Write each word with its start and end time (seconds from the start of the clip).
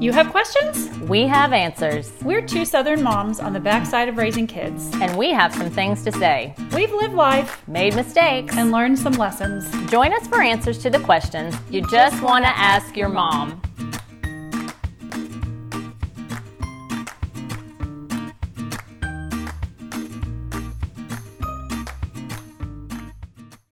You 0.00 0.12
have 0.12 0.30
questions? 0.30 0.88
We 1.08 1.22
have 1.28 1.52
answers, 1.52 2.12
We're 2.22 2.42
two 2.42 2.64
Southern 2.64 3.02
moms 3.02 3.38
on 3.38 3.52
the 3.52 3.60
backside 3.60 4.08
of 4.08 4.16
raising 4.16 4.46
kids. 4.46 4.90
and 5.00 5.16
we 5.16 5.30
have 5.30 5.54
some 5.54 5.70
things 5.70 6.02
to 6.04 6.12
say. 6.12 6.54
We've 6.74 6.92
lived 6.92 7.14
life 7.14 7.62
Made 7.68 7.94
mistakes. 7.94 8.56
and 8.56 8.72
learned 8.72 8.98
some 8.98 9.12
lessons. 9.14 9.70
Join 9.90 10.12
us 10.12 10.26
for 10.26 10.42
answers 10.42 10.78
to 10.78 10.90
the 10.90 10.98
questions 11.00 11.54
you 11.70 11.82
just 11.90 12.20
want 12.22 12.44
to 12.44 12.50
ask 12.58 12.96
your 12.96 13.08
mom. 13.08 13.60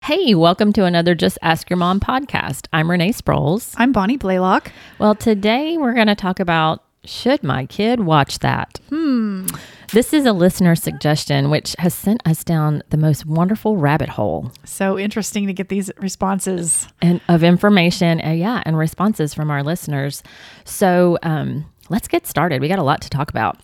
Hey, 0.05 0.35
welcome 0.35 0.71
to 0.73 0.85
another 0.85 1.15
Just 1.15 1.39
Ask 1.41 1.67
Your 1.67 1.77
Mom 1.77 1.99
podcast. 1.99 2.67
I'm 2.71 2.91
Renee 2.91 3.11
Sproles. 3.11 3.73
I'm 3.75 3.91
Bonnie 3.91 4.17
Blaylock. 4.17 4.71
Well, 4.99 5.15
today 5.15 5.79
we're 5.79 5.95
going 5.95 6.05
to 6.05 6.13
talk 6.13 6.39
about 6.39 6.83
should 7.05 7.41
my 7.41 7.65
kid 7.65 8.01
watch 8.01 8.37
that? 8.39 8.79
Hmm. 8.89 9.47
This 9.93 10.13
is 10.13 10.27
a 10.27 10.31
listener 10.31 10.75
suggestion 10.75 11.49
which 11.49 11.75
has 11.79 11.95
sent 11.95 12.21
us 12.23 12.43
down 12.43 12.83
the 12.91 12.97
most 12.97 13.25
wonderful 13.25 13.77
rabbit 13.77 14.09
hole 14.09 14.51
So 14.63 14.99
interesting 14.99 15.47
to 15.47 15.53
get 15.53 15.69
these 15.69 15.89
responses. 15.97 16.87
and 17.01 17.19
of 17.27 17.43
information, 17.43 18.21
uh, 18.23 18.29
yeah, 18.29 18.61
and 18.63 18.77
responses 18.77 19.33
from 19.33 19.49
our 19.49 19.63
listeners. 19.63 20.21
So 20.65 21.17
um, 21.23 21.65
let's 21.89 22.07
get 22.07 22.27
started. 22.27 22.61
We 22.61 22.67
got 22.67 22.77
a 22.77 22.83
lot 22.83 23.01
to 23.01 23.09
talk 23.09 23.31
about. 23.31 23.57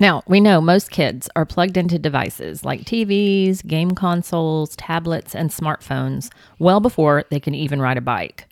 Now, 0.00 0.22
we 0.26 0.40
know 0.40 0.60
most 0.60 0.90
kids 0.90 1.28
are 1.36 1.44
plugged 1.44 1.76
into 1.76 1.98
devices 1.98 2.64
like 2.64 2.80
TVs, 2.80 3.64
game 3.64 3.92
consoles, 3.92 4.74
tablets, 4.74 5.34
and 5.34 5.50
smartphones 5.50 6.30
well 6.58 6.80
before 6.80 7.24
they 7.30 7.38
can 7.38 7.54
even 7.54 7.80
ride 7.80 7.96
a 7.96 8.00
bike. 8.00 8.46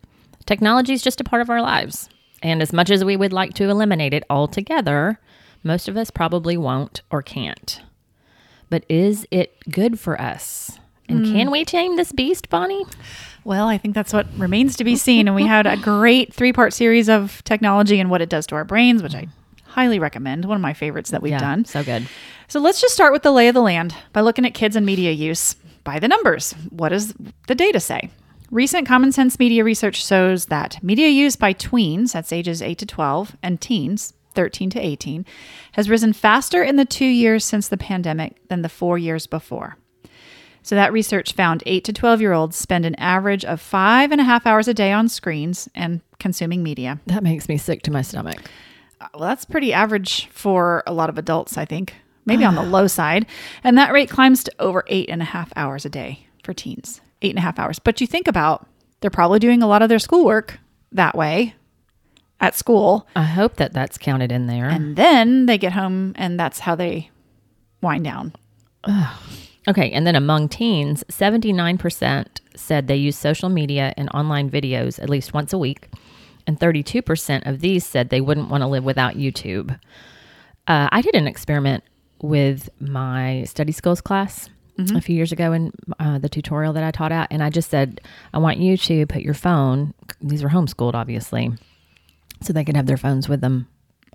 Technology 0.47 0.93
is 0.93 1.03
just 1.03 1.21
a 1.21 1.25
part 1.25 1.43
of 1.43 1.51
our 1.51 1.61
lives. 1.61 2.09
And 2.43 2.63
as 2.63 2.73
much 2.73 2.91
as 2.91 3.05
we 3.05 3.17
would 3.17 3.33
like 3.33 3.55
to 3.55 3.69
eliminate 3.69 4.15
it 4.15 4.25
altogether, 4.31 5.19
most 5.65 5.89
of 5.89 5.97
us 5.97 6.11
probably 6.11 6.57
won't 6.57 7.03
or 7.11 7.23
can't. 7.23 7.81
But 8.71 8.85
is 8.89 9.27
it 9.31 9.57
good 9.71 9.99
for 9.99 10.21
us? 10.21 10.79
And 11.09 11.27
hmm. 11.27 11.33
can 11.33 11.51
we 11.51 11.65
tame 11.65 11.97
this 11.97 12.13
beast, 12.13 12.49
Bonnie? 12.49 12.85
Well, 13.45 13.69
I 13.69 13.79
think 13.79 13.95
that's 13.95 14.13
what 14.13 14.27
remains 14.37 14.77
to 14.77 14.85
be 14.85 14.97
seen. 14.97 15.27
And 15.27 15.35
we 15.35 15.47
had 15.47 15.67
a 15.67 15.77
great 15.77 16.33
three 16.33 16.53
part 16.53 16.73
series 16.73 17.09
of 17.09 17.43
technology 17.45 17.99
and 18.01 18.11
what 18.11 18.23
it 18.23 18.29
does 18.29 18.47
to 18.49 18.55
our 18.55 18.65
brains, 18.65 19.03
which 19.03 19.15
I 19.15 19.27
highly 19.73 19.99
recommend. 19.99 20.45
One 20.45 20.57
of 20.57 20.63
my 20.63 20.75
favorites 20.75 21.11
that 21.11 21.23
we've 21.23 21.39
done. 21.39 21.65
So 21.65 21.83
good. 21.83 22.07
So 22.49 22.61
let's 22.61 22.81
just 22.81 22.95
start 22.95 23.13
with 23.13 23.23
the 23.23 23.33
lay 23.33 23.49
of 23.49 23.55
the 23.55 23.63
land 23.63 23.95
by 24.13 24.21
looking 24.21 24.45
at 24.45 24.55
kids 24.55 24.77
and 24.77 24.85
media 24.85 25.13
use 25.13 25.57
by 25.85 25.99
the 25.99 26.09
numbers. 26.09 26.53
What 26.71 26.91
does 26.91 27.15
the 27.49 27.55
data 27.55 27.81
say? 27.81 28.11
Recent 28.51 28.87
common 28.87 29.13
sense 29.13 29.39
media 29.39 29.65
research 29.65 30.05
shows 30.05 30.47
that 30.47 30.83
media 30.83 31.09
use 31.09 31.37
by 31.37 31.55
tweens, 31.55 32.13
that's 32.13 32.33
ages 32.33 32.61
8 32.61 32.77
to 32.79 32.87
12, 32.87 33.37
and 33.43 33.59
teens, 33.59 34.13
13 34.35 34.69
to 34.71 34.79
18, 34.79 35.25
has 35.73 35.89
risen 35.89 36.13
faster 36.13 36.63
in 36.63 36.77
the 36.77 36.85
two 36.85 37.07
years 37.07 37.45
since 37.45 37.69
the 37.69 37.79
pandemic 37.79 38.47
than 38.49 38.61
the 38.61 38.69
four 38.69 38.99
years 38.99 39.27
before. 39.27 39.79
So 40.63 40.75
that 40.75 40.93
research 40.93 41.33
found 41.33 41.63
8 41.65 41.83
to 41.85 41.93
12 41.95 42.21
year 42.21 42.33
olds 42.35 42.57
spend 42.57 42.85
an 42.85 42.95
average 42.97 43.45
of 43.45 43.61
five 43.61 44.13
and 44.13 44.21
a 44.21 44.25
half 44.25 44.47
hours 44.47 44.69
a 44.69 44.75
day 44.75 44.93
on 44.93 45.09
screens 45.09 45.69
and 45.75 46.03
consuming 46.19 46.63
media. 46.63 47.01
That 47.07 47.23
makes 47.23 47.49
me 47.49 47.57
sick 47.57 47.83
to 47.83 47.91
my 47.91 48.03
stomach. 48.03 48.39
Uh, 49.03 49.09
well, 49.15 49.29
that's 49.29 49.45
pretty 49.45 49.73
average 49.73 50.29
for 50.29 50.83
a 50.87 50.93
lot 50.93 51.09
of 51.09 51.19
adults, 51.19 51.59
I 51.59 51.65
think. 51.65 51.95
Maybe 52.25 52.45
on 52.45 52.55
the 52.55 52.63
low 52.63 52.87
side. 52.99 53.27
And 53.65 53.77
that 53.77 53.93
rate 53.93 54.09
climbs 54.09 54.45
to 54.45 54.53
over 54.61 54.85
eight 54.87 55.11
and 55.11 55.21
a 55.21 55.25
half 55.25 55.53
hours 55.57 55.85
a 55.85 55.89
day 55.89 56.27
for 56.45 56.55
teens. 56.55 57.01
Eight 57.21 57.31
and 57.31 57.39
a 57.39 57.43
half 57.43 57.59
hours. 57.59 57.81
But 57.81 58.01
you 58.01 58.07
think 58.07 58.29
about 58.29 58.67
they're 59.01 59.11
probably 59.11 59.41
doing 59.41 59.63
a 59.63 59.67
lot 59.67 59.83
of 59.83 59.89
their 59.89 59.99
schoolwork 59.99 60.61
that 60.93 61.17
way 61.17 61.55
at 62.41 62.55
school. 62.55 63.09
I 63.17 63.25
hope 63.25 63.57
that 63.57 63.73
that's 63.73 63.99
counted 63.99 64.31
in 64.31 64.47
there. 64.47 64.69
And 64.69 64.95
then 64.95 65.47
they 65.47 65.59
get 65.59 65.73
home 65.73 66.13
and 66.17 66.39
that's 66.39 66.61
how 66.61 66.77
they 66.77 67.11
wind 67.81 68.05
down. 68.05 68.35
okay, 69.69 69.91
and 69.91 70.07
then 70.07 70.15
among 70.15 70.49
teens, 70.49 71.03
79% 71.09 72.27
said 72.55 72.87
they 72.87 72.97
use 72.97 73.17
social 73.17 73.49
media 73.49 73.95
and 73.97 74.09
online 74.15 74.49
videos 74.49 75.03
at 75.03 75.11
least 75.11 75.35
once 75.35 75.53
a 75.53 75.59
week, 75.59 75.89
and 76.47 76.59
32% 76.59 77.47
of 77.47 77.61
these 77.61 77.85
said 77.85 78.09
they 78.09 78.21
wouldn't 78.21 78.49
want 78.51 78.63
to 78.63 78.67
live 78.67 78.85
without 78.85 79.15
YouTube. 79.15 79.79
Uh, 80.67 80.89
I 80.93 81.03
did 81.03 81.15
an 81.15 81.27
experiment 81.27 81.85
with 82.21 82.69
my 82.81 83.45
study 83.45 83.73
skills 83.73 84.01
class 84.01 84.49
a 84.97 85.01
few 85.01 85.15
years 85.15 85.31
ago 85.33 85.53
in 85.53 85.73
uh, 86.01 86.19
the 86.19 86.29
tutorial 86.29 86.73
that 86.73 86.83
I 86.83 86.91
taught 86.91 87.13
at, 87.13 87.29
and 87.31 87.43
I 87.43 87.51
just 87.51 87.71
said, 87.71 88.01
I 88.33 88.39
want 88.39 88.59
you 88.59 88.77
to 88.77 89.07
put 89.07 89.23
your 89.23 89.35
phone, 89.35 89.95
these 90.21 90.43
were 90.43 90.49
homeschooled, 90.49 90.95
obviously, 90.95 91.53
so 92.41 92.53
they 92.53 92.65
could 92.65 92.75
have 92.77 92.87
their 92.87 92.97
phones 92.97 93.29
with 93.29 93.41
them 93.43 93.69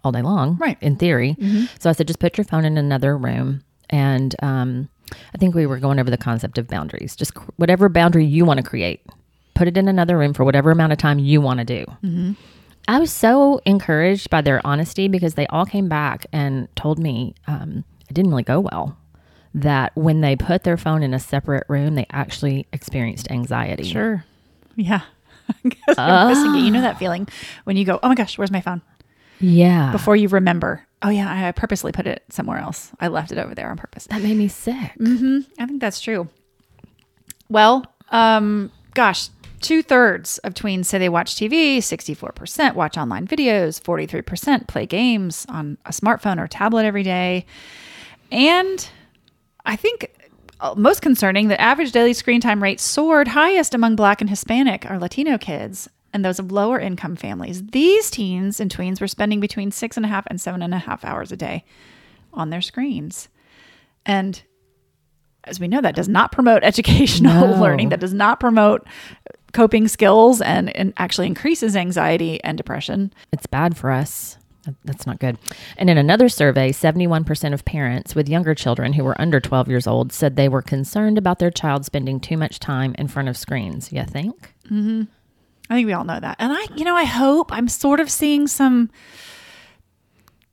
all 0.03 0.11
day 0.11 0.21
long, 0.21 0.57
Right. 0.57 0.77
In 0.81 0.95
theory. 0.95 1.35
So 1.79 1.89
I 1.89 1.93
said, 1.93 2.07
just 2.07 2.19
put 2.19 2.37
your 2.37 2.45
phone 2.45 2.65
in 2.65 2.77
another 2.77 3.17
room. 3.17 3.61
And 3.89 4.35
um, 4.41 4.89
I 5.33 5.37
think 5.37 5.55
we 5.55 5.65
were 5.65 5.79
going 5.79 5.99
over 5.99 6.09
the 6.09 6.17
concept 6.17 6.57
of 6.57 6.67
boundaries. 6.67 7.15
Just 7.15 7.35
whatever 7.57 7.87
boundary 7.89 8.25
you 8.25 8.43
want 8.43 8.57
to 8.57 8.63
create, 8.63 9.05
put 9.57 9.67
it 9.67 9.75
in 9.75 9.87
another 9.87 10.17
room 10.17 10.33
for 10.33 10.43
whatever 10.43 10.71
amount 10.71 10.91
of 10.91 10.99
time 10.99 11.19
you 11.19 11.41
want 11.41 11.59
to 11.59 11.65
do. 11.65 11.85
I 12.87 12.99
was 12.99 13.11
so 13.11 13.59
encouraged 13.65 14.29
by 14.29 14.41
their 14.41 14.65
honesty 14.65 15.07
because 15.07 15.33
they 15.33 15.47
all 15.47 15.65
came 15.65 15.89
back 15.89 16.25
and 16.31 16.73
told 16.75 16.99
me 16.99 17.35
um, 17.47 17.83
it 18.07 18.13
didn't 18.13 18.31
really 18.31 18.43
go 18.43 18.59
well. 18.59 18.97
That 19.53 19.95
when 19.95 20.21
they 20.21 20.35
put 20.35 20.63
their 20.63 20.77
phone 20.77 21.01
in 21.01 21.13
a 21.13 21.19
separate 21.19 21.63
room, 21.67 21.95
they 21.95 22.05
actually 22.11 22.67
experienced 22.71 23.31
anxiety. 23.31 23.83
Sure. 23.83 24.23
Yeah. 24.75 25.01
it. 26.55 26.65
You 26.65 26.71
know 26.71 26.81
that 26.81 26.99
feeling 26.99 27.27
when 27.63 27.75
you 27.77 27.83
go, 27.85 27.99
oh 28.03 28.09
my 28.09 28.15
gosh, 28.15 28.37
where's 28.37 28.51
my 28.51 28.61
phone? 28.61 28.81
Yeah. 29.39 29.91
Before 29.91 30.15
you 30.15 30.27
remember, 30.27 30.85
oh 31.01 31.09
yeah, 31.09 31.47
I 31.47 31.51
purposely 31.51 31.91
put 31.91 32.05
it 32.05 32.23
somewhere 32.29 32.59
else. 32.59 32.91
I 32.99 33.07
left 33.07 33.31
it 33.31 33.37
over 33.37 33.55
there 33.55 33.69
on 33.69 33.77
purpose. 33.77 34.05
that 34.07 34.21
made 34.21 34.37
me 34.37 34.47
sick. 34.47 34.91
I 35.57 35.65
think 35.65 35.81
that's 35.81 36.01
true. 36.01 36.29
Well, 37.49 37.85
um, 38.09 38.71
gosh, 38.93 39.29
two 39.61 39.81
thirds 39.81 40.37
of 40.39 40.53
tweens 40.53 40.85
say 40.85 40.97
they 40.97 41.09
watch 41.09 41.35
TV, 41.35 41.77
64% 41.77 42.75
watch 42.75 42.97
online 42.97 43.27
videos, 43.27 43.81
43% 43.81 44.67
play 44.67 44.85
games 44.85 45.45
on 45.49 45.77
a 45.85 45.91
smartphone 45.91 46.39
or 46.39 46.47
tablet 46.47 46.85
every 46.85 47.03
day. 47.03 47.45
And 48.31 48.87
I 49.65 49.75
think 49.75 50.11
uh, 50.59 50.73
most 50.75 51.01
concerning, 51.01 51.47
the 51.47 51.59
average 51.61 51.91
daily 51.91 52.13
screen 52.13 52.41
time 52.41 52.61
rate 52.63 52.79
soared 52.79 53.27
highest 53.29 53.73
among 53.73 53.95
Black 53.95 54.21
and 54.21 54.29
Hispanic 54.29 54.89
or 54.89 54.97
Latino 54.99 55.37
kids 55.37 55.87
and 56.13 56.23
those 56.25 56.39
of 56.39 56.51
lower 56.51 56.79
income 56.79 57.15
families. 57.15 57.63
These 57.67 58.09
teens 58.09 58.59
and 58.59 58.73
tweens 58.73 58.99
were 59.01 59.07
spending 59.07 59.39
between 59.39 59.71
six 59.71 59.97
and 59.97 60.05
a 60.05 60.09
half 60.09 60.25
and 60.27 60.39
seven 60.41 60.61
and 60.61 60.73
a 60.73 60.79
half 60.79 61.05
hours 61.05 61.31
a 61.31 61.37
day 61.37 61.63
on 62.33 62.49
their 62.49 62.61
screens. 62.61 63.27
And 64.05 64.41
as 65.43 65.59
we 65.59 65.67
know, 65.67 65.81
that 65.81 65.95
does 65.95 66.09
not 66.09 66.31
promote 66.31 66.63
educational 66.63 67.47
No. 67.49 67.61
learning, 67.61 67.89
that 67.89 67.99
does 67.99 68.13
not 68.13 68.39
promote 68.39 68.87
coping 69.53 69.87
skills, 69.87 70.41
and, 70.41 70.75
and 70.75 70.93
actually 70.97 71.27
increases 71.27 71.75
anxiety 71.75 72.43
and 72.43 72.57
depression. 72.57 73.13
It's 73.31 73.47
bad 73.47 73.77
for 73.77 73.91
us. 73.91 74.37
That's 74.83 75.07
not 75.07 75.19
good. 75.19 75.37
And 75.77 75.89
in 75.89 75.97
another 75.97 76.29
survey, 76.29 76.71
71% 76.71 77.53
of 77.53 77.63
parents 77.65 78.15
with 78.15 78.27
younger 78.27 78.53
children 78.53 78.93
who 78.93 79.03
were 79.03 79.19
under 79.19 79.39
12 79.39 79.69
years 79.69 79.87
old 79.87 80.11
said 80.11 80.35
they 80.35 80.49
were 80.49 80.61
concerned 80.61 81.17
about 81.17 81.39
their 81.39 81.51
child 81.51 81.85
spending 81.85 82.19
too 82.19 82.37
much 82.37 82.59
time 82.59 82.93
in 82.97 83.07
front 83.07 83.29
of 83.29 83.37
screens. 83.37 83.91
You 83.93 84.03
think? 84.03 84.53
I 85.69 85.75
think 85.75 85.87
we 85.87 85.93
all 85.93 86.03
know 86.03 86.19
that. 86.19 86.35
And 86.39 86.51
I, 86.51 86.65
you 86.75 86.85
know, 86.85 86.95
I 86.95 87.03
hope 87.05 87.51
I'm 87.51 87.67
sort 87.67 87.99
of 87.99 88.09
seeing 88.09 88.47
some 88.47 88.89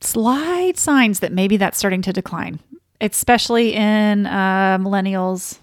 slight 0.01 0.79
signs 0.79 1.21
that 1.21 1.33
maybe 1.33 1.57
that's 1.57 1.79
starting 1.79 2.03
to 2.03 2.13
decline, 2.13 2.61
especially 3.01 3.75
in 3.75 4.27
uh, 4.27 4.79
millennials, 4.79 5.59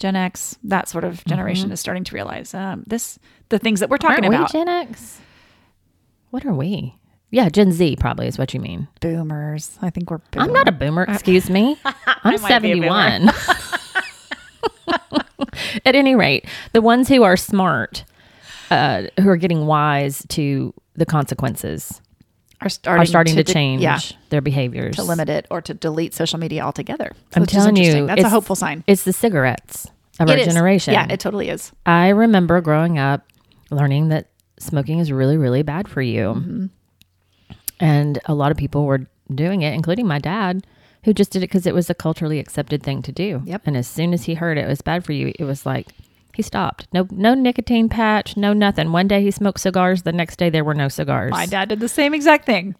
Gen 0.00 0.16
X, 0.16 0.58
that 0.64 0.88
sort 0.88 1.04
of 1.04 1.22
generation 1.26 1.70
is 1.70 1.78
starting 1.78 2.02
to 2.04 2.14
realize 2.14 2.54
um, 2.54 2.82
this, 2.86 3.18
the 3.50 3.58
things 3.58 3.80
that 3.80 3.90
we're 3.90 3.98
talking 3.98 4.24
Aren't 4.24 4.34
about. 4.34 4.52
we 4.52 4.58
Gen 4.58 4.68
X? 4.68 5.20
What 6.30 6.44
are 6.46 6.54
we? 6.54 6.96
Yeah, 7.30 7.48
Gen 7.50 7.70
Z 7.70 7.96
probably 8.00 8.26
is 8.26 8.38
what 8.38 8.52
you 8.54 8.60
mean. 8.60 8.88
boomers. 9.00 9.78
I 9.82 9.90
think 9.90 10.10
we're. 10.10 10.20
I'm 10.36 10.52
not 10.52 10.66
a 10.66 10.72
boomer, 10.72 11.04
excuse 11.04 11.48
me. 11.48 11.76
I'm 11.84 12.40
might 12.40 12.58
be 12.60 12.72
a 12.72 12.76
boomer. 12.76 13.30
71. 13.30 13.30
At 15.86 15.94
any 15.94 16.16
rate, 16.16 16.46
the 16.72 16.82
ones 16.82 17.08
who 17.08 17.22
are 17.22 17.36
smart, 17.36 18.04
uh, 18.70 19.04
who 19.20 19.28
are 19.28 19.36
getting 19.36 19.66
wise 19.66 20.26
to 20.30 20.74
the 20.94 21.06
consequences, 21.06 22.00
are 22.60 22.68
starting, 22.68 23.02
are 23.02 23.06
starting 23.06 23.36
to, 23.36 23.42
de- 23.42 23.52
change 23.52 23.82
yeah, 23.82 23.98
their 24.28 24.40
behaviors. 24.40 24.96
to 24.96 25.02
limit 25.02 25.28
it 25.28 25.46
or 25.50 25.60
to 25.62 25.74
delete 25.74 26.14
social 26.14 26.38
media 26.38 26.62
altogether. 26.62 27.12
I'm 27.34 27.46
telling 27.46 27.76
you, 27.76 28.06
that's 28.06 28.22
a 28.22 28.28
hopeful 28.28 28.56
sign. 28.56 28.84
It's 28.86 29.04
the 29.04 29.12
cigarettes 29.12 29.86
of 30.18 30.28
It 30.28 30.32
our 30.32 30.38
is. 30.38 30.46
generation. 30.46 30.94
Yeah, 30.94 31.06
it 31.10 31.20
totally 31.20 31.48
is. 31.48 31.72
I 31.86 32.08
remember 32.08 32.60
growing 32.60 32.98
up 32.98 33.26
learning 33.70 34.08
that 34.08 34.28
smoking 34.58 34.98
is 34.98 35.10
really, 35.10 35.36
really 35.36 35.62
bad 35.62 35.88
for 35.88 36.02
you. 36.02 36.34
Mm-hmm. 36.34 36.66
And 37.80 38.18
a 38.26 38.34
lot 38.34 38.50
of 38.50 38.58
people 38.58 38.84
were 38.84 39.06
doing 39.34 39.62
it, 39.62 39.72
including 39.72 40.06
my 40.06 40.18
dad, 40.18 40.66
who 41.04 41.14
just 41.14 41.30
did 41.30 41.38
it 41.38 41.48
because 41.48 41.66
it 41.66 41.74
was 41.74 41.88
a 41.88 41.94
culturally 41.94 42.38
accepted 42.38 42.82
thing 42.82 43.00
to 43.02 43.12
do. 43.12 43.42
Yep. 43.46 43.62
And 43.64 43.76
as 43.76 43.88
soon 43.88 44.12
as 44.12 44.24
he 44.24 44.34
heard 44.34 44.58
it 44.58 44.68
was 44.68 44.82
bad 44.82 45.04
for 45.04 45.12
you, 45.12 45.32
it 45.38 45.44
was 45.44 45.64
like 45.64 45.88
He 46.34 46.42
stopped. 46.42 46.88
No, 46.92 47.06
no 47.10 47.34
nicotine 47.34 47.88
patch, 47.88 48.36
no 48.36 48.52
nothing. 48.52 48.92
One 48.92 49.08
day 49.08 49.22
he 49.22 49.30
smoked 49.30 49.60
cigars. 49.60 50.02
The 50.02 50.12
next 50.12 50.36
day 50.36 50.50
there 50.50 50.64
were 50.64 50.74
no 50.74 50.88
cigars. 50.88 51.30
My 51.32 51.46
dad 51.46 51.68
did 51.68 51.80
the 51.80 51.88
same 51.88 52.14
exact 52.14 52.46
thing. 52.46 52.74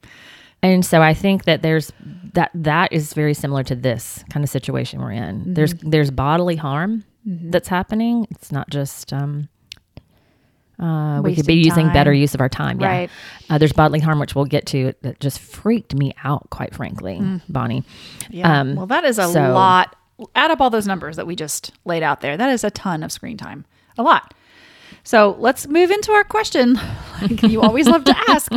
And 0.62 0.84
so 0.84 1.00
I 1.02 1.14
think 1.14 1.44
that 1.44 1.62
there's 1.62 1.92
that 2.34 2.50
that 2.54 2.92
is 2.92 3.14
very 3.14 3.34
similar 3.34 3.64
to 3.64 3.74
this 3.74 4.24
kind 4.30 4.44
of 4.44 4.50
situation 4.50 5.00
we're 5.00 5.12
in. 5.12 5.40
Mm-hmm. 5.40 5.54
There's 5.54 5.74
there's 5.74 6.10
bodily 6.10 6.56
harm 6.56 7.04
that's 7.24 7.68
happening. 7.68 8.26
It's 8.30 8.52
not 8.52 8.70
just 8.70 9.12
um 9.12 9.48
uh, 10.78 11.20
we 11.22 11.34
could 11.34 11.46
be 11.46 11.56
using 11.56 11.86
time. 11.86 11.92
better 11.92 12.12
use 12.12 12.34
of 12.34 12.40
our 12.40 12.48
time. 12.48 12.80
Yeah. 12.80 12.88
Right. 12.88 13.10
Uh, 13.50 13.58
there's 13.58 13.72
bodily 13.72 14.00
harm, 14.00 14.18
which 14.18 14.34
we'll 14.34 14.46
get 14.46 14.64
to, 14.68 14.94
that 15.02 15.20
just 15.20 15.38
freaked 15.38 15.94
me 15.94 16.14
out, 16.24 16.48
quite 16.48 16.74
frankly, 16.74 17.20
Bonnie. 17.50 17.82
Mm. 17.82 17.84
Yeah. 18.30 18.60
Um, 18.60 18.76
well, 18.76 18.86
that 18.86 19.04
is 19.04 19.18
a 19.18 19.28
so- 19.28 19.52
lot. 19.52 19.94
Add 20.34 20.50
up 20.50 20.60
all 20.60 20.70
those 20.70 20.86
numbers 20.86 21.16
that 21.16 21.26
we 21.26 21.36
just 21.36 21.72
laid 21.84 22.02
out 22.02 22.20
there. 22.20 22.36
That 22.36 22.50
is 22.50 22.64
a 22.64 22.70
ton 22.70 23.02
of 23.02 23.12
screen 23.12 23.36
time. 23.36 23.64
A 23.98 24.02
lot. 24.02 24.34
So 25.04 25.36
let's 25.38 25.66
move 25.66 25.90
into 25.90 26.12
our 26.12 26.24
question. 26.24 26.78
Like 27.22 27.42
you 27.42 27.60
always 27.60 27.86
love 27.86 28.04
to 28.04 28.16
ask. 28.30 28.50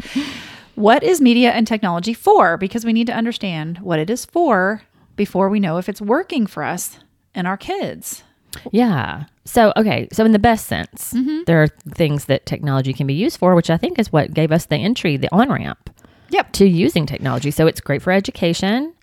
What 0.75 1.04
is 1.04 1.19
media 1.19 1.51
and 1.51 1.68
technology 1.68 2.13
for? 2.13 2.56
Because 2.56 2.86
we 2.86 2.94
need 2.94 3.07
to 3.07 3.13
understand 3.13 3.80
what 3.80 4.00
it 4.00 4.10
is 4.10 4.24
for 4.24 4.81
before 5.18 5.50
we 5.50 5.60
know 5.60 5.77
if 5.77 5.89
it's 5.89 6.00
working 6.00 6.48
for 6.48 6.63
us 6.63 6.98
and 7.36 7.45
our 7.45 7.57
kids. 7.57 8.24
Yeah. 8.71 9.25
So, 9.44 9.74
okay. 9.75 10.07
So, 10.13 10.24
in 10.24 10.31
the 10.31 10.39
best 10.39 10.68
sense, 10.68 11.12
Mm-hmm. 11.13 11.42
there 11.45 11.62
are 11.62 11.68
things 11.94 12.25
that 12.25 12.45
technology 12.45 12.94
can 12.94 13.06
be 13.06 13.13
used 13.13 13.38
for, 13.38 13.54
which 13.54 13.69
I 13.69 13.75
think 13.75 14.00
is 14.00 14.13
what 14.13 14.33
gave 14.33 14.51
us 14.54 14.65
the 14.68 14.77
entry, 14.77 15.18
the 15.18 15.27
on 15.36 15.51
ramp 15.51 15.89
Yep. 16.30 16.54
to 16.54 16.65
using 16.65 17.06
technology. 17.06 17.51
So, 17.51 17.68
it's 17.68 17.81
great 17.81 18.01
for 18.01 18.12
education. 18.13 18.94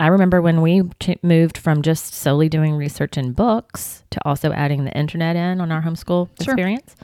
I 0.00 0.06
remember 0.08 0.40
when 0.40 0.60
we 0.62 0.82
t- 1.00 1.18
moved 1.22 1.58
from 1.58 1.82
just 1.82 2.14
solely 2.14 2.48
doing 2.48 2.74
research 2.74 3.16
in 3.18 3.32
books 3.32 4.04
to 4.10 4.20
also 4.24 4.52
adding 4.52 4.84
the 4.84 4.92
internet 4.96 5.34
in 5.36 5.60
on 5.60 5.72
our 5.72 5.82
homeschool 5.82 6.28
Sure. 6.42 6.54
experience. 6.54 6.94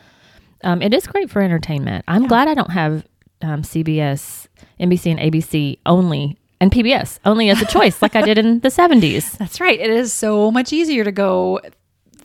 Um, 0.63 0.81
it 0.81 0.95
is 0.95 1.07
great 1.07 1.29
for 1.31 1.43
entertainment. 1.43 2.05
I'm 2.09 2.27
glad 2.27 2.49
I 2.49 2.55
don't 2.55 2.71
have 2.71 3.05
um, 3.43 3.63
CBS, 3.63 4.47
NBC, 4.81 5.11
and 5.11 5.21
ABC 5.21 5.79
only, 5.85 6.39
and 6.61 6.71
PBS 6.71 7.19
only 7.25 7.51
as 7.51 7.61
a 7.61 7.67
choice 7.67 8.01
like 8.01 8.15
I 8.17 8.23
did 8.23 8.39
in 8.39 8.61
the 8.61 8.69
70s. 8.69 9.33
That's 9.39 9.61
right. 9.61 9.79
It 9.79 9.91
is 9.91 10.13
so 10.13 10.51
much 10.51 10.73
easier 10.73 11.05
to 11.05 11.13
go 11.13 11.61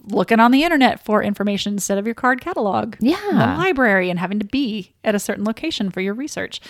looking 0.06 0.39
on 0.39 0.51
the 0.51 0.63
internet 0.63 1.04
for 1.04 1.22
information 1.22 1.74
instead 1.74 1.98
of 1.98 2.06
your 2.06 2.15
card 2.15 2.42
catalog. 2.42 2.95
Yeah. 3.00 3.18
the 3.31 3.36
library 3.36 4.10
and 4.10 4.18
having 4.19 4.39
to 4.39 4.45
be 4.45 4.94
at 5.04 5.15
a 5.15 5.19
certain 5.19 5.44
location 5.44 5.89
for 5.92 6.00
your 6.00 6.13
research. 6.13 6.62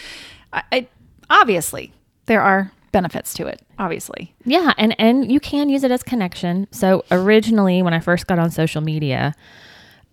I, 0.51 0.63
I 0.71 0.87
obviously 1.29 1.93
there 2.25 2.41
are 2.41 2.71
benefits 2.91 3.33
to 3.35 3.47
it. 3.47 3.61
Obviously, 3.77 4.33
Yeah, 4.45 4.73
and 4.77 4.95
and 4.99 5.31
you 5.31 5.39
can 5.39 5.69
use 5.69 5.83
it 5.83 5.91
as 5.91 6.03
connection. 6.03 6.67
So 6.71 7.03
originally, 7.11 7.81
when 7.81 7.93
I 7.93 7.99
first 7.99 8.27
got 8.27 8.39
on 8.39 8.51
social 8.51 8.81
media, 8.81 9.33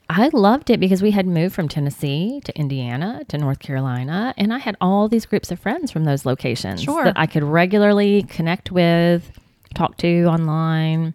I 0.09 0.31
loved 0.33 0.71
it 0.71 0.79
because 0.79 1.03
we 1.03 1.11
had 1.11 1.27
moved 1.27 1.55
from 1.55 1.69
Tennessee 1.69 2.41
to 2.45 2.57
Indiana 2.57 3.23
to 3.29 3.39
North 3.39 3.59
Carolina, 3.59 4.35
and 4.37 4.53
I 4.53 4.59
had 4.59 4.77
all 4.81 5.09
these 5.09 5.27
groups 5.27 5.51
of 5.51 5.59
friends 5.59 5.91
from 5.91 6.05
those 6.05 6.25
locations 6.25 6.83
Sure. 6.83 7.05
that 7.05 7.15
I 7.19 7.27
could 7.27 7.43
regularly 7.43 8.23
connect 8.23 8.71
with, 8.71 9.33
talk 9.75 9.97
to 9.99 10.25
online. 10.27 11.15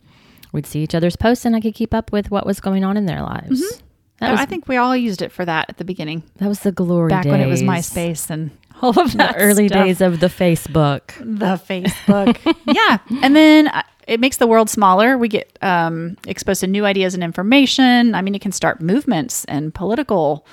We'd 0.51 0.65
see 0.65 0.83
each 0.83 0.93
other's 0.93 1.15
posts, 1.15 1.45
and 1.45 1.55
I 1.55 1.61
could 1.61 1.73
keep 1.73 1.93
up 1.93 2.11
with 2.11 2.29
what 2.31 2.45
was 2.45 2.59
going 2.59 2.83
on 2.83 2.97
in 2.97 3.05
their 3.05 3.21
lives. 3.21 3.61
Mm-hmm. 3.61 3.79
That 4.19 4.31
was 4.31 4.39
I 4.41 4.45
think 4.45 4.67
we 4.67 4.75
all 4.75 4.95
used 4.95 5.21
it 5.21 5.31
for 5.31 5.45
that 5.45 5.67
at 5.69 5.77
the 5.77 5.85
beginning, 5.85 6.21
that 6.37 6.47
was 6.49 6.59
the 6.59 6.71
glory 6.73 7.09
back 7.09 7.23
days. 7.23 7.31
when 7.31 7.39
it 7.41 7.47
was 7.47 7.63
MySpace 7.63 8.29
and 8.29 8.51
all 8.83 8.99
of 8.99 9.13
that. 9.17 9.35
the 9.35 9.41
early 9.41 9.67
stuff. 9.67 9.85
days 9.85 10.01
of 10.01 10.19
the 10.19 10.27
Facebook. 10.27 11.13
the 11.19 11.55
Facebook. 11.57 12.37
yeah. 12.73 12.97
And 13.21 13.35
then 13.35 13.67
uh, 13.67 13.83
it 14.07 14.19
makes 14.19 14.37
the 14.37 14.47
world 14.47 14.69
smaller. 14.69 15.17
We 15.17 15.27
get 15.27 15.57
um, 15.61 16.17
exposed 16.25 16.61
to 16.61 16.67
new 16.67 16.85
ideas 16.85 17.13
and 17.13 17.23
information. 17.23 18.15
I 18.15 18.21
mean, 18.21 18.35
it 18.35 18.41
can 18.41 18.51
start 18.51 18.81
movements 18.81 19.45
and 19.45 19.73
political 19.73 20.45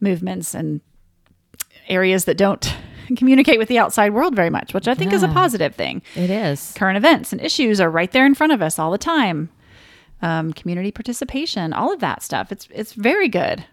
movements 0.00 0.54
and 0.54 0.80
areas 1.88 2.24
that 2.26 2.36
don't 2.36 2.74
communicate 3.16 3.58
with 3.58 3.68
the 3.68 3.78
outside 3.78 4.12
world 4.12 4.36
very 4.36 4.50
much, 4.50 4.74
which 4.74 4.86
I 4.86 4.94
think 4.94 5.12
is 5.12 5.22
a 5.22 5.28
positive 5.28 5.74
thing. 5.74 6.02
It 6.14 6.30
is. 6.30 6.72
Current 6.76 6.96
events 6.96 7.32
and 7.32 7.40
issues 7.40 7.80
are 7.80 7.90
right 7.90 8.10
there 8.12 8.26
in 8.26 8.34
front 8.34 8.52
of 8.52 8.62
us 8.62 8.78
all 8.78 8.90
the 8.90 8.98
time. 8.98 9.50
Um, 10.22 10.52
community 10.52 10.92
participation, 10.92 11.72
all 11.72 11.92
of 11.92 12.00
that 12.00 12.22
stuff. 12.22 12.52
It's 12.52 12.68
it's 12.70 12.92
very 12.92 13.28
good. 13.28 13.64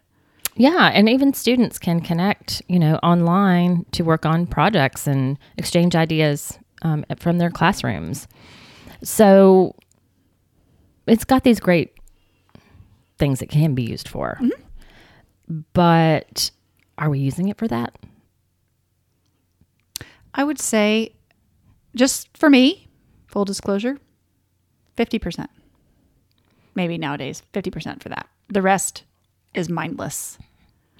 Yeah, 0.57 0.89
and 0.93 1.07
even 1.07 1.33
students 1.33 1.77
can 1.77 2.01
connect, 2.01 2.63
you 2.67 2.79
know, 2.79 2.95
online 3.03 3.85
to 3.91 4.03
work 4.03 4.25
on 4.25 4.47
projects 4.47 5.05
and 5.05 5.37
exchange 5.57 5.95
ideas 5.95 6.57
um, 6.81 7.05
from 7.17 7.37
their 7.37 7.51
classrooms. 7.51 8.27
So 9.03 9.75
it's 11.05 11.23
got 11.25 11.43
these 11.43 11.59
great 11.59 11.93
things 13.19 13.41
it 13.41 13.49
can 13.49 13.75
be 13.75 13.83
used 13.83 14.07
for. 14.07 14.39
But 15.73 16.51
are 16.97 17.09
we 17.09 17.19
using 17.19 17.49
it 17.49 17.57
for 17.57 17.67
that? 17.67 17.95
I 20.33 20.43
would 20.43 20.59
say, 20.59 21.15
just 21.95 22.35
for 22.37 22.49
me, 22.49 22.87
full 23.27 23.45
disclosure, 23.45 23.97
50%. 24.97 25.47
Maybe 26.75 26.97
nowadays, 26.97 27.43
50% 27.53 28.01
for 28.03 28.09
that. 28.09 28.27
The 28.49 28.61
rest 28.61 29.03
is 29.53 29.69
mindless. 29.69 30.37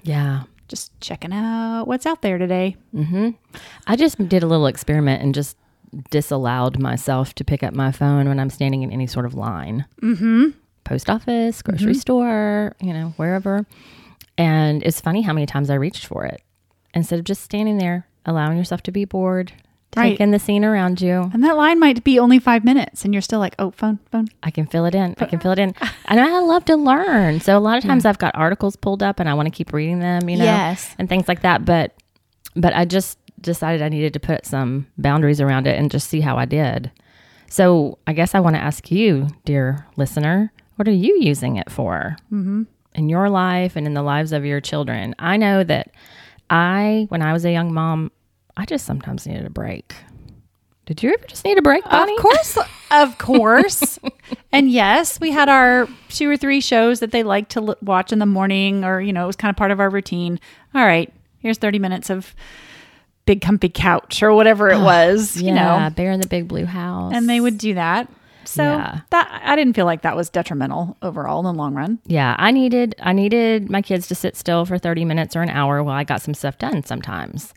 Yeah. 0.08 0.44
Just 0.68 0.98
checking 1.00 1.32
out 1.34 1.84
what's 1.84 2.06
out 2.06 2.22
there 2.22 2.38
today. 2.38 2.76
I 3.86 3.96
just 3.96 4.16
did 4.28 4.42
a 4.42 4.46
little 4.46 4.66
experiment 4.66 5.22
and 5.22 5.34
just 5.34 5.56
disallowed 6.10 6.78
myself 6.78 7.34
to 7.34 7.44
pick 7.44 7.62
up 7.62 7.74
my 7.74 7.92
phone 7.92 8.26
when 8.26 8.40
I'm 8.40 8.50
standing 8.50 8.82
in 8.82 8.90
any 8.90 9.06
sort 9.06 9.26
of 9.26 9.34
line. 9.34 9.84
Mm-hmm. 10.02 10.48
Post 10.84 11.10
office, 11.10 11.60
grocery 11.60 11.94
store, 11.94 12.74
you 12.80 12.94
know, 12.94 13.12
wherever. 13.16 13.66
And 14.38 14.82
it's 14.82 15.00
funny 15.00 15.20
how 15.20 15.34
many 15.34 15.44
times 15.46 15.68
I 15.68 15.74
reached 15.74 16.06
for 16.06 16.24
it 16.24 16.42
instead 16.94 17.18
of 17.18 17.26
just 17.26 17.42
standing 17.42 17.76
there, 17.76 18.06
allowing 18.24 18.56
yourself 18.56 18.82
to 18.84 18.90
be 18.90 19.04
bored, 19.04 19.52
Right. 19.96 20.10
taking 20.10 20.30
the 20.30 20.38
scene 20.38 20.64
around 20.64 21.00
you. 21.00 21.30
And 21.32 21.42
that 21.42 21.56
line 21.56 21.80
might 21.80 22.04
be 22.04 22.18
only 22.18 22.38
five 22.38 22.62
minutes, 22.64 23.04
and 23.04 23.14
you're 23.14 23.22
still 23.22 23.40
like, 23.40 23.54
oh, 23.58 23.70
phone, 23.72 23.98
phone. 24.12 24.28
I 24.42 24.50
can 24.50 24.66
fill 24.66 24.84
it 24.84 24.94
in. 24.94 25.14
I 25.18 25.24
can 25.24 25.40
fill 25.40 25.52
it 25.52 25.58
in. 25.58 25.74
And 26.04 26.20
I 26.20 26.38
love 26.40 26.64
to 26.66 26.76
learn. 26.76 27.40
So 27.40 27.56
a 27.56 27.60
lot 27.60 27.76
of 27.78 27.84
times 27.84 28.04
I've 28.06 28.18
got 28.18 28.34
articles 28.34 28.76
pulled 28.76 29.02
up 29.02 29.18
and 29.20 29.28
I 29.28 29.34
want 29.34 29.46
to 29.46 29.50
keep 29.50 29.72
reading 29.72 29.98
them, 30.00 30.28
you 30.28 30.36
know, 30.38 30.44
Yes. 30.44 30.94
and 30.98 31.08
things 31.08 31.28
like 31.28 31.42
that. 31.42 31.64
But, 31.64 31.94
but 32.54 32.72
I 32.74 32.84
just 32.86 33.18
decided 33.40 33.82
I 33.82 33.88
needed 33.88 34.12
to 34.14 34.20
put 34.20 34.46
some 34.46 34.86
boundaries 34.96 35.40
around 35.40 35.66
it 35.66 35.78
and 35.78 35.90
just 35.90 36.08
see 36.08 36.20
how 36.20 36.36
I 36.36 36.44
did. 36.44 36.90
So 37.50 37.98
I 38.06 38.12
guess 38.12 38.34
I 38.34 38.40
want 38.40 38.56
to 38.56 38.62
ask 38.62 38.90
you, 38.90 39.28
dear 39.44 39.86
listener, 39.96 40.52
what 40.76 40.86
are 40.88 40.92
you 40.92 41.18
using 41.20 41.56
it 41.56 41.70
for 41.70 42.16
mm-hmm. 42.32 42.62
in 42.94 43.08
your 43.08 43.28
life 43.30 43.74
and 43.76 43.86
in 43.86 43.94
the 43.94 44.02
lives 44.02 44.32
of 44.32 44.44
your 44.44 44.60
children? 44.60 45.14
I 45.18 45.36
know 45.36 45.64
that 45.64 45.92
I, 46.50 47.06
when 47.08 47.20
I 47.22 47.32
was 47.32 47.44
a 47.44 47.52
young 47.52 47.72
mom, 47.72 48.12
I 48.58 48.64
just 48.66 48.84
sometimes 48.84 49.26
needed 49.26 49.46
a 49.46 49.50
break. 49.50 49.94
Did 50.84 51.02
you 51.02 51.10
ever 51.12 51.26
just 51.26 51.44
need 51.44 51.58
a 51.58 51.62
break, 51.62 51.84
Bonnie? 51.84 52.14
Of 52.16 52.20
course, 52.22 52.58
of 52.90 53.18
course. 53.18 53.98
and 54.52 54.70
yes, 54.70 55.20
we 55.20 55.30
had 55.30 55.48
our 55.48 55.86
two 56.08 56.28
or 56.30 56.36
three 56.36 56.60
shows 56.60 57.00
that 57.00 57.12
they 57.12 57.22
liked 57.22 57.50
to 57.52 57.60
l- 57.60 57.76
watch 57.82 58.10
in 58.12 58.18
the 58.18 58.26
morning, 58.26 58.84
or 58.84 59.00
you 59.00 59.12
know, 59.12 59.24
it 59.24 59.26
was 59.26 59.36
kind 59.36 59.50
of 59.50 59.56
part 59.56 59.70
of 59.70 59.80
our 59.80 59.90
routine. 59.90 60.40
All 60.74 60.84
right, 60.84 61.12
here's 61.40 61.58
30 61.58 61.78
minutes 61.78 62.10
of 62.10 62.34
big 63.26 63.42
comfy 63.42 63.68
couch 63.68 64.22
or 64.22 64.32
whatever 64.32 64.70
it 64.70 64.76
ah, 64.78 64.84
was, 64.84 65.36
you 65.36 65.48
yeah, 65.54 65.88
know, 65.88 65.90
Bear 65.94 66.10
in 66.12 66.20
the 66.20 66.26
Big 66.26 66.48
Blue 66.48 66.64
House. 66.64 67.12
and 67.14 67.28
they 67.28 67.40
would 67.40 67.58
do 67.58 67.74
that. 67.74 68.10
So 68.46 68.62
Yeah. 68.62 69.00
that 69.10 69.42
I 69.44 69.56
didn't 69.56 69.74
feel 69.76 69.84
like 69.84 70.00
that 70.00 70.16
was 70.16 70.30
detrimental 70.30 70.96
overall 71.02 71.40
in 71.40 71.44
the 71.44 71.52
long 71.52 71.74
run. 71.74 71.98
Yeah, 72.06 72.34
I 72.38 72.50
needed 72.50 72.94
I 72.98 73.12
needed 73.12 73.68
my 73.68 73.82
kids 73.82 74.08
to 74.08 74.14
sit 74.14 74.36
still 74.38 74.64
for 74.64 74.78
30 74.78 75.04
minutes 75.04 75.36
or 75.36 75.42
an 75.42 75.50
hour 75.50 75.82
while 75.84 75.94
I 75.94 76.04
got 76.04 76.22
some 76.22 76.32
stuff 76.32 76.56
done 76.56 76.82
sometimes. 76.82 77.52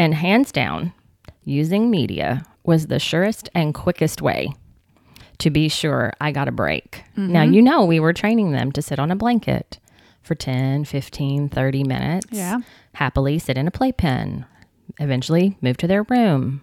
And 0.00 0.14
hands 0.14 0.50
down, 0.52 0.92
using 1.44 1.90
media 1.90 2.44
was 2.64 2.86
the 2.86 2.98
surest 2.98 3.48
and 3.54 3.74
quickest 3.74 4.22
way 4.22 4.52
to 5.38 5.50
be 5.50 5.68
sure 5.68 6.12
I 6.20 6.32
got 6.32 6.48
a 6.48 6.52
break. 6.52 7.02
Now, 7.16 7.42
Mm-hmm. 7.44 7.52
you 7.54 7.62
know, 7.62 7.84
we 7.84 8.00
were 8.00 8.12
training 8.12 8.52
them 8.52 8.72
to 8.72 8.82
sit 8.82 8.98
on 8.98 9.10
a 9.10 9.16
blanket 9.16 9.78
for 10.22 10.34
10, 10.34 10.84
15, 10.84 11.48
30 11.48 11.84
minutes. 11.84 12.26
Yeah. 12.30 12.58
Happily 12.94 13.38
sit 13.38 13.56
in 13.58 13.66
a 13.66 13.70
playpen. 13.70 14.44
Eventually 14.98 15.56
move 15.60 15.76
to 15.78 15.86
their 15.86 16.02
room. 16.04 16.62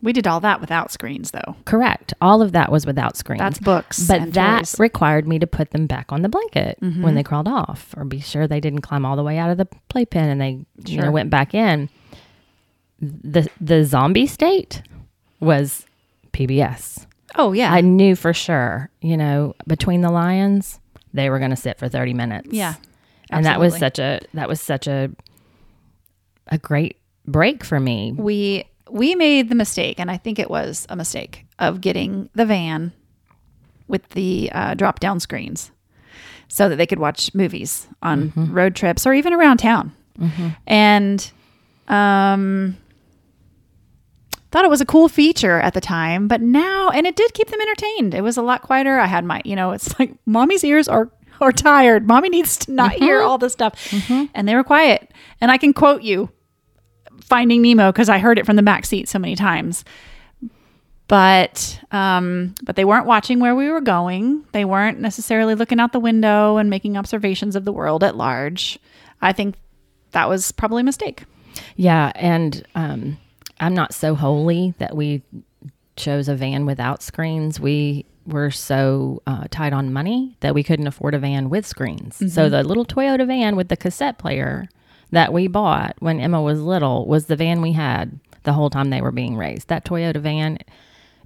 We 0.00 0.12
did 0.12 0.26
all 0.28 0.40
that 0.40 0.60
without 0.60 0.92
screens, 0.92 1.32
though. 1.32 1.56
Correct. 1.64 2.14
All 2.20 2.40
of 2.40 2.52
that 2.52 2.70
was 2.70 2.86
without 2.86 3.16
screens. 3.16 3.40
That's 3.40 3.58
books 3.58 4.06
But 4.06 4.32
that 4.34 4.60
toys. 4.60 4.78
required 4.78 5.26
me 5.26 5.38
to 5.40 5.46
put 5.46 5.70
them 5.72 5.86
back 5.86 6.12
on 6.12 6.22
the 6.22 6.28
blanket 6.28 6.78
Mm-hmm. 6.80 7.02
when 7.02 7.14
they 7.16 7.22
crawled 7.24 7.48
off, 7.48 7.92
or 7.96 8.04
be 8.04 8.20
sure 8.20 8.46
they 8.46 8.60
didn't 8.60 8.82
climb 8.82 9.04
all 9.04 9.16
the 9.16 9.24
way 9.24 9.38
out 9.38 9.50
of 9.50 9.58
the 9.58 9.66
playpen 9.88 10.28
and 10.28 10.40
they 10.40 10.64
you 10.86 11.00
know 11.00 11.10
went 11.10 11.30
back 11.30 11.52
in. 11.54 11.88
The 13.00 13.48
the 13.60 13.84
zombie 13.84 14.26
state 14.26 14.82
was 15.40 15.86
PBS. 16.32 17.06
Oh 17.36 17.52
yeah, 17.52 17.72
I 17.72 17.80
knew 17.80 18.16
for 18.16 18.32
sure, 18.32 18.90
you 19.00 19.16
know, 19.16 19.54
between 19.66 20.00
the 20.00 20.10
lions, 20.10 20.80
they 21.14 21.30
were 21.30 21.38
going 21.38 21.50
to 21.50 21.56
sit 21.56 21.78
for 21.78 21.88
30 21.88 22.14
minutes. 22.14 22.48
yeah, 22.50 22.74
And 23.30 23.44
that 23.46 23.60
was 23.60 23.76
such 23.76 23.98
a 23.98 24.20
that 24.34 24.48
was 24.48 24.60
such 24.60 24.86
a 24.86 25.10
a 26.48 26.58
great 26.58 26.96
break 27.26 27.62
for 27.64 27.78
me. 27.78 28.12
we 28.16 28.64
we 28.90 29.14
made 29.14 29.48
the 29.50 29.54
mistake, 29.54 30.00
and 30.00 30.10
I 30.10 30.16
think 30.16 30.38
it 30.38 30.50
was 30.50 30.86
a 30.88 30.96
mistake 30.96 31.44
of 31.58 31.80
getting 31.80 32.30
the 32.34 32.46
van 32.46 32.92
with 33.86 34.08
the 34.10 34.50
uh, 34.52 34.74
drop 34.74 34.98
down 35.00 35.20
screens. 35.20 35.70
so 36.48 36.68
that 36.70 36.76
they 36.76 36.86
could 36.86 36.98
watch 36.98 37.34
movies 37.34 37.86
on 38.02 38.32
road 38.52 38.74
trips 38.74 39.06
or 39.06 39.12
even 39.12 39.34
around 39.34 39.58
town. 39.58 39.92
And 40.66 41.30
um, 41.88 42.76
thought 44.50 44.64
it 44.64 44.70
was 44.70 44.80
a 44.80 44.86
cool 44.86 45.08
feature 45.08 45.60
at 45.60 45.74
the 45.74 45.80
time, 45.80 46.28
but 46.28 46.40
now, 46.40 46.90
and 46.90 47.06
it 47.06 47.16
did 47.16 47.34
keep 47.34 47.48
them 47.48 47.60
entertained. 47.60 48.14
It 48.14 48.22
was 48.22 48.36
a 48.36 48.42
lot 48.42 48.62
quieter. 48.62 48.98
I 48.98 49.06
had 49.06 49.24
my, 49.24 49.42
you 49.44 49.56
know, 49.56 49.72
it's 49.72 49.98
like 49.98 50.14
mommy's 50.26 50.64
ears 50.64 50.88
are 50.88 51.10
are 51.40 51.52
tired. 51.52 52.06
Mommy 52.06 52.28
needs 52.28 52.56
to 52.58 52.72
not 52.72 52.92
hear 52.92 53.20
all 53.20 53.38
this 53.38 53.52
stuff, 53.52 53.74
and 54.34 54.48
they 54.48 54.54
were 54.54 54.64
quiet. 54.64 55.12
And 55.40 55.50
I 55.50 55.56
can 55.56 55.72
quote 55.72 56.02
you, 56.02 56.30
Finding 57.20 57.62
Nemo, 57.62 57.92
because 57.92 58.08
I 58.08 58.18
heard 58.18 58.38
it 58.38 58.46
from 58.46 58.56
the 58.56 58.62
back 58.62 58.84
seat 58.84 59.08
so 59.08 59.18
many 59.18 59.36
times. 59.36 59.84
But 61.06 61.80
um, 61.90 62.54
but 62.62 62.76
they 62.76 62.84
weren't 62.84 63.06
watching 63.06 63.40
where 63.40 63.54
we 63.54 63.70
were 63.70 63.80
going. 63.80 64.44
They 64.52 64.64
weren't 64.64 65.00
necessarily 65.00 65.54
looking 65.54 65.80
out 65.80 65.92
the 65.92 66.00
window 66.00 66.58
and 66.58 66.68
making 66.68 66.96
observations 66.96 67.56
of 67.56 67.64
the 67.64 67.72
world 67.72 68.04
at 68.04 68.16
large. 68.16 68.78
I 69.22 69.32
think 69.32 69.54
that 70.10 70.28
was 70.28 70.52
probably 70.52 70.82
a 70.82 70.84
mistake. 70.84 71.24
Yeah, 71.76 72.12
and 72.14 72.66
um, 72.74 73.16
I'm 73.60 73.74
not 73.74 73.94
so 73.94 74.14
holy 74.14 74.74
that 74.78 74.96
we 74.96 75.22
chose 75.96 76.28
a 76.28 76.34
van 76.34 76.66
without 76.66 77.02
screens. 77.02 77.58
We 77.58 78.06
were 78.26 78.50
so 78.50 79.22
uh, 79.26 79.46
tight 79.50 79.72
on 79.72 79.92
money 79.92 80.36
that 80.40 80.54
we 80.54 80.62
couldn't 80.62 80.86
afford 80.86 81.14
a 81.14 81.18
van 81.18 81.50
with 81.50 81.66
screens. 81.66 82.20
So 82.32 82.48
the 82.48 82.62
little 82.62 82.84
Toyota 82.84 83.26
van 83.26 83.56
with 83.56 83.68
the 83.68 83.76
cassette 83.76 84.18
player 84.18 84.68
that 85.10 85.32
we 85.32 85.48
bought 85.48 85.96
when 86.00 86.20
Emma 86.20 86.40
was 86.42 86.60
little 86.60 87.06
was 87.06 87.26
the 87.26 87.36
van 87.36 87.62
we 87.62 87.72
had 87.72 88.20
the 88.42 88.52
whole 88.52 88.70
time 88.70 88.90
they 88.90 89.00
were 89.00 89.12
being 89.12 89.36
raised. 89.36 89.68
That 89.68 89.84
Toyota 89.84 90.18
van, 90.18 90.58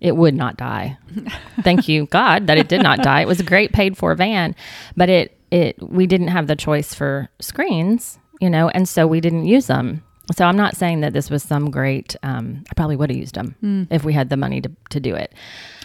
it 0.00 0.16
would 0.16 0.34
not 0.34 0.56
die. 0.56 0.96
Thank 1.62 1.88
you 1.88 2.06
God 2.06 2.46
that 2.46 2.58
it 2.58 2.68
did 2.68 2.82
not 2.82 3.02
die. 3.02 3.22
It 3.22 3.28
was 3.28 3.40
a 3.40 3.44
great 3.44 3.72
paid 3.72 3.96
for 3.96 4.14
van, 4.14 4.54
but 4.96 5.08
it 5.08 5.36
it 5.50 5.76
we 5.82 6.06
didn't 6.06 6.28
have 6.28 6.46
the 6.46 6.56
choice 6.56 6.94
for 6.94 7.28
screens, 7.40 8.18
you 8.40 8.48
know, 8.48 8.68
and 8.68 8.88
so 8.88 9.06
we 9.06 9.20
didn't 9.20 9.44
use 9.46 9.66
them. 9.66 10.02
So 10.36 10.44
I'm 10.44 10.56
not 10.56 10.76
saying 10.76 11.00
that 11.00 11.12
this 11.12 11.30
was 11.30 11.42
some 11.42 11.70
great. 11.70 12.16
Um, 12.22 12.64
I 12.70 12.74
probably 12.74 12.96
would 12.96 13.10
have 13.10 13.18
used 13.18 13.34
them 13.34 13.86
if 13.90 14.04
we 14.04 14.12
had 14.12 14.28
the 14.30 14.36
money 14.36 14.60
to, 14.60 14.70
to 14.90 15.00
do 15.00 15.14
it. 15.14 15.32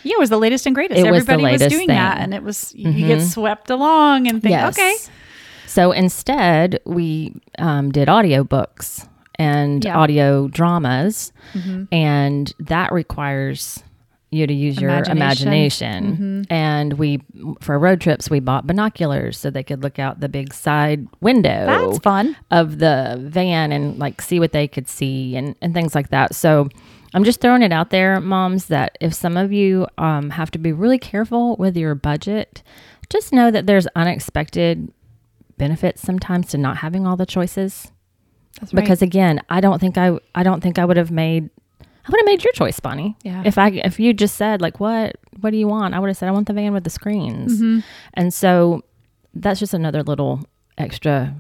Yeah, 0.04 0.14
it 0.16 0.20
was 0.20 0.30
the 0.30 0.38
latest 0.38 0.66
and 0.66 0.74
greatest. 0.76 1.00
It 1.00 1.04
was 1.12 1.22
Everybody 1.24 1.44
was, 1.44 1.62
latest 1.62 1.70
doing 1.76 1.88
thing. 1.88 1.96
that, 1.98 2.18
and 2.20 2.34
it 2.34 2.44
was 2.44 2.74
you 2.76 3.06
get 3.08 3.22
swept 3.22 3.70
along 3.70 4.28
and 4.28 4.42
think, 4.42 4.56
okay, 4.58 4.96
So 5.66 5.92
instead, 5.92 6.80
we 6.86 7.34
um, 7.60 7.92
did 7.92 8.08
audiobooks 8.08 9.08
and 9.36 9.84
Yeah. 9.84 9.98
audio 9.98 10.48
dramas, 10.48 11.32
and 11.92 12.54
that 12.60 12.92
requires 12.94 13.84
you 14.30 14.46
to 14.46 14.54
use 14.54 14.80
your 14.80 14.90
Imagination. 14.90 15.48
imagination. 15.48 16.46
And 16.50 16.94
we, 16.94 17.22
for 17.62 17.80
road 17.80 18.02
trips, 18.02 18.30
we 18.30 18.40
bought 18.42 18.68
binoculars 18.68 19.38
so 19.38 19.50
they 19.50 19.64
could 19.64 19.84
look 19.84 20.00
out 20.00 20.20
the 20.20 20.28
big 20.30 20.54
side 20.54 21.08
window 21.22 21.66
that's 21.66 22.00
fun. 22.00 22.36
of 22.52 22.80
the 22.80 23.18
van 23.22 23.72
and 23.72 23.98
like 23.98 24.22
see 24.22 24.40
what 24.40 24.52
they 24.52 24.68
could 24.68 24.90
see 24.90 25.36
and, 25.38 25.56
and 25.62 25.74
things 25.74 25.96
like 25.96 26.10
that. 26.10 26.36
So 26.36 26.68
I'm 27.14 27.24
just 27.24 27.40
throwing 27.40 27.62
it 27.62 27.72
out 27.72 27.90
there, 27.90 28.20
moms, 28.20 28.66
that 28.66 28.98
if 29.00 29.14
some 29.14 29.38
of 29.38 29.54
you 29.54 29.88
um, 29.98 30.32
have 30.32 30.52
to 30.52 30.58
be 30.60 30.74
really 30.74 31.00
careful 31.00 31.56
with 31.56 31.78
your 31.78 31.96
budget, 31.96 32.64
just 33.10 33.32
know 33.32 33.50
that 33.50 33.66
there's 33.66 33.88
unexpected 33.96 34.92
benefits 35.58 36.02
sometimes 36.02 36.48
to 36.48 36.58
not 36.58 36.78
having 36.78 37.08
all 37.08 37.16
the 37.16 37.26
choices. 37.26 37.92
That's 38.60 38.74
right. 38.74 38.82
Because 38.84 39.02
again, 39.02 39.42
I 39.50 39.62
don't 39.62 39.80
think 39.80 39.98
I 39.98 40.18
I 40.36 40.44
don't 40.44 40.62
think 40.62 40.78
I 40.78 40.84
would 40.86 40.98
have 40.98 41.12
made 41.12 41.50
I 42.08 42.12
would 42.12 42.20
have 42.22 42.26
made 42.26 42.44
your 42.44 42.54
choice, 42.54 42.80
Bonnie. 42.80 43.18
Yeah. 43.24 43.44
If 43.46 43.58
I 43.58 43.70
if 43.70 44.00
you 44.00 44.14
just 44.14 44.36
said 44.38 44.62
like 44.62 44.80
what 44.80 45.18
what 45.42 45.50
do 45.52 45.58
you 45.58 45.68
want? 45.68 45.94
I 45.94 46.00
would 46.00 46.08
have 46.08 46.18
said 46.18 46.30
I 46.30 46.32
want 46.32 46.48
the 46.48 46.54
van 46.54 46.74
with 46.74 46.84
the 46.86 46.90
screens. 46.90 47.56
Mm-hmm. 47.58 47.80
And 48.14 48.34
so 48.34 48.84
that's 49.34 49.60
just 49.60 49.74
another 49.74 50.04
little 50.04 50.42
extra 50.78 51.36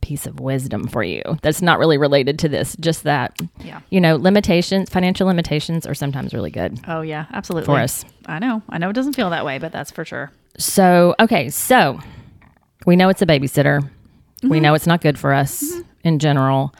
piece 0.00 0.26
of 0.26 0.38
wisdom 0.38 0.86
for 0.86 1.02
you 1.02 1.22
that's 1.40 1.62
not 1.62 1.78
really 1.78 1.96
related 1.96 2.38
to 2.38 2.46
this 2.46 2.76
just 2.78 3.04
that 3.04 3.40
Yeah. 3.60 3.80
you 3.88 4.02
know 4.02 4.16
limitations 4.16 4.90
financial 4.90 5.26
limitations 5.26 5.86
are 5.86 5.94
sometimes 5.94 6.34
really 6.34 6.50
good 6.50 6.78
Oh 6.86 7.00
yeah, 7.00 7.24
absolutely. 7.32 7.64
for 7.64 7.78
us 7.80 8.04
I 8.26 8.38
know. 8.38 8.62
I 8.68 8.76
know 8.76 8.90
it 8.90 8.92
doesn't 8.92 9.14
feel 9.14 9.30
that 9.30 9.46
way, 9.46 9.56
but 9.58 9.72
that's 9.72 9.90
for 9.90 10.04
sure. 10.04 10.30
so 10.58 11.14
okay 11.18 11.48
so 11.48 11.98
we 12.84 12.96
know 12.96 13.08
it's 13.08 13.22
a 13.22 13.26
babysitter 13.26 13.80
Mm-hmm. 13.80 14.48
we 14.50 14.60
know 14.60 14.74
it's 14.74 14.86
not 14.86 15.00
good 15.00 15.18
for 15.18 15.32
us 15.32 15.64
in 16.02 16.18
general 16.18 16.74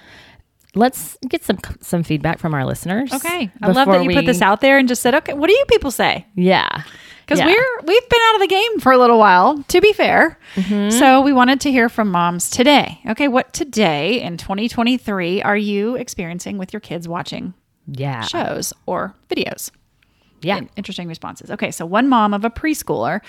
let's 0.75 1.16
get 1.28 1.45
some 1.45 1.59
some 1.81 2.02
feedback 2.02 2.38
from 2.38 2.54
our 2.54 2.64
listeners 2.66 3.12
Okay. 3.12 3.50
I 3.62 3.71
love 3.71 3.87
that 3.88 4.04
you 4.04 4.11
put 4.12 4.26
this 4.26 4.43
out 4.43 4.61
there 4.61 4.78
and 4.78 4.88
just 4.88 5.02
said, 5.02 5.14
okay, 5.14 5.33
what 5.35 5.49
do 5.49 5.52
you 5.54 5.64
people 5.69 5.90
say? 5.90 6.26
yeah 6.35 6.83
Because 7.25 7.38
Yeah. 7.38 7.47
we're 7.47 7.81
we've 7.87 8.09
been 8.09 8.21
out 8.28 8.35
of 8.37 8.40
the 8.43 8.47
game 8.49 8.81
for 8.81 8.93
a 8.93 8.99
little 8.99 9.19
while, 9.19 9.62
to 9.69 9.81
be 9.81 9.93
fair. 9.93 10.38
Mm-hmm. 10.57 10.90
So 10.99 11.21
we 11.23 11.33
wanted 11.33 11.61
to 11.62 11.71
hear 11.71 11.88
from 11.88 12.11
moms 12.11 12.50
today. 12.50 13.00
Okay, 13.09 13.28
what 13.28 13.52
today 13.54 14.21
in 14.21 14.37
2023 14.37 15.43
are 15.43 15.57
you 15.57 15.95
experiencing 15.97 16.59
with 16.59 16.73
your 16.73 16.81
kids 16.81 17.09
watching 17.09 17.54
yeah 17.87 18.23
shows 18.23 18.73
or 18.87 19.14
videos? 19.28 19.71
yeah 20.43 20.59
In- 20.59 20.69
interesting 20.76 21.09
responses. 21.09 21.50
Okay, 21.50 21.71
so 21.71 21.87
one 21.87 22.09
mom 22.09 22.35
of 22.35 22.45
a 22.45 22.50
preschooler, 22.50 23.21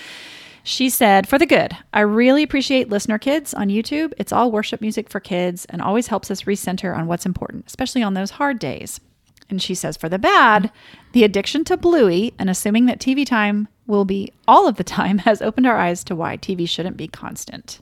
she 0.66 0.90
said, 0.90 1.30
For 1.30 1.38
the 1.38 1.46
good, 1.46 1.78
I 1.94 2.00
really 2.00 2.42
appreciate 2.42 2.90
Listener 2.90 3.20
Kids 3.20 3.54
on 3.54 3.70
YouTube. 3.70 4.14
It's 4.18 4.34
all 4.34 4.52
worship 4.52 4.82
music 4.82 5.10
for 5.10 5.20
kids 5.20 5.66
and 5.66 5.80
always 5.80 6.08
helps 6.08 6.32
us 6.32 6.42
recenter 6.42 6.98
on 6.98 7.06
what's 7.06 7.28
important, 7.28 7.66
especially 7.68 8.02
on 8.02 8.16
those 8.16 8.32
hard 8.32 8.58
days. 8.58 9.00
And 9.48 9.62
she 9.62 9.76
says, 9.76 9.96
For 9.96 10.10
the 10.10 10.18
bad, 10.18 10.72
the 11.12 11.24
addiction 11.24 11.66
to 11.66 11.78
Bluey 11.78 12.34
and 12.40 12.50
assuming 12.50 12.88
that 12.88 13.00
TV 13.00 13.28
time 13.28 13.68
will 13.86 14.06
be 14.06 14.34
all 14.48 14.68
of 14.68 14.78
the 14.78 14.84
time 14.84 15.18
has 15.20 15.40
opened 15.40 15.68
our 15.68 15.78
eyes 15.78 16.04
to 16.06 16.16
why 16.16 16.36
TV 16.36 16.68
shouldn't 16.68 16.98
be 16.98 17.08
constant. 17.08 17.80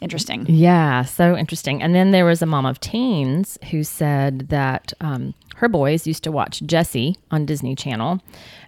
Interesting. 0.00 0.46
Yeah, 0.48 1.04
so 1.04 1.36
interesting. 1.36 1.82
And 1.82 1.94
then 1.94 2.10
there 2.10 2.24
was 2.24 2.40
a 2.40 2.46
mom 2.46 2.64
of 2.64 2.80
teens 2.80 3.58
who 3.70 3.84
said 3.84 4.48
that 4.48 4.94
um, 5.02 5.34
her 5.62 5.68
boys 5.68 6.08
used 6.08 6.24
to 6.24 6.32
watch 6.32 6.60
Jessie 6.66 7.16
on 7.30 7.46
Disney 7.46 7.76
Channel, 7.76 8.20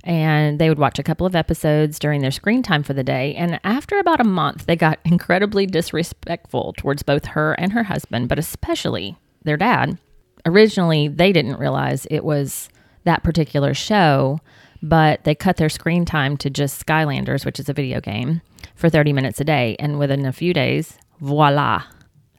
and 0.05 0.61
they 0.61 0.69
would 0.69 0.79
watch 0.79 1.01
a 1.01 1.03
couple 1.03 1.27
of 1.27 1.35
episodes 1.35 1.99
during 1.99 2.21
their 2.21 2.31
screen 2.31 2.63
time 2.63 2.85
for 2.85 2.93
the 2.93 3.03
day. 3.03 3.35
And 3.35 3.59
after 3.65 3.99
about 3.99 4.21
a 4.21 4.25
month, 4.25 4.67
they 4.67 4.77
got 4.77 5.01
incredibly 5.05 5.67
disrespectful 5.67 6.73
towards 6.79 7.03
both 7.03 7.25
her 7.27 7.55
and 7.55 7.73
her 7.73 7.83
husband, 7.83 8.29
but 8.29 8.39
especially 8.39 9.17
their 9.43 9.57
dad. 9.57 9.99
Originally, 10.47 11.09
they 11.09 11.33
didn't 11.33 11.59
realize 11.59 12.07
it 12.13 12.25
was 12.25 12.69
that 13.03 13.25
particular 13.25 13.75
show, 13.75 14.39
but 14.81 15.25
they 15.25 15.35
cut 15.35 15.57
their 15.57 15.69
screen 15.69 16.05
time 16.05 16.37
to 16.37 16.49
just 16.49 16.87
Skylanders, 16.87 17.45
which 17.45 17.59
is 17.59 17.69
a 17.69 17.73
video 17.73 18.01
game, 18.01 18.41
for 18.77 18.89
30 18.89 19.13
minutes 19.13 19.41
a 19.41 19.45
day. 19.45 19.75
And 19.81 19.99
within 19.99 20.25
a 20.27 20.33
few 20.33 20.55
days, 20.55 20.97
voila, 21.21 21.83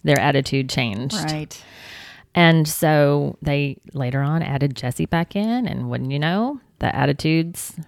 their 0.05 0.17
attitude 0.17 0.69
changed. 0.69 1.15
Right. 1.29 1.61
And 2.35 2.67
so 2.67 3.37
they 3.41 3.77
later 3.93 4.21
on 4.21 4.43
added 4.43 4.75
Jessie 4.75 5.05
back 5.05 5.35
in, 5.35 5.65
and 5.65 5.89
wouldn't 5.89 6.11
you 6.11 6.19
know, 6.19 6.59
the 6.79 6.93
attitudes 6.93 7.79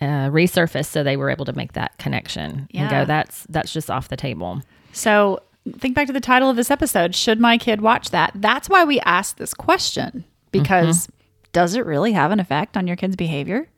uh, 0.00 0.30
resurfaced, 0.30 0.86
so 0.86 1.04
they 1.04 1.18
were 1.18 1.30
able 1.30 1.44
to 1.44 1.52
make 1.52 1.74
that 1.74 1.98
connection 1.98 2.66
and 2.72 2.90
go, 2.90 3.04
"That's 3.04 3.46
that's 3.50 3.72
just 3.72 3.90
off 3.90 4.08
the 4.08 4.16
table." 4.16 4.62
So 4.92 5.40
think 5.78 5.94
back 5.94 6.06
to 6.06 6.12
the 6.12 6.20
title 6.20 6.48
of 6.48 6.56
this 6.56 6.70
episode. 6.70 7.14
Should 7.14 7.40
my 7.40 7.58
kid 7.58 7.82
watch 7.82 8.10
that? 8.10 8.32
That's 8.34 8.68
why 8.68 8.84
we 8.84 8.98
asked 9.00 9.36
this 9.36 9.52
question 9.52 10.24
because 10.50 11.08
does 11.52 11.74
it 11.74 11.84
really 11.84 12.12
have 12.12 12.30
an 12.30 12.40
effect 12.40 12.76
on 12.76 12.86
your 12.86 12.96
kid's 12.96 13.16
behavior? 13.16 13.68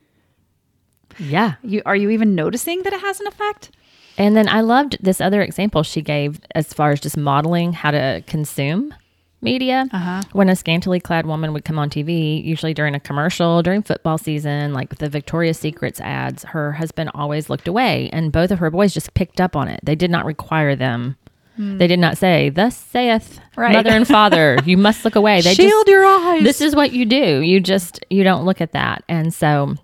Yeah. 1.19 1.55
You 1.63 1.83
are 1.85 1.97
you 1.97 2.11
even 2.11 2.35
noticing 2.35 2.85
that 2.85 2.93
it 2.93 3.01
has 3.01 3.21
an 3.21 3.27
effect? 3.27 3.71
And 4.19 4.37
then 4.37 4.49
I 4.49 4.61
loved 4.61 4.99
this 5.01 5.21
other 5.21 5.43
example 5.43 5.83
she 5.83 6.03
gave 6.03 6.41
as 6.55 6.73
far 6.73 6.91
as 6.91 7.01
just 7.01 7.17
modeling 7.17 7.73
how 7.73 7.91
to 7.91 8.23
consume 8.27 8.95
media. 9.43 9.87
Uh-huh. 9.93 10.23
When 10.33 10.49
a 10.49 10.57
scantily 10.57 11.01
clad 11.01 11.27
woman 11.27 11.53
would 11.53 11.65
come 11.65 11.79
on 11.79 11.91
TV, 11.91 12.43
usually 12.45 12.75
during 12.75 12.95
a 12.95 13.01
commercial, 13.01 13.63
during 13.63 13.83
football 13.83 14.19
season, 14.19 14.73
like 14.73 14.97
the 14.99 15.09
Victoria's 15.09 15.59
Secrets 15.59 16.01
ads, 16.01 16.45
her 16.45 16.73
husband 16.73 17.11
always 17.15 17.51
looked 17.51 17.69
away, 17.69 18.09
and 18.13 18.33
both 18.33 18.51
of 18.51 18.59
her 18.61 18.71
boys 18.71 18.95
just 18.95 19.15
picked 19.15 19.41
up 19.41 19.57
on 19.57 19.69
it. 19.69 19.81
They 19.83 19.95
did 19.95 20.11
not 20.11 20.25
require 20.25 20.77
them. 20.77 21.17
They 21.59 21.87
did 21.87 21.99
not 21.99 22.17
say, 22.17 22.49
"Thus 22.49 22.75
saith 22.75 23.39
Right. 23.57 23.75
mother 23.75 23.91
and 23.91 24.09
father, 24.09 24.59
you 24.65 24.79
must 24.79 25.05
look 25.05 25.17
away." 25.17 25.43
They 25.43 25.53
Shield 25.53 25.71
just, 25.87 25.89
your 25.89 26.05
eyes. 26.07 26.43
this 26.43 26.61
is 26.63 26.75
what 26.75 26.93
you 26.93 27.05
do. 27.05 27.41
You 27.41 27.61
just 27.61 28.03
you 28.09 28.25
don't 28.25 28.47
look 28.47 28.63
at 28.63 28.73
that, 28.73 29.05
and 29.07 29.33
so 29.35 29.77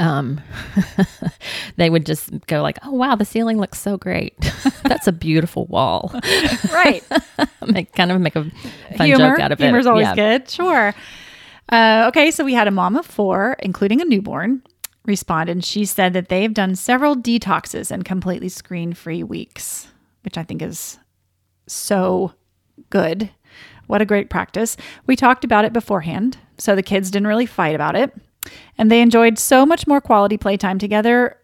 um 0.00 0.40
they 1.76 1.90
would 1.90 2.06
just 2.06 2.30
go 2.46 2.62
like 2.62 2.78
oh 2.84 2.92
wow 2.92 3.14
the 3.16 3.24
ceiling 3.24 3.58
looks 3.58 3.80
so 3.80 3.96
great 3.96 4.34
that's 4.84 5.06
a 5.06 5.12
beautiful 5.12 5.66
wall 5.66 6.12
right. 6.72 7.02
make 7.66 7.92
kind 7.94 8.12
of 8.12 8.20
make 8.20 8.36
a 8.36 8.44
fun 8.96 9.06
Humor. 9.06 9.30
joke 9.30 9.40
out 9.40 9.52
of 9.52 9.60
it 9.60 9.64
Humor's 9.64 9.86
always 9.86 10.04
Yeah. 10.06 10.14
good. 10.14 10.48
Sure. 10.50 10.94
Uh, 11.70 12.06
okay, 12.08 12.30
so 12.30 12.44
we 12.44 12.54
had 12.54 12.66
a 12.66 12.70
mom 12.70 12.96
of 12.96 13.04
four, 13.04 13.54
including 13.58 14.00
a 14.00 14.04
newborn, 14.06 14.62
respond, 15.04 15.50
and 15.50 15.62
she 15.62 15.84
said 15.84 16.14
that 16.14 16.28
they've 16.30 16.54
done 16.54 16.74
several 16.74 17.14
detoxes 17.14 17.90
and 17.90 18.06
completely 18.06 18.48
screen-free 18.48 19.22
weeks, 19.24 19.88
which 20.22 20.38
I 20.38 20.44
think 20.44 20.62
is 20.62 20.98
so 21.66 22.32
good. 22.88 23.28
What 23.86 24.00
a 24.00 24.06
great 24.06 24.30
practice. 24.30 24.78
We 25.06 25.14
talked 25.14 25.44
about 25.44 25.66
it 25.66 25.74
beforehand, 25.74 26.38
so 26.56 26.74
the 26.74 26.82
kids 26.82 27.10
didn't 27.10 27.26
really 27.26 27.44
fight 27.44 27.74
about 27.74 27.96
it. 27.96 28.14
And 28.76 28.90
they 28.90 29.00
enjoyed 29.00 29.38
so 29.38 29.66
much 29.66 29.86
more 29.86 30.00
quality 30.00 30.36
playtime 30.36 30.78
together 30.78 31.36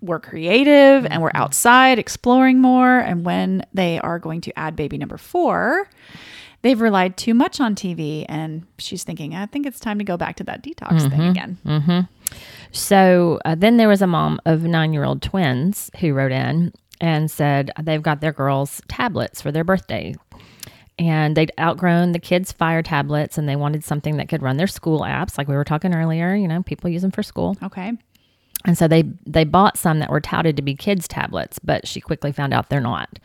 were 0.00 0.20
creative 0.20 1.06
and 1.06 1.22
were 1.22 1.28
mm-hmm. 1.30 1.42
outside 1.42 1.98
exploring 1.98 2.60
more. 2.60 2.98
And 2.98 3.24
when 3.24 3.64
they 3.72 3.98
are 4.00 4.18
going 4.18 4.40
to 4.42 4.58
add 4.58 4.76
baby 4.76 4.98
number 4.98 5.16
four, 5.16 5.88
they've 6.62 6.80
relied 6.80 7.16
too 7.16 7.34
much 7.34 7.60
on 7.60 7.74
TV. 7.74 8.24
And 8.28 8.66
she's 8.78 9.04
thinking, 9.04 9.34
I 9.34 9.46
think 9.46 9.66
it's 9.66 9.80
time 9.80 9.98
to 9.98 10.04
go 10.04 10.16
back 10.16 10.36
to 10.36 10.44
that 10.44 10.62
detox 10.62 11.02
thing 11.02 11.10
mm-hmm. 11.10 11.30
again. 11.30 11.58
Mm-hmm. 11.64 12.00
So 12.72 13.40
uh, 13.44 13.54
then 13.54 13.76
there 13.76 13.88
was 13.88 14.02
a 14.02 14.06
mom 14.06 14.40
of 14.44 14.62
nine 14.62 14.92
year 14.92 15.04
old 15.04 15.22
twins 15.22 15.90
who 16.00 16.12
wrote 16.12 16.32
in 16.32 16.72
and 17.00 17.30
said 17.30 17.70
they've 17.82 18.02
got 18.02 18.20
their 18.20 18.32
girls 18.32 18.80
tablets 18.88 19.40
for 19.40 19.52
their 19.52 19.64
birthday. 19.64 20.14
And 20.98 21.36
they'd 21.36 21.52
outgrown 21.60 22.12
the 22.12 22.18
kids' 22.18 22.52
fire 22.52 22.82
tablets 22.82 23.36
and 23.36 23.46
they 23.46 23.56
wanted 23.56 23.84
something 23.84 24.16
that 24.16 24.30
could 24.30 24.42
run 24.42 24.56
their 24.56 24.66
school 24.66 25.00
apps, 25.00 25.36
like 25.36 25.46
we 25.46 25.54
were 25.54 25.64
talking 25.64 25.94
earlier. 25.94 26.34
You 26.34 26.48
know, 26.48 26.62
people 26.62 26.88
use 26.88 27.02
them 27.02 27.10
for 27.10 27.22
school. 27.22 27.56
Okay. 27.62 27.92
And 28.64 28.76
so 28.76 28.88
they 28.88 29.04
they 29.26 29.44
bought 29.44 29.76
some 29.76 29.98
that 30.00 30.10
were 30.10 30.20
touted 30.20 30.56
to 30.56 30.62
be 30.62 30.74
kids 30.74 31.06
tablets, 31.06 31.58
but 31.58 31.86
she 31.86 32.00
quickly 32.00 32.32
found 32.32 32.54
out 32.54 32.70
they're 32.70 32.80
not. 32.80 33.18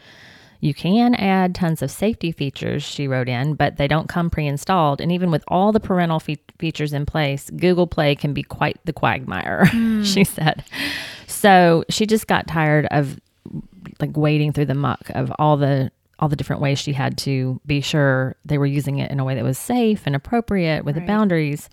You 0.62 0.76
can 0.76 1.16
add 1.16 1.56
tons 1.56 1.82
of 1.82 1.90
safety 1.90 2.32
features, 2.32 2.84
she 2.84 3.08
wrote 3.08 3.28
in, 3.28 3.56
but 3.56 3.78
they 3.78 3.88
don't 3.88 4.08
come 4.08 4.30
pre-installed. 4.30 5.02
And 5.02 5.12
even 5.12 5.32
with 5.32 5.44
all 5.48 5.72
the 5.72 5.80
parental 5.80 6.20
fe- 6.20 6.38
features 6.60 6.94
in 6.94 7.08
place, 7.08 7.50
Google 7.50 7.88
Play 7.88 8.16
can 8.16 8.32
be 8.32 8.44
quite 8.44 8.80
the 8.86 8.94
quagmire, 8.94 9.66
hmm. 9.72 10.04
she 10.04 10.24
said. 10.24 10.64
So 11.26 11.84
she 11.90 12.06
just 12.06 12.28
got 12.28 12.48
tired 12.48 12.86
of 12.92 13.20
like 14.00 14.16
wading 14.16 14.54
through 14.54 14.66
the 14.66 14.76
muck 14.76 15.10
of 15.16 15.34
all 15.40 15.58
the 15.58 15.92
all 16.22 16.30
the 16.30 16.36
different 16.36 16.62
ways 16.62 16.78
she 16.80 16.94
had 16.94 17.18
to 17.18 17.60
be 17.66 17.82
sure 17.82 18.36
they 18.46 18.58
were 18.60 18.66
using 18.68 19.00
it 19.00 19.10
in 19.12 19.20
a 19.20 19.24
way 19.26 19.34
that 19.36 19.44
was 19.44 19.58
safe 19.58 20.04
and 20.06 20.16
appropriate 20.16 20.86
with 20.86 20.96
the 20.96 21.02
boundaries. 21.02 21.68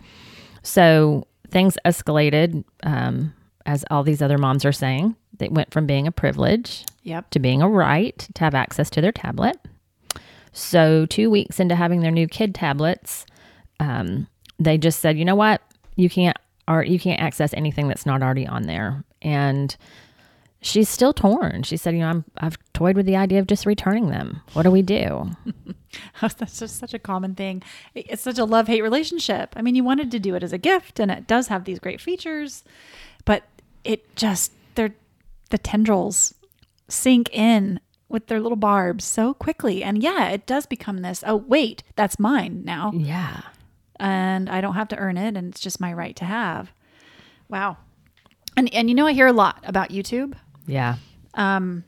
So 0.62 1.26
things 1.50 1.76
escalated, 1.84 2.64
um, 2.82 3.34
as 3.66 3.84
all 3.90 4.02
these 4.02 4.22
other 4.22 4.38
moms 4.38 4.64
are 4.64 4.72
saying. 4.72 5.14
They 5.36 5.48
went 5.48 5.72
from 5.72 5.86
being 5.86 6.06
a 6.06 6.12
privilege 6.12 6.84
Yep. 7.04 7.30
to 7.30 7.38
being 7.38 7.62
a 7.62 7.68
right 7.68 8.18
to 8.34 8.44
have 8.44 8.54
access 8.54 8.90
to 8.90 9.00
their 9.00 9.12
tablet. 9.12 9.56
So, 10.52 11.06
two 11.06 11.30
weeks 11.30 11.60
into 11.60 11.76
having 11.76 12.00
their 12.00 12.10
new 12.10 12.26
kid 12.26 12.54
tablets, 12.54 13.24
um, 13.78 14.26
they 14.58 14.76
just 14.78 14.98
said, 15.00 15.16
"You 15.18 15.24
know 15.24 15.36
what? 15.36 15.62
You 15.94 16.08
can't, 16.08 16.36
or 16.66 16.82
you 16.82 16.98
can't 16.98 17.20
access 17.20 17.54
anything 17.54 17.86
that's 17.86 18.06
not 18.06 18.22
already 18.22 18.46
on 18.46 18.62
there." 18.64 19.04
And 19.22 19.76
she's 20.60 20.88
still 20.88 21.12
torn. 21.12 21.62
She 21.62 21.76
said, 21.76 21.94
"You 21.94 22.00
know, 22.00 22.08
I'm, 22.08 22.24
I've 22.38 22.58
toyed 22.72 22.96
with 22.96 23.06
the 23.06 23.16
idea 23.16 23.38
of 23.38 23.46
just 23.46 23.66
returning 23.66 24.08
them. 24.10 24.40
What 24.54 24.62
do 24.64 24.70
we 24.70 24.82
do?" 24.82 25.30
That's 26.20 26.58
just 26.58 26.78
such 26.78 26.92
a 26.94 26.98
common 26.98 27.34
thing. 27.34 27.62
It's 27.94 28.22
such 28.22 28.38
a 28.38 28.44
love 28.44 28.66
hate 28.66 28.82
relationship. 28.82 29.54
I 29.56 29.62
mean, 29.62 29.74
you 29.74 29.84
wanted 29.84 30.10
to 30.10 30.18
do 30.18 30.34
it 30.34 30.42
as 30.42 30.52
a 30.52 30.58
gift, 30.58 31.00
and 31.00 31.10
it 31.10 31.26
does 31.26 31.48
have 31.48 31.64
these 31.64 31.78
great 31.78 32.00
features, 32.00 32.64
but 33.24 33.44
it 33.84 34.14
just 34.16 34.52
they're 34.74 34.94
the 35.50 35.58
tendrils 35.58 36.34
sink 36.88 37.28
in 37.34 37.80
with 38.08 38.26
their 38.28 38.40
little 38.40 38.56
barbs 38.56 39.04
so 39.04 39.34
quickly, 39.34 39.82
and 39.82 40.02
yeah, 40.02 40.28
it 40.28 40.46
does 40.46 40.66
become 40.66 40.98
this. 40.98 41.22
Oh 41.26 41.36
wait, 41.36 41.82
that's 41.96 42.18
mine 42.18 42.62
now, 42.64 42.90
Yeah. 42.94 43.42
and 44.00 44.48
I 44.50 44.60
don't 44.60 44.74
have 44.74 44.88
to 44.88 44.96
earn 44.96 45.16
it, 45.16 45.36
and 45.36 45.48
it's 45.52 45.60
just 45.60 45.80
my 45.80 45.92
right 45.92 46.16
to 46.16 46.24
have. 46.24 46.72
Wow, 47.48 47.76
and 48.56 48.72
and 48.74 48.88
you 48.88 48.94
know 48.94 49.06
I 49.06 49.12
hear 49.12 49.26
a 49.26 49.32
lot 49.32 49.62
about 49.64 49.90
YouTube. 49.90 50.34
Yeah. 50.68 50.96
Um, 51.34 51.84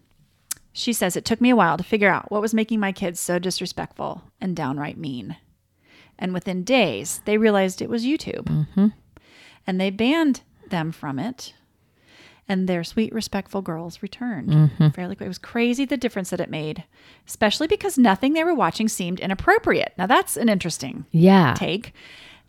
she 0.73 0.93
says 0.93 1.17
it 1.17 1.25
took 1.25 1.41
me 1.41 1.51
a 1.51 1.57
while 1.57 1.77
to 1.77 1.85
figure 1.85 2.11
out 2.11 2.31
what 2.31 2.43
was 2.43 2.55
making 2.55 2.81
my 2.81 2.93
kids 2.93 3.21
so 3.21 3.39
disrespectful 3.39 4.23
and 4.41 4.57
downright 4.57 4.97
mean. 4.97 5.37
And 6.19 6.35
within 6.35 6.65
days, 6.65 7.23
they 7.25 7.39
realized 7.39 7.81
it 7.81 7.89
was 7.89 8.05
YouTube. 8.05 8.45
Mm-hmm. 8.45 8.89
And 9.67 9.81
they 9.81 9.91
banned 9.91 10.43
them 10.69 10.93
from 10.93 11.19
it. 11.19 11.55
And 12.49 12.69
their 12.69 12.83
sweet, 12.83 13.13
respectful 13.13 13.63
girls 13.63 14.03
returned 14.03 14.49
mm-hmm. 14.49 14.89
fairly 14.89 15.15
quick. 15.15 15.27
It 15.27 15.29
was 15.29 15.39
crazy 15.39 15.85
the 15.85 15.97
difference 15.97 16.31
that 16.31 16.41
it 16.41 16.51
made, 16.51 16.83
especially 17.27 17.69
because 17.69 17.97
nothing 17.97 18.33
they 18.33 18.43
were 18.43 18.55
watching 18.55 18.89
seemed 18.89 19.21
inappropriate. 19.21 19.95
Now, 19.97 20.07
that's 20.07 20.37
an 20.37 20.49
interesting 20.49 21.07
Yeah. 21.13 21.55
take. 21.57 21.93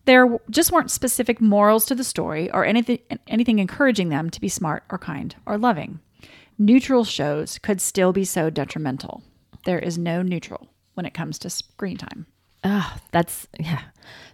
There 0.06 0.40
just 0.50 0.72
weren't 0.72 0.90
specific 0.90 1.40
morals 1.40 1.86
to 1.86 1.94
the 1.94 2.04
story 2.04 2.50
or 2.50 2.66
anything 2.66 2.98
anything 3.27 3.60
encouraging 3.60 4.10
them 4.10 4.32
to 4.32 4.42
be 4.42 4.50
smart 4.50 4.84
or 4.90 4.98
kind 4.98 5.36
or 5.46 5.60
loving. 5.60 6.00
Neutral 6.62 7.04
shows 7.04 7.58
could 7.58 7.82
still 7.82 8.14
be 8.14 8.24
so 8.24 8.52
detrimental. 8.52 9.24
There 9.66 9.80
is 9.80 9.98
no 9.98 10.22
neutral 10.22 10.68
when 10.94 11.08
it 11.08 11.14
comes 11.16 11.40
to 11.40 11.50
screen 11.50 11.98
time. 11.98 12.28
Oh, 12.64 12.96
that's 13.10 13.48
yeah. 13.60 13.82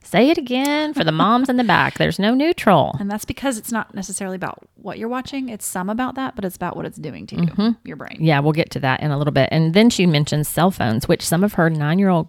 Say 0.03 0.29
it 0.29 0.37
again 0.37 0.93
for 0.93 1.05
the 1.05 1.13
moms 1.13 1.47
in 1.47 1.55
the 1.55 1.63
back. 1.63 1.97
There's 1.97 2.19
no 2.19 2.33
neutral. 2.33 2.97
And 2.99 3.09
that's 3.09 3.23
because 3.23 3.57
it's 3.57 3.71
not 3.71 3.95
necessarily 3.95 4.35
about 4.35 4.67
what 4.75 4.97
you're 4.97 5.07
watching. 5.07 5.47
It's 5.47 5.65
some 5.65 5.89
about 5.89 6.15
that, 6.15 6.35
but 6.35 6.43
it's 6.43 6.57
about 6.57 6.75
what 6.75 6.85
it's 6.85 6.97
doing 6.97 7.27
to 7.27 7.35
you, 7.37 7.75
your 7.85 7.95
brain. 7.95 8.17
Yeah, 8.19 8.41
we'll 8.41 8.51
get 8.51 8.71
to 8.71 8.79
that 8.81 8.99
in 9.01 9.11
a 9.11 9.17
little 9.17 9.31
bit. 9.31 9.47
And 9.53 9.73
then 9.73 9.89
she 9.89 10.05
mentions 10.05 10.49
cell 10.49 10.71
phones, 10.71 11.07
which 11.07 11.25
some 11.25 11.45
of 11.45 11.53
her 11.53 11.69
nine 11.69 11.97
year 11.97 12.09
old 12.09 12.27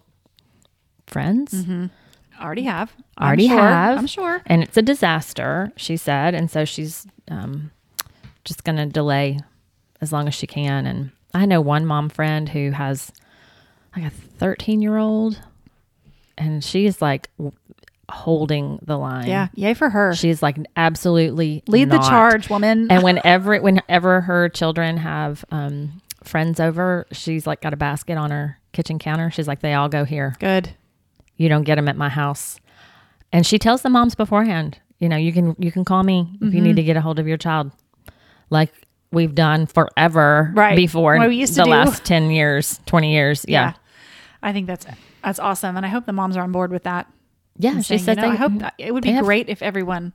friends 1.07 1.65
Already 2.39 2.63
have. 2.63 2.93
I'm 3.17 3.27
already 3.27 3.49
sure. 3.49 3.57
have. 3.59 3.97
I'm 3.97 4.07
sure. 4.07 4.41
And 4.45 4.63
it's 4.63 4.77
a 4.77 4.81
disaster, 4.81 5.73
she 5.75 5.97
said. 5.97 6.33
And 6.33 6.49
so 6.49 6.63
she's 6.63 7.05
um, 7.29 7.71
just 8.45 8.63
going 8.63 8.77
to 8.77 8.85
delay 8.85 9.39
as 10.01 10.11
long 10.11 10.27
as 10.27 10.33
she 10.35 10.47
can. 10.47 10.85
And 10.85 11.11
I 11.33 11.45
know 11.45 11.61
one 11.61 11.85
mom 11.85 12.09
friend 12.09 12.49
who 12.49 12.71
has 12.71 13.11
like 13.95 14.05
a 14.05 14.09
13 14.09 14.81
year 14.81 14.97
old, 14.97 15.39
and 16.37 16.63
she's 16.63 17.01
like 17.01 17.29
w- 17.37 17.51
holding 18.09 18.79
the 18.83 18.97
line. 18.97 19.27
Yeah. 19.27 19.47
Yay 19.55 19.73
for 19.73 19.89
her. 19.89 20.13
She's 20.15 20.41
like 20.41 20.57
absolutely 20.75 21.63
Lead 21.67 21.89
the 21.89 21.99
charge, 21.99 22.49
woman. 22.49 22.87
And 22.91 23.03
whenever 23.03 23.59
whenever 23.61 24.21
her 24.21 24.49
children 24.49 24.97
have 24.97 25.43
um, 25.51 26.01
friends 26.23 26.59
over, 26.59 27.05
she's 27.11 27.45
like 27.45 27.61
got 27.61 27.73
a 27.73 27.77
basket 27.77 28.17
on 28.17 28.31
her 28.31 28.57
kitchen 28.71 28.99
counter. 28.99 29.29
She's 29.31 29.47
like, 29.47 29.59
they 29.61 29.73
all 29.73 29.89
go 29.89 30.05
here. 30.05 30.35
Good. 30.39 30.69
You 31.37 31.49
don't 31.49 31.63
get 31.63 31.75
them 31.75 31.87
at 31.87 31.95
my 31.97 32.09
house. 32.09 32.59
And 33.31 33.45
she 33.45 33.59
tells 33.59 33.81
the 33.83 33.89
moms 33.89 34.15
beforehand, 34.15 34.79
you 34.97 35.07
know, 35.07 35.15
you 35.17 35.31
can 35.31 35.55
you 35.59 35.71
can 35.71 35.85
call 35.85 36.03
me 36.03 36.29
if 36.35 36.39
Mm-hmm. 36.41 36.55
you 36.55 36.61
need 36.61 36.75
to 36.77 36.83
get 36.83 36.97
a 36.97 37.01
hold 37.01 37.19
of 37.19 37.27
your 37.27 37.37
child, 37.37 37.71
like 38.49 38.73
we've 39.11 39.33
done 39.35 39.65
forever 39.65 40.51
Right. 40.55 40.75
before 40.75 41.17
What 41.17 41.29
we 41.29 41.35
used 41.37 41.53
to 41.53 41.59
the 41.61 41.65
do. 41.65 41.71
last 41.71 42.03
ten 42.05 42.29
years, 42.31 42.79
twenty 42.85 43.13
years. 43.13 43.45
Yeah, 43.47 43.73
I 44.43 44.53
think 44.53 44.67
that's 44.67 44.85
that's 45.23 45.39
awesome. 45.39 45.75
And 45.77 45.85
I 45.85 45.89
hope 45.89 46.05
the 46.05 46.13
moms 46.13 46.37
are 46.37 46.43
on 46.43 46.51
board 46.51 46.71
with 46.71 46.83
that. 46.83 47.07
yeah. 47.57 47.77
she 47.81 47.97
saying, 47.97 47.99
said, 48.03 48.17
you 48.17 48.23
know, 48.23 48.29
I 48.31 48.35
hope 48.35 48.53
that, 48.59 48.73
it 48.77 48.93
would 48.93 49.03
be 49.03 49.19
great 49.19 49.49
if 49.49 49.61
everyone 49.61 50.13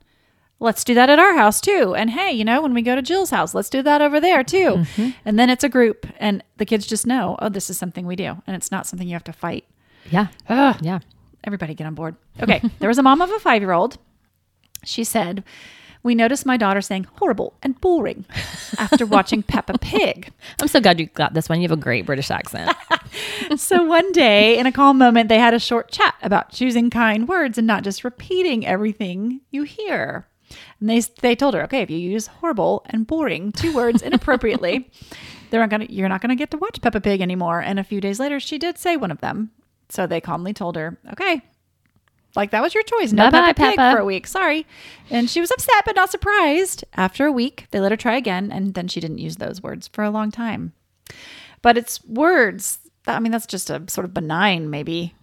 let's 0.59 0.83
do 0.85 0.93
that 0.95 1.09
at 1.09 1.19
our 1.19 1.35
house 1.35 1.59
too. 1.59 1.93
And 1.95 2.09
hey, 2.09 2.31
you 2.31 2.45
know, 2.45 2.61
when 2.61 2.73
we 2.73 2.81
go 2.81 2.95
to 2.95 3.01
Jill's 3.01 3.29
house, 3.29 3.53
let's 3.53 3.69
do 3.69 3.81
that 3.83 4.01
over 4.01 4.19
there 4.21 4.41
too. 4.43 4.77
Mm-hmm. 4.77 5.09
And 5.25 5.37
then 5.37 5.49
it's 5.49 5.63
a 5.65 5.69
group 5.69 6.07
and 6.17 6.41
the 6.57 6.65
kids 6.65 6.87
just 6.87 7.05
know, 7.05 7.35
oh, 7.39 7.49
this 7.49 7.69
is 7.69 7.77
something 7.77 8.07
we 8.07 8.15
do. 8.15 8.41
And 8.47 8.55
it's 8.55 8.71
not 8.71 8.87
something 8.87 9.05
you 9.07 9.13
have 9.15 9.23
to 9.25 9.33
fight. 9.33 9.65
yeah, 10.09 10.27
Ugh. 10.49 10.77
yeah. 10.81 10.99
Everybody 11.43 11.75
get 11.75 11.85
on 11.85 11.93
board. 11.93 12.15
Okay. 12.41 12.61
there 12.79 12.87
was 12.89 12.97
a 12.97 13.03
mom 13.03 13.21
of 13.21 13.29
a 13.31 13.39
five 13.39 13.61
year 13.61 13.73
old. 13.73 13.97
She 14.85 15.03
said, 15.03 15.43
We 16.05 16.13
noticed 16.13 16.45
my 16.45 16.55
daughter 16.55 16.81
saying 16.81 17.07
horrible 17.15 17.55
and 17.63 17.81
boring 17.81 18.25
after 18.77 19.07
watching 19.07 19.41
Peppa 19.47 19.79
Pig. 19.79 20.31
I'm 20.61 20.67
so 20.67 20.79
glad 20.79 20.99
you 20.99 21.07
got 21.07 21.33
this 21.33 21.49
one. 21.49 21.59
You 21.59 21.67
have 21.67 21.75
a 21.75 21.81
great 21.81 22.05
British 22.05 22.29
accent. 22.29 22.77
so 23.57 23.83
one 23.83 24.11
day, 24.11 24.59
in 24.59 24.67
a 24.67 24.71
calm 24.71 24.99
moment, 24.99 25.29
they 25.29 25.39
had 25.39 25.55
a 25.55 25.59
short 25.59 25.89
chat 25.89 26.13
about 26.21 26.51
choosing 26.51 26.91
kind 26.91 27.27
words 27.27 27.57
and 27.57 27.65
not 27.65 27.83
just 27.83 28.03
repeating 28.03 28.67
everything 28.67 29.41
you 29.49 29.63
hear. 29.63 30.27
And 30.79 30.91
they 30.91 30.99
they 30.99 31.35
told 31.35 31.55
her, 31.55 31.63
okay, 31.63 31.81
if 31.81 31.89
you 31.89 31.97
use 31.97 32.27
horrible 32.27 32.85
and 32.85 33.07
boring 33.07 33.51
two 33.51 33.73
words 33.73 34.03
inappropriately, 34.03 34.91
they're 35.49 35.59
not 35.59 35.71
gonna 35.71 35.87
you're 35.89 36.07
not 36.07 36.21
gonna 36.21 36.35
get 36.35 36.51
to 36.51 36.57
watch 36.57 36.83
Peppa 36.83 37.01
Pig 37.01 37.19
anymore. 37.19 37.61
And 37.61 37.79
a 37.79 37.83
few 37.83 37.99
days 37.99 38.19
later, 38.19 38.39
she 38.39 38.59
did 38.59 38.77
say 38.77 38.95
one 38.95 39.09
of 39.09 39.21
them. 39.21 39.49
So 39.89 40.05
they 40.05 40.21
calmly 40.21 40.53
told 40.53 40.75
her, 40.75 40.99
okay. 41.13 41.41
Like 42.35 42.51
that 42.51 42.61
was 42.61 42.73
your 42.73 42.83
choice. 42.83 43.13
No 43.13 43.25
Bye-bye, 43.29 43.53
Peppa 43.53 43.61
Pig 43.69 43.75
Peppa. 43.77 43.95
for 43.95 44.01
a 44.01 44.05
week. 44.05 44.27
Sorry. 44.27 44.65
And 45.09 45.29
she 45.29 45.39
was 45.39 45.51
upset 45.51 45.83
but 45.85 45.95
not 45.95 46.11
surprised. 46.11 46.83
After 46.95 47.25
a 47.25 47.31
week, 47.31 47.67
they 47.71 47.79
let 47.79 47.91
her 47.91 47.97
try 47.97 48.15
again, 48.15 48.51
and 48.51 48.73
then 48.73 48.87
she 48.87 48.99
didn't 48.99 49.19
use 49.19 49.37
those 49.37 49.61
words 49.63 49.87
for 49.87 50.03
a 50.03 50.09
long 50.09 50.31
time. 50.31 50.73
But 51.61 51.77
it's 51.77 52.03
words. 52.05 52.79
I 53.07 53.19
mean, 53.19 53.31
that's 53.31 53.45
just 53.45 53.69
a 53.69 53.83
sort 53.87 54.05
of 54.05 54.13
benign, 54.13 54.69
maybe, 54.69 55.15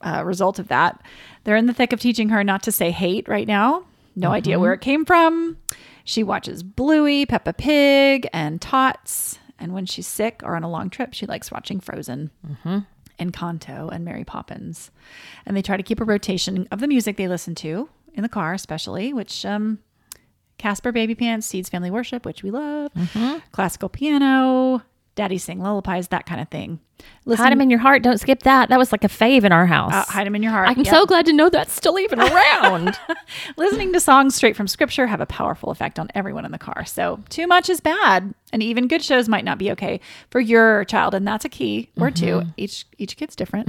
uh, 0.00 0.22
result 0.24 0.58
of 0.58 0.68
that. 0.68 1.02
They're 1.44 1.56
in 1.56 1.66
the 1.66 1.74
thick 1.74 1.92
of 1.92 2.00
teaching 2.00 2.28
her 2.28 2.44
not 2.44 2.62
to 2.64 2.72
say 2.72 2.90
hate 2.90 3.28
right 3.28 3.46
now. 3.48 3.84
No 4.14 4.30
idea 4.30 4.58
where 4.58 4.74
it 4.74 4.80
came 4.82 5.04
from. 5.04 5.56
She 6.04 6.22
watches 6.22 6.62
Bluey, 6.62 7.24
Peppa 7.24 7.52
Pig, 7.54 8.28
and 8.32 8.60
Tots. 8.60 9.38
And 9.58 9.72
when 9.72 9.86
she's 9.86 10.06
sick 10.06 10.40
or 10.44 10.56
on 10.56 10.64
a 10.64 10.70
long 10.70 10.90
trip, 10.90 11.14
she 11.14 11.24
likes 11.24 11.50
watching 11.50 11.80
Frozen. 11.80 12.30
Encanto 13.22 13.90
and 13.92 14.04
Mary 14.04 14.24
Poppins. 14.24 14.90
And 15.46 15.56
they 15.56 15.62
try 15.62 15.76
to 15.76 15.82
keep 15.82 16.00
a 16.00 16.04
rotation 16.04 16.66
of 16.70 16.80
the 16.80 16.88
music 16.88 17.16
they 17.16 17.28
listen 17.28 17.54
to 17.56 17.88
in 18.14 18.22
the 18.22 18.28
car, 18.28 18.52
especially, 18.54 19.12
which 19.12 19.44
um, 19.46 19.78
Caspar 20.58 20.92
Babypants, 20.92 21.44
Seeds 21.44 21.68
Family 21.68 21.90
Worship, 21.90 22.24
which 22.26 22.42
we 22.42 22.50
love, 22.50 22.90
classical 23.52 23.88
piano, 23.88 24.82
daddy 25.14 25.38
sing 25.38 25.60
lullabies, 25.60 26.08
that 26.08 26.26
kind 26.26 26.40
of 26.40 26.48
thing. 26.48 26.80
Listen, 27.24 27.44
Hide 27.44 27.52
them 27.52 27.60
in 27.60 27.68
your 27.70 27.80
heart. 27.80 28.02
Don't 28.02 28.18
skip 28.18 28.44
that. 28.44 28.68
That 28.68 28.78
was 28.78 28.92
like 28.92 29.02
a 29.02 29.08
fave 29.08 29.42
in 29.44 29.50
our 29.52 29.66
house. 29.66 29.92
uh, 29.92 30.24
them 30.24 30.36
in 30.36 30.42
your 30.42 30.52
heart. 30.52 30.68
I'm 30.68 30.78
Yep. 30.78 30.86
so 30.86 31.04
glad 31.04 31.26
to 31.26 31.32
know 31.32 31.48
that's 31.50 31.72
still 31.72 31.98
even 31.98 32.20
around. 32.20 32.96
Listening 33.56 33.92
to 33.92 34.00
songs 34.00 34.34
straight 34.36 34.54
from 34.56 34.68
scripture 34.68 35.06
have 35.08 35.20
a 35.20 35.26
powerful 35.26 35.70
effect 35.70 35.98
on 35.98 36.08
everyone 36.14 36.44
in 36.44 36.52
the 36.52 36.58
car. 36.58 36.84
So 36.84 37.18
too 37.28 37.46
much 37.48 37.68
is 37.68 37.80
bad, 37.80 38.32
and 38.52 38.62
even 38.62 38.86
good 38.88 39.02
shows 39.02 39.28
might 39.28 39.44
not 39.44 39.58
be 39.58 39.70
okay 39.72 40.00
for 40.30 40.38
your 40.40 40.84
child, 40.84 41.12
and 41.14 41.26
that's 41.26 41.44
a 41.44 41.48
key 41.48 41.90
or 41.98 42.10
two. 42.10 42.42
Each 42.56 42.86
each 42.98 43.16
kid's 43.16 43.34
different. 43.36 43.68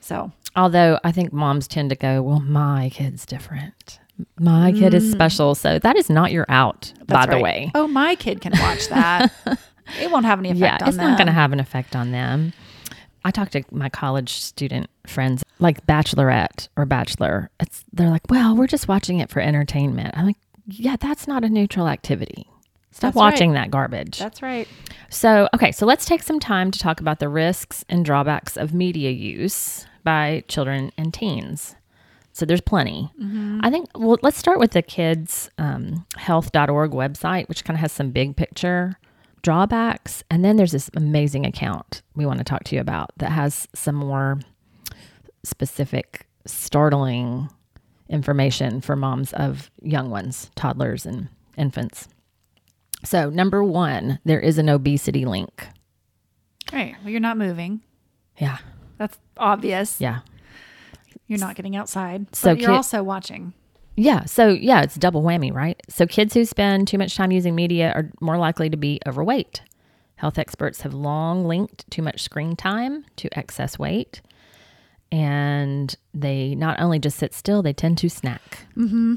So 0.00 0.32
Although 0.56 0.98
I 1.04 1.12
think 1.12 1.32
moms 1.32 1.68
tend 1.68 1.90
to 1.90 1.96
go, 1.96 2.22
well, 2.22 2.40
my 2.40 2.90
kid's 2.92 3.24
different. 3.24 4.00
My 4.38 4.72
kid 4.72 4.92
is 4.94 5.10
special. 5.10 5.54
So 5.54 5.78
that 5.78 5.96
is 5.96 6.10
not 6.10 6.32
your 6.32 6.44
out, 6.48 6.92
by 7.06 7.24
Mm. 7.24 7.30
the 7.30 7.32
right. 7.36 7.42
way. 7.42 7.70
oh, 7.74 7.86
my 7.86 8.14
kid 8.16 8.40
can 8.42 8.52
watch 8.58 8.88
that. 8.88 9.32
it 10.00 10.10
won't 10.10 10.26
have 10.26 10.38
any 10.38 10.50
effect 10.50 10.60
Yeah, 10.60 10.78
on 10.82 10.88
it's 10.88 10.96
them. 10.96 11.08
not 11.10 11.18
going 11.18 11.26
to 11.26 11.32
have 11.32 11.52
an 11.52 11.60
effect 11.60 11.96
on 11.96 12.10
them. 12.12 12.52
I 13.24 13.30
talked 13.30 13.52
to 13.52 13.62
my 13.70 13.88
college 13.88 14.30
student 14.32 14.88
friends, 15.06 15.42
like 15.58 15.86
Bachelorette 15.86 16.68
or 16.76 16.86
Bachelor. 16.86 17.50
It's 17.60 17.84
they're 17.92 18.08
like, 18.10 18.22
well, 18.30 18.56
we're 18.56 18.66
just 18.66 18.88
watching 18.88 19.18
it 19.20 19.28
for 19.30 19.40
entertainment. 19.40 20.16
I'm 20.16 20.26
like, 20.26 20.38
yeah, 20.66 20.96
that's 20.98 21.26
not 21.28 21.44
a 21.44 21.48
neutral 21.48 21.86
activity. 21.88 22.46
Stop 22.92 23.00
That's 23.12 23.16
right. 23.16 23.22
watching 23.32 23.52
that 23.52 23.70
garbage. 23.70 24.18
That's 24.18 24.42
right. 24.42 24.66
So, 25.10 25.48
okay, 25.54 25.70
so 25.70 25.86
let's 25.86 26.04
take 26.06 26.22
some 26.24 26.40
time 26.40 26.70
to 26.72 26.78
talk 26.78 27.00
about 27.00 27.20
the 27.20 27.28
risks 27.28 27.84
and 27.88 28.04
drawbacks 28.04 28.56
of 28.56 28.74
media 28.74 29.10
use 29.10 29.86
by 30.02 30.42
children 30.48 30.90
and 30.98 31.14
teens. 31.14 31.76
So, 32.32 32.44
there's 32.46 32.60
plenty. 32.60 33.10
I 33.62 33.70
think, 33.70 33.90
well, 33.94 34.16
let's 34.22 34.38
start 34.38 34.58
with 34.58 34.72
the 34.72 34.82
kids' 34.82 35.50
um, 35.58 36.04
health.org 36.16 36.90
website, 36.92 37.48
which 37.48 37.64
kind 37.64 37.76
of 37.76 37.80
has 37.80 37.92
some 37.92 38.10
big 38.10 38.34
picture 38.36 38.96
drawbacks. 39.42 40.22
And 40.30 40.44
then 40.44 40.56
there's 40.56 40.72
this 40.72 40.90
amazing 40.94 41.46
account 41.46 42.02
we 42.14 42.26
want 42.26 42.38
to 42.38 42.44
talk 42.44 42.64
to 42.64 42.74
you 42.74 42.80
about 42.80 43.10
that 43.18 43.30
has 43.30 43.66
some 43.74 43.94
more 43.94 44.40
specific, 45.42 46.26
startling 46.46 47.48
information 48.08 48.80
for 48.80 48.96
moms 48.96 49.32
of 49.34 49.70
young 49.82 50.10
ones, 50.10 50.50
toddlers, 50.56 51.06
and 51.06 51.28
infants. 51.56 52.08
So, 53.04 53.30
number 53.30 53.64
one, 53.64 54.18
there 54.24 54.40
is 54.40 54.58
an 54.58 54.68
obesity 54.68 55.24
link. 55.24 55.66
Right. 56.72 56.94
Well, 57.02 57.10
you're 57.10 57.20
not 57.20 57.38
moving. 57.38 57.80
Yeah. 58.38 58.58
That's 58.98 59.18
obvious. 59.38 60.00
Yeah. 60.00 60.20
You're 61.26 61.38
not 61.38 61.54
getting 61.56 61.76
outside. 61.76 62.34
So 62.34 62.50
but 62.50 62.60
you're 62.60 62.70
kid- 62.70 62.76
also 62.76 63.02
watching. 63.02 63.54
Yeah. 63.96 64.24
So, 64.24 64.48
yeah, 64.48 64.82
it's 64.82 64.94
double 64.94 65.22
whammy, 65.22 65.52
right? 65.52 65.80
So, 65.88 66.06
kids 66.06 66.34
who 66.34 66.44
spend 66.44 66.88
too 66.88 66.98
much 66.98 67.16
time 67.16 67.30
using 67.32 67.54
media 67.54 67.92
are 67.94 68.10
more 68.20 68.38
likely 68.38 68.70
to 68.70 68.76
be 68.76 69.00
overweight. 69.06 69.62
Health 70.16 70.38
experts 70.38 70.82
have 70.82 70.94
long 70.94 71.46
linked 71.46 71.90
too 71.90 72.02
much 72.02 72.22
screen 72.22 72.56
time 72.56 73.04
to 73.16 73.28
excess 73.38 73.78
weight. 73.78 74.20
And 75.10 75.94
they 76.14 76.54
not 76.54 76.78
only 76.80 76.98
just 76.98 77.18
sit 77.18 77.34
still, 77.34 77.62
they 77.62 77.72
tend 77.72 77.98
to 77.98 78.08
snack. 78.08 78.66
Mm-hmm. 78.76 79.16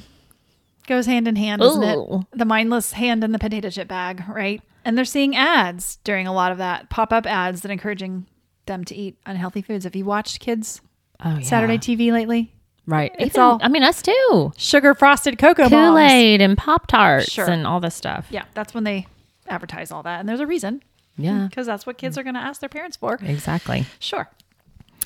Goes 0.88 1.06
hand 1.06 1.28
in 1.28 1.36
hand, 1.36 1.62
Ooh. 1.62 2.20
it? 2.32 2.38
The 2.38 2.46
mindless 2.46 2.94
hand 2.94 3.24
in 3.24 3.32
the 3.32 3.40
potato 3.40 3.70
chip 3.70 3.88
bag, 3.88 4.24
right? 4.28 4.62
And 4.86 4.98
they're 4.98 5.06
seeing 5.06 5.36
ads 5.36 5.98
during 6.04 6.28
a 6.28 6.34
lot 6.34 6.52
of 6.52 6.58
that 6.58 6.90
pop 6.90 7.14
up 7.14 7.26
ads 7.26 7.62
that 7.62 7.72
encouraging 7.72 8.26
them 8.66 8.84
to 8.86 8.96
eat 8.96 9.18
unhealthy 9.26 9.62
foods. 9.62 9.84
Have 9.86 9.96
you 9.96 10.06
watched 10.06 10.40
kids 10.40 10.82
Oh, 11.24 11.36
yeah. 11.38 11.42
Saturday 11.42 11.78
TV 11.78 12.12
lately? 12.12 12.54
Right. 12.86 13.16
It's 13.18 13.36
Even- 13.36 13.42
all- 13.42 13.60
I 13.62 13.68
mean, 13.70 13.84
us 13.84 14.02
too. 14.02 14.52
Sugar 14.58 14.94
frosted 14.94 15.38
cocoa 15.38 15.70
Kool. 15.70 15.98
Aid 15.98 16.42
and 16.42 16.58
Pop 16.58 16.88
Tarts 16.88 17.32
Sure. 17.32 17.50
and 17.50 17.66
all 17.66 17.80
this 17.80 17.96
stuff. 17.96 18.28
Yeah, 18.30 18.44
that's 18.54 18.74
when 18.74 18.84
they 18.84 19.08
advertise 19.48 19.92
all 19.92 20.04
that, 20.04 20.20
and 20.20 20.28
there's 20.28 20.40
a 20.40 20.48
reason 20.48 20.82
Yeah. 21.18 21.32
Mm, 21.32 21.50
because 21.50 21.66
that's 21.68 21.86
what 21.86 21.98
kids 21.98 22.18
are 22.18 22.24
going 22.24 22.36
to 22.36 22.42
ask 22.42 22.60
their 22.60 22.70
parents 22.70 22.98
for. 22.98 23.20
Exactly. 23.22 23.86
Sure. 24.00 24.30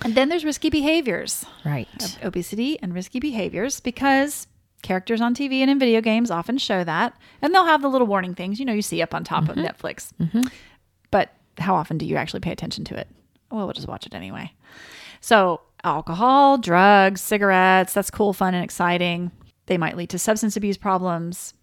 And 0.04 0.16
then 0.16 0.30
there's 0.30 0.46
risky 0.46 0.70
behaviors. 0.70 1.46
Right. 1.66 1.88
obesity 2.24 2.80
and 2.82 2.94
risky 2.94 3.20
behaviors 3.20 3.80
because 3.80 4.48
characters 4.84 5.22
on 5.22 5.34
TV 5.34 5.62
and 5.62 5.70
in 5.72 5.80
video 5.80 6.02
games 6.02 6.30
often 6.32 6.58
show 6.60 6.84
that. 6.84 7.14
And 7.42 7.54
they'll 7.54 7.66
have 7.66 7.82
the 7.82 7.90
little 7.90 8.08
warning 8.08 8.36
things, 8.36 8.60
you 8.60 8.66
know, 8.66 8.74
you 8.74 8.82
see 8.84 9.02
up 9.02 9.14
on 9.16 9.24
top 9.24 9.50
of 9.50 9.56
mm-hmm. 9.56 9.66
Netflix. 9.66 10.12
Mm-hmm. 10.22 10.44
But 11.10 11.34
how 11.58 11.76
often 11.76 11.98
do 11.98 12.06
you 12.06 12.16
actually 12.16 12.42
pay 12.42 12.52
attention 12.52 12.84
to 12.86 12.96
it? 12.96 13.08
Well, 13.52 13.66
we'll 13.66 13.74
just 13.74 13.88
watch 13.88 14.06
it 14.06 14.14
anyway. 14.14 14.52
So, 15.20 15.62
alcohol, 15.84 16.58
drugs, 16.58 17.22
cigarettes, 17.22 17.94
that's 17.94 18.12
cool, 18.12 18.34
fun, 18.34 18.54
and 18.54 18.64
exciting. 18.64 19.32
They 19.68 19.78
might 19.78 19.98
lead 19.98 20.10
to 20.12 20.20
substance 20.20 20.58
abuse 20.58 20.78
problems. 20.78 21.54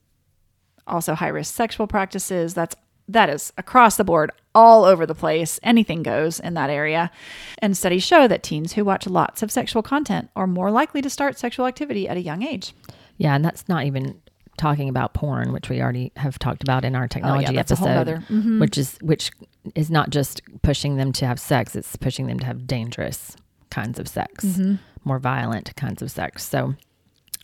Also, 0.87 1.15
high 1.15 1.29
risk 1.29 1.55
sexual 1.55 1.87
practices. 1.87 2.55
That's 2.55 2.77
that 3.09 3.29
is 3.29 3.53
across 3.59 3.97
the 3.97 4.05
board, 4.05 4.33
all 4.55 4.85
over 4.85 5.05
the 5.05 5.15
place. 5.15 5.61
Anything 5.63 6.03
goes 6.03 6.41
in 6.41 6.55
that 6.55 6.71
area. 6.71 7.11
And 7.59 7.77
studies 7.77 8.03
show 8.03 8.27
that 8.29 8.43
teens 8.43 8.73
who 8.73 8.85
watch 8.85 9.07
lots 9.07 9.43
of 9.43 9.51
sexual 9.51 9.83
content 9.83 10.31
are 10.37 10.47
more 10.47 10.71
likely 10.71 11.03
to 11.03 11.11
start 11.11 11.39
sexual 11.39 11.67
activity 11.67 12.09
at 12.09 12.17
a 12.17 12.23
young 12.23 12.43
age. 12.43 12.73
Yeah, 13.19 13.35
and 13.35 13.45
that's 13.45 13.69
not 13.69 13.85
even 13.85 14.21
talking 14.57 14.89
about 14.89 15.15
porn, 15.15 15.53
which 15.53 15.69
we 15.69 15.83
already 15.83 16.13
have 16.17 16.39
talked 16.39 16.63
about 16.63 16.85
in 16.85 16.95
our 16.95 17.05
oh, 17.05 17.09
technology 17.09 17.47
Oh, 17.47 17.51
whole 17.51 17.59
episode, 17.59 17.85
nother- 17.85 18.25
mm-hmm. 18.29 18.59
which 18.59 18.79
is 18.79 18.97
which 19.03 19.31
is 19.75 19.91
not 19.91 20.11
just 20.11 20.41
pushing 20.63 20.97
them 20.97 21.13
to 21.13 21.27
have 21.27 21.41
sex; 21.41 21.77
it's 21.77 21.97
pushing 21.97 22.27
them 22.27 22.39
to 22.39 22.47
have 22.47 22.67
dangerous 22.67 23.37
kinds 23.75 23.99
of 23.99 24.07
sex, 24.09 24.45
Mm-hmm. 24.45 24.75
more 25.05 25.19
violent 25.19 25.75
kinds 25.77 26.01
of 26.03 26.11
sex. 26.11 26.45
So, 26.45 26.75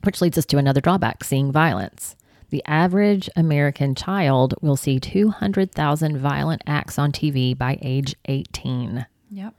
which 0.04 0.20
leads 0.22 0.38
us 0.38 0.46
to 0.46 0.58
another 0.58 0.80
drawback: 0.80 1.24
seeing 1.24 1.52
violence. 1.52 2.16
The 2.50 2.62
average 2.66 3.28
American 3.36 3.94
child 3.94 4.54
will 4.60 4.76
see 4.76 4.98
200,000 4.98 6.18
violent 6.18 6.62
acts 6.66 6.98
on 6.98 7.12
TV 7.12 7.56
by 7.56 7.78
age 7.80 8.14
18. 8.24 9.06
Yep. 9.30 9.54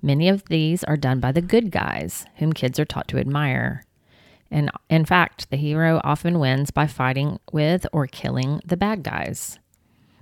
Many 0.00 0.28
of 0.28 0.44
these 0.46 0.82
are 0.84 0.96
done 0.96 1.20
by 1.20 1.30
the 1.32 1.42
good 1.54 1.70
guys, 1.70 2.24
whom 2.36 2.52
kids 2.54 2.78
are 2.80 2.86
taught 2.86 3.06
to 3.08 3.18
admire. 3.18 3.84
And 4.50 4.70
in 4.88 5.04
fact, 5.04 5.50
the 5.50 5.56
hero 5.58 6.00
often 6.04 6.38
wins 6.38 6.70
by 6.70 6.86
fighting 6.86 7.38
with 7.52 7.86
or 7.92 8.06
killing 8.06 8.60
the 8.64 8.76
bad 8.76 9.02
guys. 9.02 9.58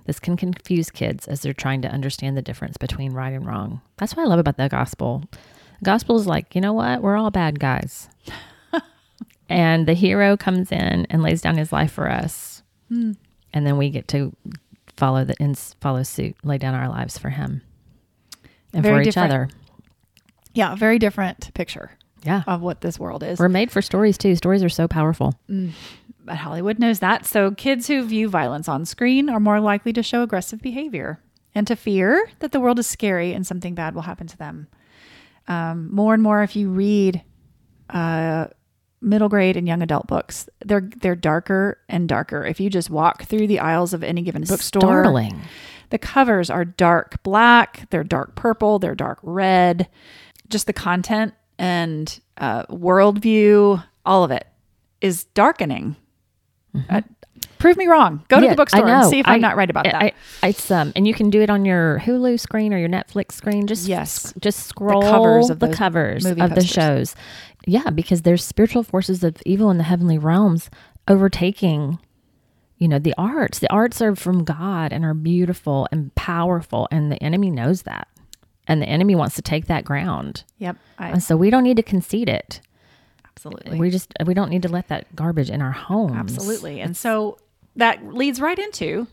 This 0.05 0.19
can 0.19 0.35
confuse 0.35 0.89
kids 0.91 1.27
as 1.27 1.41
they're 1.41 1.53
trying 1.63 1.81
to 1.83 1.91
understand 1.91 2.35
the 2.35 2.41
difference 2.49 2.77
between 2.77 3.13
right 3.13 3.33
and 3.33 3.45
wrong. 3.45 3.81
That's 3.97 4.15
what 4.15 4.23
I 4.23 4.27
love 4.27 4.39
about 4.39 4.57
the 4.57 4.67
gospel. 4.69 5.23
Gospel 5.83 6.15
is 6.17 6.27
like, 6.27 6.53
you 6.55 6.61
know 6.61 6.73
what? 6.73 7.01
We're 7.01 7.17
all 7.17 7.31
bad 7.31 7.59
guys. 7.59 8.07
and 9.49 9.87
the 9.87 9.93
hero 9.93 10.37
comes 10.37 10.71
in 10.71 11.07
and 11.09 11.21
lays 11.23 11.41
down 11.41 11.57
his 11.57 11.71
life 11.71 11.91
for 11.91 12.09
us. 12.09 12.63
Hmm. 12.89 13.13
And 13.53 13.65
then 13.65 13.77
we 13.77 13.89
get 13.89 14.07
to 14.09 14.35
follow 14.95 15.25
the 15.25 15.35
and 15.41 15.57
follow 15.81 16.03
suit, 16.03 16.35
lay 16.43 16.57
down 16.57 16.75
our 16.75 16.87
lives 16.89 17.17
for 17.17 17.29
him 17.29 17.61
and 18.73 18.83
Very 18.83 18.97
for 18.97 19.01
each 19.01 19.05
different. 19.15 19.31
other. 19.33 19.49
Yeah, 20.53 20.75
very 20.75 20.99
different 20.99 21.53
picture 21.53 21.91
Yeah. 22.23 22.43
of 22.47 22.61
what 22.61 22.81
this 22.81 22.99
world 22.99 23.23
is. 23.23 23.39
We're 23.39 23.49
made 23.49 23.71
for 23.71 23.81
stories 23.81 24.17
too. 24.17 24.35
Stories 24.35 24.63
are 24.63 24.69
so 24.69 24.87
powerful. 24.87 25.33
Mm. 25.49 25.71
But 26.23 26.35
Hollywood 26.37 26.77
knows 26.77 26.99
that. 26.99 27.25
So 27.25 27.51
kids 27.51 27.87
who 27.87 28.03
view 28.03 28.29
violence 28.29 28.69
on 28.69 28.85
screen 28.85 29.29
are 29.29 29.39
more 29.39 29.59
likely 29.59 29.91
to 29.93 30.03
show 30.03 30.21
aggressive 30.21 30.61
behavior 30.61 31.19
and 31.55 31.65
to 31.67 31.75
fear 31.75 32.29
that 32.39 32.51
the 32.51 32.59
world 32.59 32.77
is 32.79 32.85
scary 32.87 33.33
and 33.33 33.45
something 33.47 33.73
bad 33.73 33.95
will 33.95 34.03
happen 34.03 34.27
to 34.27 34.37
them. 34.37 34.67
Um, 35.51 35.89
more 35.93 36.13
and 36.13 36.23
more, 36.23 36.43
if 36.43 36.55
you 36.55 36.69
read 36.69 37.21
uh, 37.89 38.47
middle 39.01 39.27
grade 39.27 39.57
and 39.57 39.67
young 39.67 39.81
adult 39.81 40.07
books, 40.07 40.47
they're 40.65 40.89
they're 41.01 41.15
darker 41.15 41.79
and 41.89 42.07
darker. 42.07 42.45
If 42.45 42.59
you 42.59 42.69
just 42.69 42.89
walk 42.89 43.23
through 43.23 43.47
the 43.47 43.59
aisles 43.59 43.93
of 43.93 44.03
any 44.03 44.21
given 44.21 44.43
bookstore, 44.43 44.81
Startling. 44.81 45.41
the 45.89 45.97
covers 45.97 46.49
are 46.49 46.63
dark 46.63 47.21
black, 47.23 47.89
they're 47.89 48.03
dark 48.03 48.35
purple, 48.35 48.79
they're 48.79 48.95
dark 48.95 49.19
red. 49.23 49.89
Just 50.47 50.67
the 50.67 50.73
content 50.73 51.33
and 51.57 52.19
uh, 52.37 52.65
worldview, 52.67 53.83
all 54.05 54.23
of 54.23 54.31
it 54.31 54.47
is 55.01 55.25
darkening. 55.25 55.97
Uh, 56.89 57.01
prove 57.61 57.77
me 57.77 57.87
wrong. 57.87 58.23
Go 58.27 58.37
to 58.37 58.41
Mm-hmm. 58.41 58.51
The 58.51 58.55
bookstore 58.57 58.87
and 58.87 59.09
see 59.09 59.19
if 59.19 59.27
I'm 59.27 59.39
not 59.39 59.55
right 59.55 59.69
about 59.69 59.85
that. 59.85 59.95
I, 59.95 60.11
I, 60.43 60.47
it's 60.49 60.69
um, 60.71 60.91
and 60.95 61.07
you 61.07 61.13
can 61.13 61.29
do 61.29 61.41
it 61.41 61.49
on 61.49 61.63
your 61.63 61.99
Hulu 61.99 62.39
screen 62.39 62.73
or 62.73 62.77
your 62.77 62.89
Netflix 62.89 63.33
screen. 63.33 63.67
Just 63.67 63.87
Yes. 63.87 64.33
just 64.39 64.65
scroll 64.67 65.01
the 65.01 65.09
covers 65.09 65.49
of 65.49 65.59
the 65.59 65.73
covers 65.73 66.25
of 66.25 66.37
the 66.55 66.63
shows. 66.65 67.15
Yeah, 67.67 67.89
because 67.91 68.23
there's 68.23 68.43
spiritual 68.43 68.83
forces 68.83 69.23
of 69.23 69.37
evil 69.45 69.69
in 69.69 69.77
the 69.77 69.83
heavenly 69.83 70.17
realms 70.17 70.69
overtaking. 71.07 71.99
You 72.77 72.87
know 72.87 72.97
the 72.97 73.13
arts. 73.17 73.59
The 73.59 73.71
arts 73.71 74.01
are 74.01 74.15
from 74.15 74.43
God 74.43 74.91
and 74.91 75.05
are 75.05 75.13
beautiful 75.13 75.87
and 75.91 76.13
powerful, 76.15 76.87
and 76.89 77.11
the 77.11 77.21
enemy 77.21 77.51
knows 77.51 77.83
that, 77.83 78.07
and 78.67 78.81
the 78.81 78.87
enemy 78.89 79.13
wants 79.13 79.35
to 79.35 79.43
take 79.43 79.67
that 79.67 79.85
ground. 79.85 80.43
yep, 80.57 80.77
I, 80.97 81.09
And 81.09 81.21
so 81.21 81.37
we 81.37 81.51
don't 81.51 81.63
need 81.63 81.77
to 81.77 81.83
concede 81.83 82.27
it. 82.27 82.59
absolutely. 83.29 83.77
We 83.77 83.91
just 83.91 84.11
we 84.25 84.33
don't 84.33 84.49
need 84.49 84.63
to 84.63 84.69
let 84.69 84.87
that 84.87 85.15
garbage 85.15 85.51
in 85.51 85.61
our 85.61 85.71
homes. 85.71 86.13
Absolutely. 86.15 86.81
And 86.81 86.97
so 86.97 87.37
that 87.75 88.13
leads 88.13 88.41
right 88.41 88.59
into, 88.59 89.07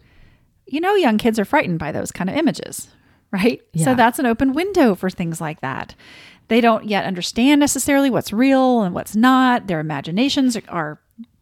you 0.67 0.81
know, 0.81 0.95
young 0.95 1.19
kids 1.19 1.39
are 1.39 1.45
frightened 1.45 1.79
by 1.79 1.93
those 1.93 2.11
kind 2.13 2.29
of 2.29 2.37
images, 2.37 2.89
right? 3.31 3.63
So 3.85 3.95
that's 3.95 4.19
an 4.19 4.27
open 4.27 4.53
window 4.53 4.95
for 4.95 5.11
things 5.11 5.41
like 5.41 5.61
that. 5.61 5.95
They 6.49 6.61
don't 6.61 6.87
yet 6.87 7.05
understand 7.05 7.61
necessarily 7.61 8.11
what's 8.11 8.33
real 8.33 8.83
and 8.83 8.95
what's 8.95 9.15
not. 9.15 9.67
Their 9.67 9.81
imaginations 9.81 10.57
are 10.69 10.99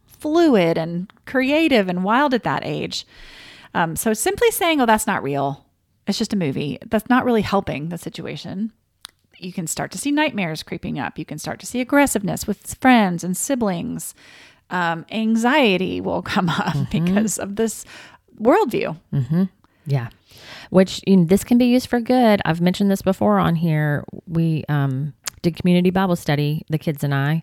fluid 0.07 0.77
and 0.77 1.13
creative 1.27 1.89
and 1.89 2.03
wild 2.03 2.35
at 2.35 2.43
that 2.43 2.65
age. 2.65 3.07
Um, 3.75 3.95
so 3.97 4.13
simply 4.15 4.51
saying, 4.51 4.81
oh, 4.81 4.87
that's 4.87 5.07
not 5.07 5.23
real 5.23 5.65
It's 6.07 6.19
just 6.19 6.33
a 6.33 6.37
movie. 6.37 6.79
That's 6.87 7.09
not 7.09 7.25
really 7.25 7.43
helping 7.43 7.89
the 7.89 7.99
situation. 7.99 8.73
You 9.39 9.53
can 9.53 9.67
start 9.67 9.91
to 9.93 9.99
see 9.99 10.11
nightmares 10.11 10.63
creeping 10.63 10.99
up. 10.99 11.19
You 11.19 11.25
can 11.25 11.39
start 11.39 11.61
to 11.61 11.67
see 11.67 11.81
aggressiveness 11.81 12.47
with 12.47 12.77
friends 12.81 13.23
and 13.23 13.37
siblings. 13.37 14.15
Um, 14.71 15.07
anxiety 15.11 16.01
will 16.01 16.23
come 16.23 16.49
up 16.51 16.77
because 16.91 17.39
of 17.39 17.57
this 17.57 17.85
worldview. 18.41 18.97
Yeah. 19.87 20.09
Which 20.71 21.01
you 21.07 21.19
know, 21.19 21.25
this 21.25 21.45
can 21.45 21.59
be 21.59 21.67
used 21.67 21.89
for 21.89 22.01
good. 22.01 22.43
I've 22.45 22.61
mentioned 22.61 22.91
this 22.91 23.03
before 23.03 23.39
on 23.39 23.55
here. 23.55 24.05
We 24.27 24.65
um, 24.69 25.15
did 25.43 25.57
community 25.57 25.91
Bible 25.91 26.17
study, 26.17 26.65
the 26.69 26.79
kids 26.79 27.05
and 27.05 27.15
I, 27.15 27.43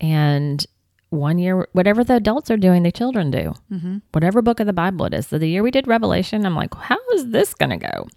and 0.00 0.64
one 1.10 1.38
year, 1.38 1.68
whatever 1.72 2.04
the 2.04 2.16
adults 2.16 2.50
are 2.50 2.56
doing, 2.56 2.82
the 2.82 2.92
children 2.92 3.30
do. 3.30 3.54
Mm-hmm. 3.72 3.98
Whatever 4.12 4.42
book 4.42 4.60
of 4.60 4.66
the 4.66 4.72
Bible 4.72 5.06
it 5.06 5.14
is. 5.14 5.26
So 5.26 5.38
the 5.38 5.48
year 5.48 5.62
we 5.62 5.70
did 5.70 5.86
Revelation, 5.86 6.44
I'm 6.44 6.54
like, 6.54 6.74
how 6.74 6.98
is 7.14 7.28
this 7.28 7.54
going 7.54 7.70
to 7.70 7.76
go? 7.76 8.08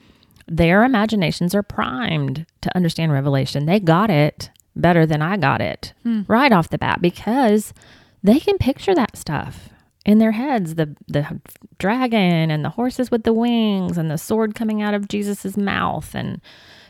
Their 0.48 0.84
imaginations 0.84 1.56
are 1.56 1.64
primed 1.64 2.46
to 2.62 2.76
understand 2.76 3.14
Revelation. 3.14 3.66
They 3.66 3.80
got 3.80 4.10
it 4.10 4.50
better 4.76 5.06
than 5.06 5.22
I 5.22 5.38
got 5.38 5.62
it 5.62 5.94
right 6.28 6.52
off 6.52 6.70
the 6.70 6.78
bat 6.78 7.02
because 7.02 7.74
they 8.24 8.40
can 8.40 8.58
picture 8.58 8.94
that 8.96 9.18
stuff 9.18 9.70
in 10.06 10.18
their 10.18 10.32
heads 10.32 10.76
the 10.76 10.96
the 11.08 11.40
dragon 11.78 12.50
and 12.50 12.66
the 12.66 12.70
horses 12.70 13.12
with 13.12 13.24
the 13.24 13.34
wings 13.34 13.98
and 13.98 14.10
the 14.10 14.18
sword 14.18 14.56
coming 14.56 14.82
out 14.82 14.94
of 14.94 15.08
Jesus's 15.08 15.58
mouth 15.58 16.16
and 16.16 16.42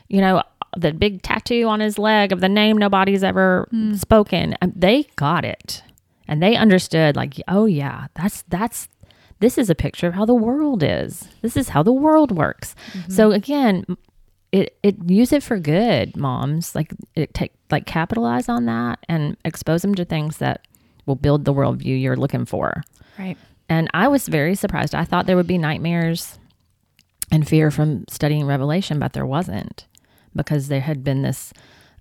you 0.08 0.20
know 0.20 0.42
the 0.76 0.92
big 0.92 1.22
tattoo 1.22 1.64
on 1.68 1.80
his 1.80 1.98
leg 1.98 2.32
of 2.32 2.40
the 2.40 2.48
name 2.48 2.78
nobody's 2.78 3.22
ever 3.22 3.68
spoken. 3.94 4.56
Um, 4.62 4.72
they 4.74 5.04
got 5.16 5.44
it. 5.44 5.82
And 6.26 6.42
they 6.42 6.56
understood 6.56 7.16
like 7.16 7.34
oh 7.48 7.66
yeah 7.66 8.06
that's 8.14 8.42
that's 8.48 8.88
this 9.40 9.58
is 9.58 9.68
a 9.68 9.74
picture 9.74 10.06
of 10.06 10.14
how 10.14 10.24
the 10.24 10.34
world 10.34 10.82
is. 10.82 11.28
This 11.42 11.56
is 11.56 11.70
how 11.70 11.82
the 11.82 11.92
world 11.92 12.32
works. 12.32 12.74
So 13.08 13.32
again 13.32 13.84
it 14.52 14.78
it 14.82 14.96
use 15.06 15.32
it 15.32 15.42
for 15.42 15.58
good 15.58 16.16
moms. 16.16 16.74
Like 16.74 16.92
it 17.14 17.34
take 17.34 17.52
like 17.70 17.84
capitalize 17.84 18.48
on 18.48 18.64
that 18.66 19.00
and 19.08 19.36
expose 19.44 19.82
them 19.82 19.94
to 19.96 20.04
things 20.04 20.38
that 20.38 20.66
will 21.06 21.16
build 21.16 21.44
the 21.44 21.52
worldview 21.54 22.00
you're 22.00 22.16
looking 22.16 22.44
for 22.44 22.82
Right. 23.18 23.36
and 23.68 23.88
I 23.94 24.08
was 24.08 24.28
very 24.28 24.54
surprised. 24.54 24.94
I 24.94 25.04
thought 25.04 25.26
there 25.26 25.36
would 25.36 25.46
be 25.46 25.58
nightmares 25.58 26.38
and 27.30 27.46
fear 27.48 27.70
from 27.70 28.04
studying 28.08 28.46
Revelation, 28.46 28.98
but 28.98 29.12
there 29.12 29.26
wasn't 29.26 29.86
because 30.34 30.68
there 30.68 30.80
had 30.80 31.02
been 31.04 31.22
this 31.22 31.52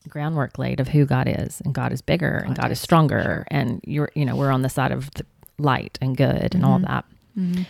groundwork 0.10 0.58
laid 0.58 0.80
of 0.80 0.90
who 0.90 1.06
God 1.06 1.28
is, 1.28 1.62
and 1.62 1.74
God 1.74 1.92
is 1.92 2.02
bigger, 2.02 2.44
and 2.46 2.56
God 2.56 2.72
is 2.72 2.80
stronger, 2.80 3.46
and 3.50 3.80
you're, 3.86 4.10
you 4.16 4.26
know, 4.26 4.36
we're 4.36 4.52
on 4.52 4.62
the 4.64 4.70
side 4.70 4.92
of 4.92 5.12
the 5.12 5.26
light 5.58 5.98
and 6.02 6.18
good 6.18 6.56
and 6.56 6.66
all 6.66 6.76
of 6.78 6.82
that. 6.84 7.06
Mm-hmm. 7.38 7.64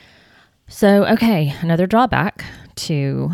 So, 0.67 1.05
okay, 1.07 1.53
another 1.61 1.85
drawback 1.87 2.45
to 2.75 3.31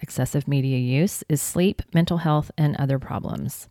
excessive 0.00 0.46
media 0.46 0.78
use 0.78 1.24
is 1.28 1.42
sleep, 1.42 1.82
mental 1.92 2.18
health, 2.18 2.50
and 2.56 2.76
other 2.76 2.98
problems. 2.98 3.68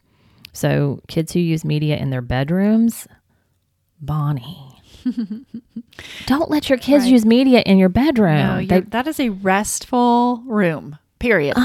So, 0.54 1.02
kids 1.08 1.34
who 1.34 1.40
use 1.40 1.64
media 1.64 1.98
in 1.98 2.10
their 2.10 2.22
bedrooms, 2.22 3.08
Bonnie. 4.02 4.76
Don't 6.26 6.50
let 6.50 6.70
your 6.70 6.78
kids 6.78 7.04
Right. 7.06 7.12
use 7.14 7.26
media 7.26 7.62
in 7.66 7.78
your 7.78 7.90
bedroom. 7.90 8.36
No, 8.38 8.66
They- 8.66 8.80
that 8.82 9.08
is 9.08 9.20
a 9.20 9.30
restful 9.30 10.44
room. 10.46 10.98
Period. 11.20 11.56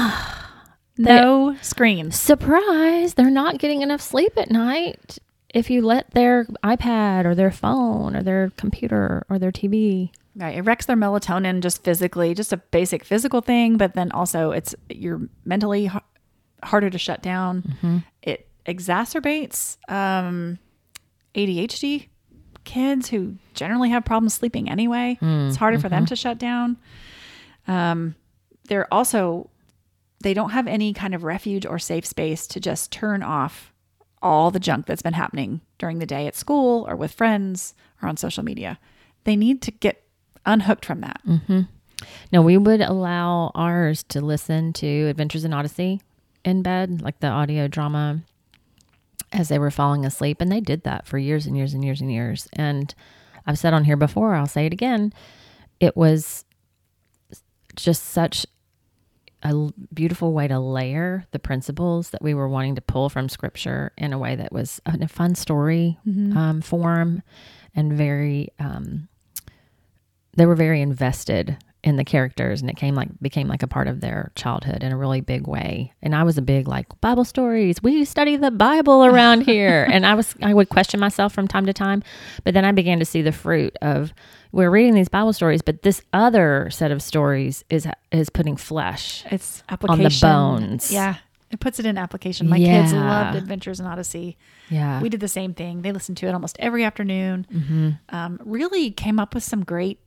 no 0.97 1.55
screens. 1.61 2.19
surprise, 2.19 3.13
they're 3.13 3.29
not 3.29 3.57
getting 3.59 3.81
enough 3.81 4.01
sleep 4.01 4.33
at 4.37 4.49
night 4.51 5.17
if 5.53 5.69
you 5.69 5.81
let 5.81 6.11
their 6.11 6.45
iPad 6.63 7.25
or 7.25 7.33
their 7.35 7.51
phone 7.51 8.15
or 8.15 8.21
their 8.23 8.51
computer 8.57 9.25
or 9.29 9.39
their 9.39 9.51
TV. 9.51 10.11
Right. 10.35 10.57
It 10.57 10.61
wrecks 10.61 10.85
their 10.85 10.97
melatonin 10.97 11.61
just 11.61 11.83
physically, 11.83 12.33
just 12.33 12.51
a 12.51 12.57
basic 12.57 13.05
physical 13.05 13.39
thing, 13.41 13.77
but 13.77 13.93
then 13.93 14.11
also 14.11 14.51
it's 14.51 14.75
you're 14.89 15.21
mentally 15.45 15.85
h- 15.85 15.93
harder 16.61 16.89
to 16.89 16.97
shut 16.97 17.21
down. 17.21 17.61
Mm-hmm. 17.61 17.97
It 18.21 18.44
exacerbates 18.65 19.77
um, 19.91 20.57
ADHD 21.35 22.07
kids 22.63 23.09
who 23.09 23.35
generally 23.53 23.89
have 23.89 24.03
problems 24.03 24.33
sleeping 24.33 24.69
anyway. 24.69 25.17
it's 25.21 25.55
harder 25.57 25.77
for 25.79 25.87
them 25.89 26.05
to 26.07 26.15
shut 26.15 26.37
down. 26.39 26.77
Um, 27.67 28.15
they're 28.67 28.91
also 28.93 29.49
they 30.23 30.33
don't 30.33 30.49
have 30.51 30.65
any 30.65 30.91
kind 30.93 31.13
of 31.13 31.23
refuge 31.23 31.65
or 31.65 31.77
safe 31.77 32.05
space 32.05 32.47
to 32.47 32.59
just 32.59 32.91
turn 32.91 33.21
off 33.21 33.71
all 34.23 34.49
the 34.49 34.59
junk 34.59 34.87
that's 34.87 35.03
been 35.03 35.13
happening 35.13 35.61
during 35.77 35.99
the 35.99 36.05
day 36.07 36.25
at 36.25 36.35
school 36.35 36.87
or 36.87 36.95
with 36.95 37.11
friends 37.11 37.75
or 38.01 38.09
on 38.09 38.17
social 38.17 38.43
media. 38.43 38.79
They 39.25 39.35
need 39.35 39.61
to 39.63 39.71
get 39.71 40.01
unhooked 40.45 40.85
from 40.85 41.01
that. 41.01 41.21
No, 42.31 42.41
we 42.41 42.57
would 42.57 42.81
allow 42.81 43.51
ours 43.53 44.01
to 44.09 44.21
listen 44.21 44.73
to 44.73 44.87
Adventures 45.07 45.45
in 45.45 45.53
Odyssey 45.53 46.01
in 46.43 46.63
bed, 46.63 47.01
like 47.01 47.19
the 47.19 47.27
audio 47.27 47.67
drama, 47.67 48.21
as 49.35 49.49
they 49.49 49.59
were 49.59 49.71
falling 49.71 50.05
asleep. 50.05 50.41
And 50.41 50.51
they 50.51 50.61
did 50.61 50.83
that 50.83 51.05
for 51.05 51.17
years 51.17 51.45
and 51.45 51.55
years 51.55 51.73
and 51.73 51.83
years 51.83 52.01
and 52.01 52.11
years. 52.11 52.47
And 52.53 52.93
I've 53.45 53.59
said 53.59 53.73
on 53.73 53.83
here 53.83 53.97
before, 53.97 54.33
I'll 54.35 54.47
say 54.47 54.65
it 54.65 54.73
again. 54.73 55.13
It 55.79 55.95
was 55.95 56.45
just 57.75 58.03
such 58.03 58.45
a 59.43 59.69
beautiful 59.93 60.33
way 60.33 60.47
to 60.47 60.59
layer 60.59 61.25
the 61.31 61.39
principles 61.39 62.09
that 62.09 62.21
we 62.21 62.33
were 62.33 62.47
wanting 62.47 62.75
to 62.75 62.81
pull 62.81 63.09
from 63.09 63.29
scripture 63.29 63.91
in 63.97 64.13
a 64.13 64.17
way 64.17 64.35
that 64.35 64.51
was 64.51 64.81
in 64.91 65.03
a 65.03 65.07
fun 65.07 65.35
story 65.35 65.99
um, 66.37 66.61
form 66.61 67.21
and 67.75 67.93
very 67.93 68.49
um, 68.57 69.07
they 70.35 70.45
were 70.45 70.55
very 70.55 70.81
invested 70.81 71.57
in 71.85 71.95
the 71.97 72.03
characters 72.03 72.59
and 72.61 72.69
it 72.69 72.75
came 72.75 72.95
like 72.95 73.07
became 73.21 73.47
like 73.47 73.61
a 73.63 73.67
part 73.67 73.87
of 73.87 74.01
their 74.01 74.31
childhood 74.35 74.83
in 74.83 74.91
a 74.91 74.97
really 74.97 75.21
big 75.21 75.47
way 75.47 75.93
and 76.01 76.15
i 76.15 76.23
was 76.23 76.35
a 76.35 76.41
big 76.41 76.67
like 76.67 76.87
bible 76.99 77.23
stories 77.23 77.81
we 77.83 78.03
study 78.03 78.35
the 78.35 78.49
bible 78.49 79.05
around 79.05 79.41
here 79.45 79.87
and 79.91 80.03
i 80.03 80.15
was 80.15 80.33
i 80.41 80.51
would 80.51 80.67
question 80.67 80.99
myself 80.99 81.31
from 81.31 81.47
time 81.47 81.65
to 81.67 81.71
time 81.73 82.01
but 82.43 82.55
then 82.55 82.65
i 82.65 82.71
began 82.71 82.97
to 82.97 83.05
see 83.05 83.21
the 83.21 83.31
fruit 83.31 83.73
of 83.83 84.13
we're 84.51 84.71
reading 84.71 84.95
these 84.95 85.09
bible 85.09 85.31
stories 85.31 85.61
but 85.61 85.83
this 85.83 86.01
other 86.11 86.67
set 86.71 86.91
of 86.91 87.03
stories 87.03 87.63
is 87.69 87.87
is 88.11 88.29
putting 88.31 88.57
flesh 88.57 89.23
It's 89.29 89.61
on 89.69 89.99
the 89.99 90.17
bones 90.21 90.91
Yeah. 90.91 91.15
It 91.51 91.59
puts 91.59 91.79
it 91.79 91.85
in 91.85 91.97
application. 91.97 92.49
My 92.49 92.57
kids 92.57 92.91
loved 92.91 93.37
Adventures 93.37 93.79
in 93.79 93.85
Odyssey. 93.85 94.35
yeah 94.69 94.99
We 95.01 95.09
did 95.09 95.19
the 95.21 95.27
same 95.29 95.53
thing. 95.53 95.83
They 95.83 95.91
listened 95.93 96.17
to 96.17 96.27
it 96.27 96.33
almost 96.33 96.57
every 96.59 96.83
afternoon. 96.83 97.45
Mm-hmm. 97.53 97.89
Um, 98.09 98.39
really 98.43 98.91
came 98.91 99.19
up 99.19 99.33
with 99.35 99.43
some 99.43 99.63
great 99.63 99.99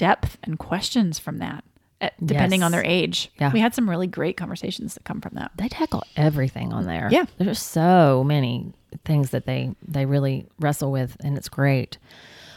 depth 0.00 0.38
and 0.42 0.58
questions 0.58 1.18
from 1.18 1.38
that, 1.38 1.62
uh, 2.00 2.08
depending 2.24 2.62
on 2.62 2.72
their 2.72 2.82
age. 2.84 3.30
Yeah. 3.38 3.52
We 3.52 3.60
had 3.60 3.74
some 3.74 3.88
really 3.88 4.06
great 4.06 4.36
conversations 4.38 4.94
that 4.94 5.04
come 5.04 5.20
from 5.20 5.34
that. 5.34 5.50
they 5.56 5.68
tackle 5.68 6.02
everything 6.16 6.72
on 6.72 6.86
there. 6.86 7.08
Yeah. 7.12 7.26
There's 7.36 7.60
so 7.60 8.24
many 8.24 8.72
things 9.04 9.30
that 9.30 9.44
they 9.44 9.74
they 9.86 10.06
really 10.06 10.46
wrestle 10.58 10.90
with 10.90 11.16
and 11.20 11.36
it's 11.36 11.50
great. 11.50 11.98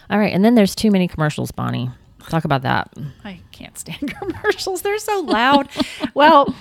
All 0.10 0.18
right, 0.20 0.34
and 0.34 0.44
then 0.46 0.56
there's 0.56 0.74
too 0.76 0.90
many 0.92 1.08
commercials, 1.08 1.52
Bonnie. 1.52 1.90
Talk 2.30 2.46
about 2.46 2.62
that. 2.62 2.94
I 3.26 3.40
can't 3.52 3.78
stand 3.78 4.16
commercials. 4.20 4.82
They're 4.82 4.98
so 5.00 5.20
loud. 5.22 5.68
well, 6.14 6.56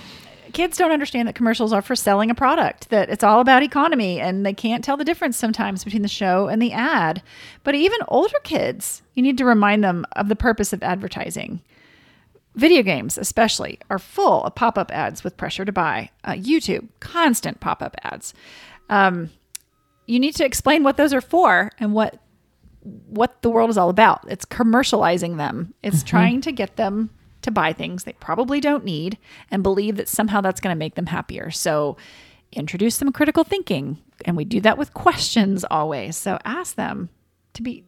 kids 0.53 0.77
don't 0.77 0.91
understand 0.91 1.27
that 1.27 1.35
commercials 1.35 1.73
are 1.73 1.81
for 1.81 1.95
selling 1.95 2.29
a 2.31 2.35
product, 2.35 2.89
that 2.89 3.09
it's 3.09 3.23
all 3.23 3.41
about 3.41 3.63
economy, 3.63 4.19
and 4.19 4.45
they 4.45 4.53
can't 4.53 4.83
tell 4.83 4.95
the 4.95 5.03
difference 5.03 5.37
sometimes 5.37 5.83
between 5.83 6.03
the 6.03 6.07
show 6.07 6.47
and 6.47 6.61
the 6.61 6.71
ad. 6.71 7.21
But 7.63 7.75
even 7.75 7.99
older 8.07 8.39
kids, 8.43 9.01
you 9.15 9.23
need 9.23 9.37
to 9.39 9.45
remind 9.45 9.83
them 9.83 10.05
of 10.13 10.29
the 10.29 10.35
purpose 10.35 10.71
of 10.71 10.83
advertising. 10.83 11.61
Video 12.55 12.83
games, 12.83 13.17
especially, 13.17 13.79
are 13.89 13.99
full 13.99 14.43
of 14.43 14.55
pop 14.55 14.77
up 14.77 14.91
ads 14.91 15.23
with 15.23 15.37
pressure 15.37 15.65
to 15.65 15.71
buy. 15.71 16.11
Uh, 16.23 16.33
YouTube, 16.33 16.87
constant 16.99 17.59
pop 17.59 17.81
up 17.81 17.95
ads. 18.03 18.33
Um, 18.89 19.31
you 20.05 20.19
need 20.19 20.35
to 20.35 20.45
explain 20.45 20.83
what 20.83 20.97
those 20.97 21.13
are 21.13 21.21
for 21.21 21.71
and 21.79 21.93
what 21.93 22.19
what 23.07 23.41
the 23.41 23.49
world 23.49 23.69
is 23.69 23.77
all 23.77 23.89
about. 23.89 24.25
It's 24.27 24.43
commercializing 24.43 25.37
them. 25.37 25.73
It's 25.81 26.03
trying 26.03 26.41
to 26.41 26.51
get 26.51 26.75
them 26.75 27.11
to 27.43 27.51
buy 27.51 27.73
things 27.73 28.03
they 28.03 28.13
probably 28.13 28.59
don't 28.59 28.83
need 28.83 29.17
and 29.51 29.63
believe 29.63 29.97
that 29.97 30.07
somehow 30.07 30.41
that's 30.41 30.59
going 30.59 30.75
to 30.75 30.79
make 30.79 30.95
them 30.95 31.07
happier. 31.07 31.51
So 31.51 31.97
introduce 32.51 32.95
some 32.95 33.11
critical 33.11 33.43
thinking. 33.43 33.97
And 34.25 34.37
we 34.37 34.45
do 34.45 34.61
that 34.61 34.77
with 34.77 34.93
questions 34.93 35.65
always. 35.69 36.15
So 36.17 36.39
ask 36.45 36.75
them 36.75 37.09
to 37.53 37.61
be 37.61 37.83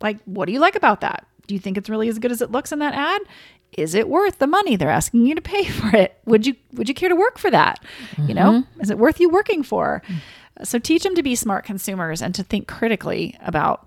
like, 0.00 0.18
what 0.24 0.46
do 0.46 0.52
you 0.52 0.60
like 0.60 0.76
about 0.76 1.00
that? 1.00 1.26
Do 1.46 1.54
you 1.54 1.60
think 1.60 1.76
it's 1.76 1.88
really 1.88 2.08
as 2.08 2.18
good 2.18 2.32
as 2.32 2.40
it 2.42 2.50
looks 2.50 2.72
in 2.72 2.78
that 2.80 2.94
ad? 2.94 3.22
Is 3.76 3.94
it 3.94 4.08
worth 4.08 4.38
the 4.38 4.46
money 4.46 4.76
they're 4.76 4.90
asking 4.90 5.26
you 5.26 5.34
to 5.34 5.40
pay 5.40 5.64
for 5.68 5.96
it? 5.96 6.18
Would 6.26 6.46
you 6.46 6.54
would 6.72 6.88
you 6.88 6.94
care 6.94 7.08
to 7.08 7.16
work 7.16 7.38
for 7.38 7.50
that? 7.50 7.82
You 8.28 8.34
know, 8.34 8.64
is 8.80 8.90
it 8.90 8.98
worth 8.98 9.18
you 9.20 9.28
working 9.30 9.62
for? 9.62 10.02
So 10.62 10.78
teach 10.78 11.02
them 11.02 11.14
to 11.14 11.22
be 11.22 11.34
smart 11.34 11.64
consumers 11.64 12.20
and 12.20 12.34
to 12.34 12.42
think 12.42 12.68
critically 12.68 13.36
about 13.40 13.86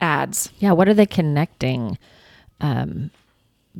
ads. 0.00 0.50
Yeah, 0.58 0.72
what 0.72 0.88
are 0.88 0.94
they 0.94 1.06
connecting? 1.06 1.98
Um, 2.60 3.10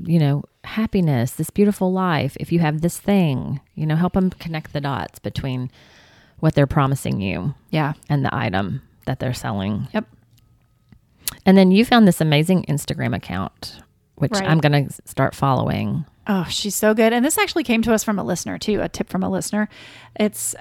you 0.04 0.18
know, 0.18 0.44
happiness, 0.64 1.32
this 1.32 1.50
beautiful 1.50 1.92
life. 1.92 2.36
If 2.38 2.52
you 2.52 2.58
have 2.60 2.80
this 2.80 2.98
thing, 2.98 3.60
you 3.74 3.86
know, 3.86 3.96
help 3.96 4.12
them 4.14 4.30
connect 4.30 4.72
the 4.72 4.80
dots 4.80 5.18
between 5.18 5.70
what 6.40 6.54
they're 6.54 6.66
promising 6.66 7.20
you 7.20 7.54
Yeah. 7.70 7.94
and 8.08 8.24
the 8.24 8.34
item 8.34 8.82
that 9.06 9.20
they're 9.20 9.32
selling. 9.32 9.88
Yep. 9.94 10.06
And 11.46 11.56
then 11.56 11.70
you 11.70 11.84
found 11.84 12.06
this 12.06 12.20
amazing 12.20 12.64
Instagram 12.68 13.14
account, 13.14 13.80
which 14.16 14.32
Right. 14.32 14.48
I'm 14.48 14.58
going 14.58 14.88
to 14.88 14.92
start 15.06 15.34
following. 15.34 16.04
Oh, 16.26 16.44
she's 16.50 16.74
so 16.74 16.92
good. 16.92 17.12
And 17.12 17.24
this 17.24 17.38
actually 17.38 17.62
came 17.64 17.82
to 17.82 17.94
us 17.94 18.02
from 18.04 18.18
a 18.18 18.24
listener, 18.24 18.58
too, 18.58 18.80
a 18.82 18.88
tip 18.88 19.08
from 19.08 19.22
a 19.22 19.30
listener. 19.30 19.68
It's 20.18 20.54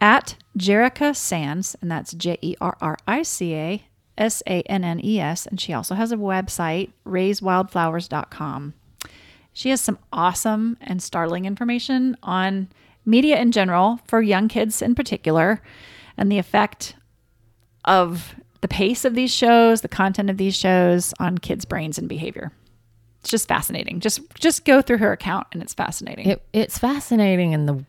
at 0.00 0.36
Jerrica 0.56 1.10
Sannes, 1.10 1.74
and 1.82 1.90
that's 1.90 2.12
J 2.12 2.38
E 2.40 2.54
R 2.60 2.76
R 2.80 2.96
I 3.06 3.22
C 3.22 3.54
A 3.54 3.82
S 4.16 4.42
A 4.46 4.62
N 4.62 4.84
N 4.84 5.00
E 5.04 5.18
S. 5.20 5.44
And 5.46 5.60
she 5.60 5.72
also 5.72 5.96
has 5.96 6.12
a 6.12 6.16
website, 6.16 6.90
raisewildflowers.com. 7.04 8.74
She 9.58 9.70
has 9.70 9.80
some 9.80 9.98
awesome 10.12 10.76
and 10.80 11.02
startling 11.02 11.44
information 11.44 12.16
on 12.22 12.68
media 13.04 13.40
in 13.40 13.50
general, 13.50 13.98
for 14.06 14.22
young 14.22 14.46
kids 14.46 14.80
in 14.80 14.94
particular, 14.94 15.60
and 16.16 16.30
the 16.30 16.38
effect 16.38 16.94
of 17.84 18.36
the 18.60 18.68
pace 18.68 19.04
of 19.04 19.16
these 19.16 19.34
shows, 19.34 19.80
the 19.80 19.88
content 19.88 20.30
of 20.30 20.36
these 20.36 20.54
shows 20.54 21.12
on 21.18 21.38
kids' 21.38 21.64
brains 21.64 21.98
and 21.98 22.08
behavior. 22.08 22.52
It's 23.18 23.30
just 23.30 23.48
fascinating. 23.48 23.98
Just 23.98 24.20
just 24.38 24.64
go 24.64 24.80
through 24.80 24.98
her 24.98 25.10
account 25.10 25.48
and 25.50 25.60
it's 25.60 25.74
fascinating. 25.74 26.28
It, 26.28 26.42
it's 26.52 26.78
fascinating 26.78 27.50
in 27.50 27.66
the 27.66 27.84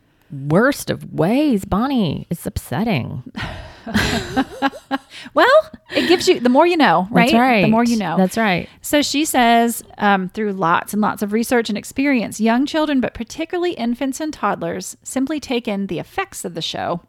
worst 0.48 0.90
of 0.90 1.14
ways, 1.14 1.66
Bonnie. 1.66 2.26
It's 2.32 2.48
upsetting. 2.48 3.32
well, 5.34 5.70
it 5.92 6.08
gives 6.08 6.28
you 6.28 6.40
the 6.40 6.50
more 6.50 6.68
you 6.68 6.78
know, 6.78 7.08
right? 7.12 7.32
That's 7.32 7.40
right. 7.40 7.62
The 7.62 7.68
more 7.68 7.84
you 7.84 7.98
know. 7.98 8.18
That's 8.18 8.38
right. 8.38 8.70
So 8.82 9.02
she 9.02 9.26
says, 9.26 9.84
um, 9.98 10.30
through 10.30 10.54
lots 10.54 10.94
and 10.94 11.02
lots 11.02 11.22
of 11.22 11.34
research 11.34 11.70
and 11.70 11.78
experience, 11.78 12.40
young 12.40 12.66
children, 12.66 13.02
but 13.02 13.14
particularly 13.14 13.74
infants 13.74 14.20
and 14.20 14.34
toddlers, 14.34 14.98
simply 15.04 15.40
take 15.40 15.68
in 15.68 15.88
the 15.88 16.00
effects 16.00 16.46
of 16.46 16.54
the 16.54 16.62
show 16.62 17.02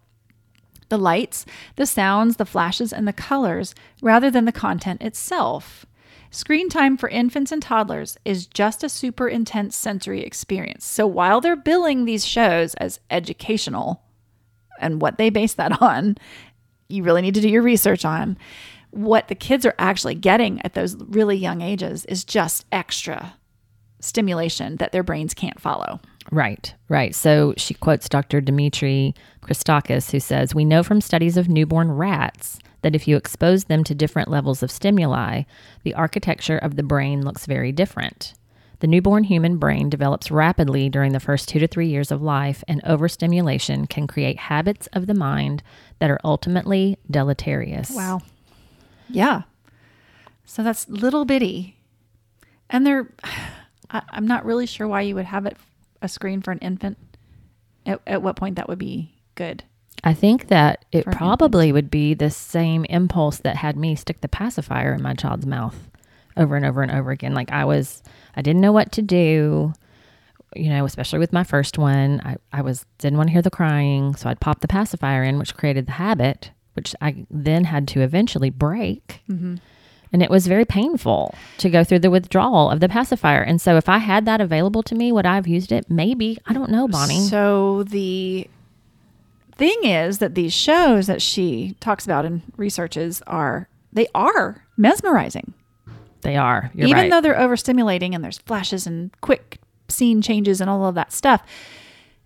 the 0.91 0.99
lights, 0.99 1.47
the 1.77 1.87
sounds, 1.87 2.37
the 2.37 2.45
flashes, 2.45 2.93
and 2.93 3.07
the 3.07 3.13
colors 3.13 3.75
rather 4.03 4.31
than 4.31 4.45
the 4.45 4.53
content 4.53 5.01
itself. 5.01 5.87
Screen 6.31 6.69
time 6.69 6.97
for 6.97 7.09
infants 7.09 7.51
and 7.51 7.63
toddlers 7.63 8.17
is 8.25 8.47
just 8.47 8.85
a 8.85 8.89
super 8.89 9.27
intense 9.27 9.75
sensory 9.75 10.23
experience. 10.23 10.85
So 10.85 11.07
while 11.07 11.41
they're 11.41 11.57
billing 11.57 12.05
these 12.05 12.25
shows 12.27 12.75
as 12.75 13.01
educational 13.11 14.03
and 14.79 15.01
what 15.01 15.19
they 15.19 15.31
base 15.31 15.55
that 15.55 15.81
on, 15.83 16.17
you 16.91 17.03
really 17.03 17.23
need 17.23 17.35
to 17.35 17.41
do 17.41 17.49
your 17.49 17.63
research 17.63 18.05
on. 18.05 18.37
What 18.91 19.29
the 19.29 19.35
kids 19.35 19.65
are 19.65 19.75
actually 19.79 20.17
getting 20.17 20.61
at 20.63 20.75
those 20.75 20.97
really 20.97 21.37
young 21.37 21.61
ages 21.61 22.05
is 22.07 22.25
just 22.25 22.67
extra 22.73 23.35
stimulation 24.01 24.77
that 24.77 24.93
their 24.93 25.03
brains 25.03 25.35
can't 25.35 25.61
follow. 25.61 26.01
Right, 26.33 26.75
right. 26.89 27.15
So 27.15 27.55
she 27.57 27.75
quotes 27.75 28.09
Dr. 28.09 28.41
Dimitri 28.41 29.15
Christakis, 29.43 30.11
who 30.11 30.21
says, 30.21 30.55
We 30.55 30.65
know 30.65 30.83
from 30.83 31.01
studies 31.01 31.37
of 31.37 31.49
newborn 31.49 31.91
rats 31.93 32.59
that 32.83 32.95
if 32.95 33.07
you 33.07 33.17
expose 33.17 33.65
them 33.65 33.85
to 33.85 33.95
different 33.95 34.29
levels 34.29 34.63
of 34.63 34.71
stimuli, 34.71 35.43
the 35.83 35.95
architecture 35.95 36.59
of 36.59 36.77
the 36.77 36.83
brain 36.83 37.25
looks 37.25 37.47
very 37.47 37.73
different. 37.73 38.35
The 38.81 38.87
newborn 38.87 39.25
human 39.25 39.59
brain 39.59 39.91
develops 39.91 40.31
rapidly 40.31 40.89
during 40.89 41.13
the 41.13 41.21
first 41.21 41.49
two 41.49 41.59
to 41.59 41.67
three 41.67 41.89
years 41.89 42.11
of 42.11 42.23
life, 42.23 42.65
and 42.67 42.81
overstimulation 42.85 43.87
can 43.87 44.07
create 44.07 44.39
habits 44.39 44.89
of 44.93 45.07
the 45.07 45.15
mind 45.15 45.63
that 45.99 46.11
are 46.11 46.21
ultimately 46.25 46.99
deleterious. 47.11 47.91
Wow. 47.91 48.23
Yeah. 49.09 49.43
So 50.45 50.63
that's 50.63 50.89
little 50.89 51.25
bitty. 51.25 51.77
And 52.69 52.87
they're, 52.87 53.13
I, 53.91 54.03
I'm 54.11 54.27
not 54.27 54.45
really 54.45 54.67
sure 54.67 54.89
why 54.89 55.03
you 55.03 55.15
would 55.15 55.27
have 55.27 55.47
it 55.47 55.57
a 56.03 56.09
screen 56.09 56.41
for 56.41 56.51
an 56.51 56.59
infant. 56.59 56.99
At, 57.87 58.01
at 58.07 58.23
what 58.23 58.37
point 58.37 58.57
that 58.57 58.69
would 58.69 58.79
be 58.79 59.15
good. 59.35 59.65
I 60.05 60.15
think 60.15 60.49
that 60.49 60.85
it 60.93 61.05
probably 61.07 61.73
would 61.73 61.91
be 61.91 62.15
the 62.15 62.31
same 62.31 62.85
impulse 62.87 63.39
that 63.39 63.57
had 63.57 63.77
me 63.77 63.95
stick 63.95 64.21
the 64.21 64.29
pacifier 64.29 64.95
in 64.95 65.03
my 65.03 65.15
child's 65.15 65.47
mouth 65.47 65.91
over 66.37 66.57
and 66.57 66.65
over 66.65 66.83
and 66.83 66.93
over 66.93 67.11
again. 67.11 67.35
Like 67.35 67.51
I 67.53 67.65
was, 67.65 68.03
I 68.37 68.43
didn't 68.43 68.63
know 68.63 68.73
what 68.73 68.93
to 68.93 69.03
do, 69.03 69.73
you 70.55 70.71
know, 70.71 70.85
especially 70.85 71.19
with 71.19 71.33
my 71.33 71.45
first 71.45 71.79
one. 71.79 72.21
I, 72.25 72.37
I 72.53 72.63
was, 72.63 72.87
didn't 72.99 73.17
want 73.17 73.29
to 73.29 73.33
hear 73.33 73.43
the 73.43 73.51
crying. 73.51 74.15
So 74.17 74.29
I'd 74.29 74.41
pop 74.41 74.61
the 74.61 74.69
pacifier 74.69 75.25
in, 75.25 75.39
which 75.39 75.57
created 75.57 75.87
the 75.87 75.93
habit, 75.93 76.51
which 76.75 76.95
I 77.01 77.27
then 77.31 77.65
had 77.65 77.89
to 77.89 78.01
eventually 78.01 78.51
break. 78.51 79.23
Mm-hmm. 79.29 79.57
And 80.13 80.23
it 80.23 80.31
was 80.31 80.49
very 80.49 80.65
painful 80.65 81.35
to 81.59 81.71
go 81.71 81.85
through 81.85 82.01
the 82.01 82.11
withdrawal 82.11 82.69
of 82.69 82.81
the 82.81 82.89
pacifier. 82.89 83.43
And 83.43 83.61
so 83.61 83.77
if 83.77 83.89
I 83.89 83.99
had 83.99 84.25
that 84.27 84.41
available 84.41 84.83
to 84.85 84.97
me, 84.97 85.13
would 85.13 85.27
I 85.27 85.37
have 85.37 85.47
used 85.47 85.71
it? 85.71 85.89
Maybe. 85.89 86.37
I 86.47 86.53
don't 86.53 86.71
know, 86.71 86.89
Bonnie. 86.89 87.21
So 87.21 87.85
the 87.85 88.49
thing 89.53 89.85
is 89.85 90.19
that 90.19 90.35
these 90.35 90.53
shows 90.53 91.07
that 91.07 91.23
she 91.23 91.77
talks 91.79 92.07
about 92.07 92.25
and 92.25 92.43
researches 92.57 93.23
are 93.27 93.69
they 93.93 94.09
are 94.15 94.65
mesmerizing. 94.77 95.55
They 96.23 96.37
are. 96.37 96.71
You're 96.75 96.89
Even 96.89 97.03
right. 97.03 97.11
though 97.11 97.21
they're 97.21 97.35
overstimulating 97.35 98.15
and 98.15 98.23
there's 98.25 98.39
flashes 98.39 98.87
and 98.87 99.11
quick 99.21 99.59
scene 99.89 100.23
changes 100.23 100.61
and 100.61 100.69
all 100.71 100.87
of 100.87 100.95
that 100.95 101.13
stuff, 101.13 101.43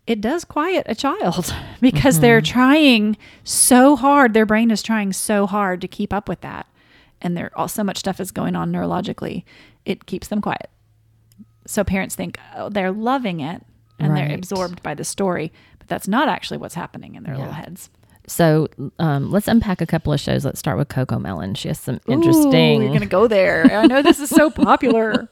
it 0.06 0.20
does 0.20 0.44
quiet 0.44 0.84
a 0.88 0.94
child 0.94 1.54
because 1.80 2.20
they're 2.20 2.40
Mm-hmm. 2.40 2.52
trying 2.52 3.16
so 3.44 3.96
hard. 3.96 4.34
Their 4.34 4.46
brain 4.46 4.70
is 4.70 4.82
trying 4.82 5.12
so 5.12 5.46
hard 5.46 5.80
to 5.80 5.88
keep 5.88 6.12
up 6.12 6.28
with 6.28 6.40
that. 6.42 6.66
And 7.22 7.36
there 7.36 7.50
all 7.56 7.68
so 7.68 7.82
much 7.82 7.98
stuff 7.98 8.20
is 8.20 8.30
going 8.30 8.54
on 8.54 8.70
neurologically. 8.70 9.44
It 9.86 10.04
keeps 10.06 10.28
them 10.28 10.42
quiet. 10.42 10.68
So 11.66 11.82
parents 11.84 12.14
think 12.14 12.38
oh, 12.54 12.68
they're 12.68 12.92
loving 12.92 13.40
it 13.40 13.62
and 13.98 14.14
they're 14.14 14.34
absorbed 14.34 14.82
by 14.82 14.92
the 14.94 15.04
story, 15.04 15.50
but 15.78 15.88
that's 15.88 16.06
not 16.08 16.28
actually 16.28 16.58
what's 16.58 16.74
happening 16.74 17.14
in 17.14 17.22
their 17.22 17.36
little 17.38 17.52
heads. 17.52 17.88
So 18.26 18.68
um, 18.98 19.30
let's 19.30 19.48
unpack 19.48 19.80
a 19.80 19.86
couple 19.86 20.12
of 20.12 20.20
shows. 20.20 20.44
Let's 20.44 20.58
start 20.58 20.78
with 20.78 20.88
Cocomelon. 20.88 21.56
She 21.56 21.68
has 21.68 21.78
some 21.78 22.00
Ooh, 22.08 22.12
interesting. 22.12 22.82
you're 22.82 22.92
gonna 22.92 23.06
go 23.06 23.28
there. 23.28 23.64
I 23.72 23.86
know 23.86 24.02
this 24.02 24.18
is 24.20 24.30
so 24.30 24.50
popular. 24.70 25.28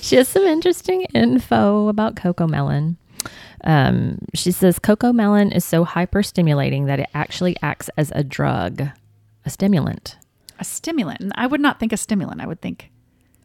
she 0.00 0.16
has 0.16 0.28
some 0.28 0.42
interesting 0.42 1.02
info 1.14 1.88
about 1.88 2.16
Cocomelon. 2.16 2.96
Um, 3.62 4.18
she 4.34 4.50
says 4.52 4.78
Cocomelon 4.78 5.54
is 5.54 5.64
so 5.64 5.84
hyperstimulating 5.84 6.86
that 6.86 7.00
it 7.00 7.08
actually 7.14 7.56
acts 7.62 7.88
as 7.96 8.12
a 8.14 8.22
drug, 8.24 8.82
a 9.44 9.50
stimulant, 9.50 10.16
a 10.58 10.64
stimulant. 10.64 11.32
I 11.36 11.46
would 11.46 11.60
not 11.60 11.80
think 11.80 11.92
a 11.92 11.96
stimulant. 11.96 12.40
I 12.40 12.46
would 12.46 12.60
think 12.60 12.90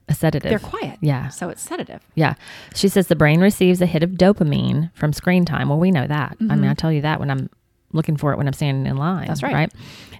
a 0.09 0.13
sedative. 0.15 0.49
they're 0.49 0.59
quiet. 0.59 0.97
Yeah. 1.01 1.29
So 1.29 1.49
it's 1.49 1.61
sedative. 1.61 2.01
Yeah. 2.15 2.33
She 2.75 2.89
says 2.89 3.07
the 3.07 3.15
brain 3.15 3.39
receives 3.39 3.81
a 3.81 3.85
hit 3.85 4.03
of 4.03 4.11
dopamine 4.11 4.91
from 4.95 5.13
screen 5.13 5.45
time. 5.45 5.69
Well, 5.69 5.79
we 5.79 5.91
know 5.91 6.07
that. 6.07 6.35
I 6.49 6.55
mean, 6.55 6.69
I 6.69 6.73
tell 6.73 6.91
you 6.91 7.01
that 7.01 7.19
when 7.19 7.29
I'm 7.29 7.49
looking 7.91 8.17
for 8.17 8.31
it 8.31 8.37
when 8.37 8.47
I'm 8.47 8.53
standing 8.53 8.85
in 8.89 8.97
line. 8.97 9.21
Mm-hmm. 9.23 9.27
That's 9.27 9.43
right. 9.43 9.53
Right. 9.53 9.73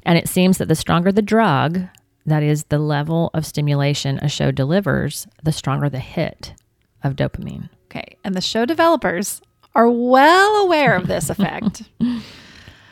And 0.04 0.18
it 0.18 0.28
seems 0.30 0.58
that 0.58 0.68
the 0.68 0.76
stronger 0.76 1.12
the 1.12 1.22
drug, 1.22 1.82
that 2.26 2.44
is 2.44 2.64
the 2.66 2.80
level 2.80 3.30
of 3.34 3.46
stimulation 3.46 4.18
a 4.20 4.30
show 4.30 4.52
delivers, 4.52 5.28
the 5.44 5.52
stronger 5.52 5.90
the 5.90 6.00
hit 6.00 6.54
of 7.04 7.16
dopamine. 7.16 7.70
Okay. 7.86 8.18
And 8.24 8.36
the 8.36 8.42
show 8.42 8.66
developers 8.66 9.42
are 9.76 9.90
well 9.90 10.56
aware 10.58 10.96
of 10.96 11.08
this 11.08 11.30
effect. 11.30 11.84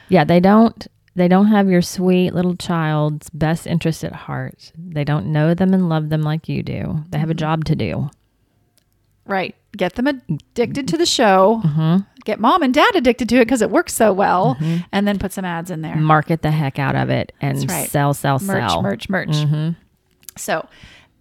Yeah, 0.09 0.23
they 0.23 0.39
don't 0.39 0.87
they 1.15 1.27
don't 1.27 1.47
have 1.47 1.67
your 1.67 1.81
sweet 1.81 2.31
little 2.33 2.55
child's 2.55 3.29
best 3.31 3.67
interest 3.67 4.05
at 4.05 4.13
heart. 4.13 4.71
They 4.77 5.03
don't 5.03 5.33
know 5.33 5.53
them 5.53 5.73
and 5.73 5.89
love 5.89 6.07
them 6.07 6.21
like 6.21 6.47
you 6.47 6.63
do. 6.63 7.03
They 7.09 7.17
have 7.19 7.29
a 7.29 7.33
job 7.33 7.65
to 7.65 7.75
do. 7.75 8.09
right. 9.25 9.53
Get 9.75 9.95
them 9.95 10.07
addicted 10.07 10.87
to 10.87 10.97
the 10.97 11.05
show. 11.05 11.61
Mm-hmm. 11.63 11.97
Get 12.27 12.41
mom 12.41 12.61
and 12.61 12.73
dad 12.73 12.93
addicted 12.93 13.29
to 13.29 13.37
it 13.37 13.45
because 13.45 13.61
it 13.61 13.69
works 13.69 13.93
so 13.93 14.11
well. 14.11 14.55
Mm-hmm. 14.55 14.83
And 14.91 15.07
then 15.07 15.17
put 15.17 15.31
some 15.31 15.45
ads 15.45 15.71
in 15.71 15.81
there. 15.81 15.95
Market 15.95 16.41
the 16.41 16.51
heck 16.51 16.77
out 16.77 16.93
of 16.93 17.09
it 17.09 17.31
and 17.39 17.57
right. 17.71 17.89
sell, 17.89 18.13
sell, 18.13 18.37
merch, 18.39 18.69
sell. 18.69 18.81
merch, 18.81 19.07
merch. 19.07 19.29
Mm-hmm. 19.29 19.69
So 20.35 20.67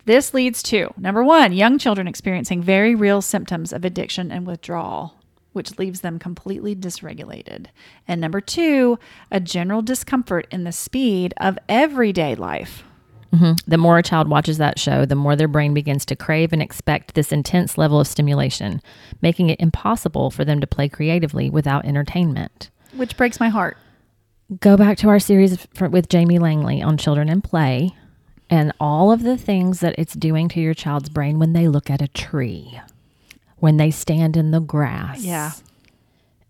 this 0.04 0.34
leads 0.34 0.64
to 0.64 0.92
number 0.96 1.22
one, 1.22 1.52
young 1.52 1.78
children 1.78 2.08
experiencing 2.08 2.60
very 2.60 2.96
real 2.96 3.22
symptoms 3.22 3.72
of 3.72 3.84
addiction 3.84 4.32
and 4.32 4.48
withdrawal, 4.48 5.14
which 5.52 5.78
leaves 5.78 6.00
them 6.00 6.18
completely 6.18 6.74
dysregulated. 6.74 7.66
And 8.08 8.20
number 8.20 8.40
two, 8.40 8.98
a 9.30 9.38
general 9.38 9.82
discomfort 9.82 10.48
in 10.50 10.64
the 10.64 10.72
speed 10.72 11.34
of 11.36 11.56
everyday 11.68 12.34
life. 12.34 12.82
Mm-hmm. 13.32 13.70
The 13.70 13.78
more 13.78 13.98
a 13.98 14.02
child 14.02 14.28
watches 14.28 14.58
that 14.58 14.78
show, 14.78 15.04
the 15.04 15.14
more 15.14 15.36
their 15.36 15.48
brain 15.48 15.74
begins 15.74 16.04
to 16.06 16.16
crave 16.16 16.52
and 16.52 16.62
expect 16.62 17.14
this 17.14 17.32
intense 17.32 17.76
level 17.76 18.00
of 18.00 18.06
stimulation, 18.06 18.80
making 19.20 19.50
it 19.50 19.60
impossible 19.60 20.30
for 20.30 20.44
them 20.44 20.60
to 20.60 20.66
play 20.66 20.88
creatively 20.88 21.50
without 21.50 21.84
entertainment. 21.84 22.70
Which 22.94 23.16
breaks 23.16 23.40
my 23.40 23.48
heart. 23.48 23.76
Go 24.60 24.76
back 24.76 24.96
to 24.98 25.08
our 25.08 25.18
series 25.18 25.66
with 25.80 26.08
Jamie 26.08 26.38
Langley 26.38 26.80
on 26.82 26.96
children 26.96 27.28
and 27.28 27.42
play 27.42 27.94
and 28.48 28.72
all 28.78 29.10
of 29.10 29.22
the 29.22 29.36
things 29.36 29.80
that 29.80 29.94
it's 29.98 30.14
doing 30.14 30.48
to 30.50 30.60
your 30.60 30.74
child's 30.74 31.08
brain 31.08 31.38
when 31.38 31.52
they 31.52 31.68
look 31.68 31.90
at 31.90 32.00
a 32.00 32.08
tree, 32.08 32.80
when 33.56 33.76
they 33.76 33.90
stand 33.90 34.36
in 34.36 34.50
the 34.50 34.60
grass. 34.60 35.22
Yeah. 35.22 35.52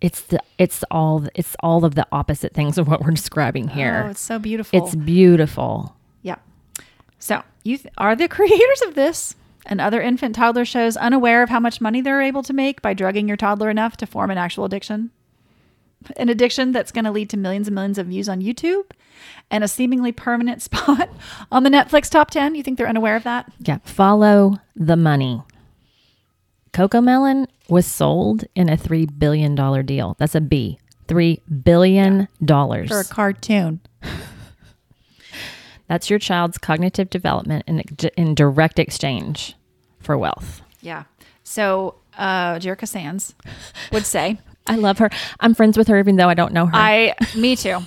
It's 0.00 0.20
the 0.22 0.40
it's 0.58 0.84
all 0.90 1.26
it's 1.34 1.56
all 1.60 1.84
of 1.84 1.94
the 1.94 2.06
opposite 2.12 2.52
things 2.52 2.76
of 2.76 2.86
what 2.86 3.00
we're 3.00 3.12
describing 3.12 3.68
here. 3.68 4.04
Oh, 4.06 4.10
it's 4.10 4.20
so 4.20 4.38
beautiful. 4.38 4.78
it's 4.78 4.94
beautiful. 4.94 5.96
Yeah. 7.18 7.22
So 7.40 7.42
you 7.64 7.78
th- 7.78 7.92
are 7.98 8.14
the 8.16 8.28
creators 8.36 8.82
of 8.86 8.94
this 8.94 9.34
and 9.66 9.80
other 9.80 10.00
infant 10.00 10.34
toddler 10.36 10.64
shows 10.64 10.96
unaware 10.96 11.42
of 11.42 11.48
how 11.50 11.60
much 11.60 11.80
money 11.80 12.00
they're 12.00 12.22
able 12.22 12.42
to 12.44 12.52
make 12.52 12.82
by 12.82 12.94
drugging 12.94 13.26
your 13.28 13.36
toddler 13.36 13.68
enough 13.70 13.96
to 13.98 14.06
form 14.06 14.30
an 14.30 14.38
actual 14.38 14.64
addiction? 14.64 15.10
An 16.16 16.28
addiction 16.28 16.70
that's 16.70 16.92
going 16.92 17.04
to 17.06 17.10
lead 17.10 17.30
to 17.30 17.36
millions 17.36 17.66
and 17.66 17.74
millions 17.74 17.98
of 17.98 18.06
views 18.06 18.28
on 18.28 18.40
YouTube 18.40 18.84
and 19.50 19.64
a 19.64 19.68
seemingly 19.68 20.12
permanent 20.12 20.62
spot 20.62 21.08
on 21.50 21.64
the 21.64 21.70
Netflix 21.70 22.08
top 22.08 22.30
10. 22.30 22.54
You 22.54 22.62
think 22.62 22.78
they're 22.78 22.86
unaware 22.88 23.16
of 23.16 23.24
that? 23.24 23.50
Yeah, 23.58 23.78
follow 23.82 24.58
the 24.76 24.96
money. 24.96 25.42
Cocomelon 26.72 27.46
was 27.68 27.86
sold 27.86 28.44
in 28.54 28.68
a 28.68 28.76
$3 28.76 29.18
billion 29.18 29.54
deal. 29.86 30.14
That's 30.18 30.34
a 30.34 30.40
B. 30.40 30.78
$3 31.08 31.40
billion. 31.64 32.28
dollars. 32.44 32.88
For 32.88 33.00
a 33.00 33.04
cartoon. 33.04 33.80
That's 35.88 36.10
your 36.10 36.18
child's 36.18 36.58
cognitive 36.58 37.10
development 37.10 37.64
in, 37.66 37.80
in 38.16 38.34
direct 38.34 38.78
exchange 38.78 39.54
for 40.00 40.18
wealth. 40.18 40.62
Yeah. 40.80 41.04
So, 41.44 41.94
uh, 42.18 42.54
Jerrica 42.56 42.86
Sannes 42.86 43.34
would 43.92 44.04
say, 44.04 44.38
I 44.66 44.74
love 44.76 44.98
her. 44.98 45.10
I'm 45.38 45.54
friends 45.54 45.78
with 45.78 45.86
her 45.88 45.98
even 45.98 46.16
though 46.16 46.28
I 46.28 46.34
don't 46.34 46.52
know 46.52 46.66
her. 46.66 46.72
I, 46.74 47.14
me 47.36 47.54
too. 47.54 47.78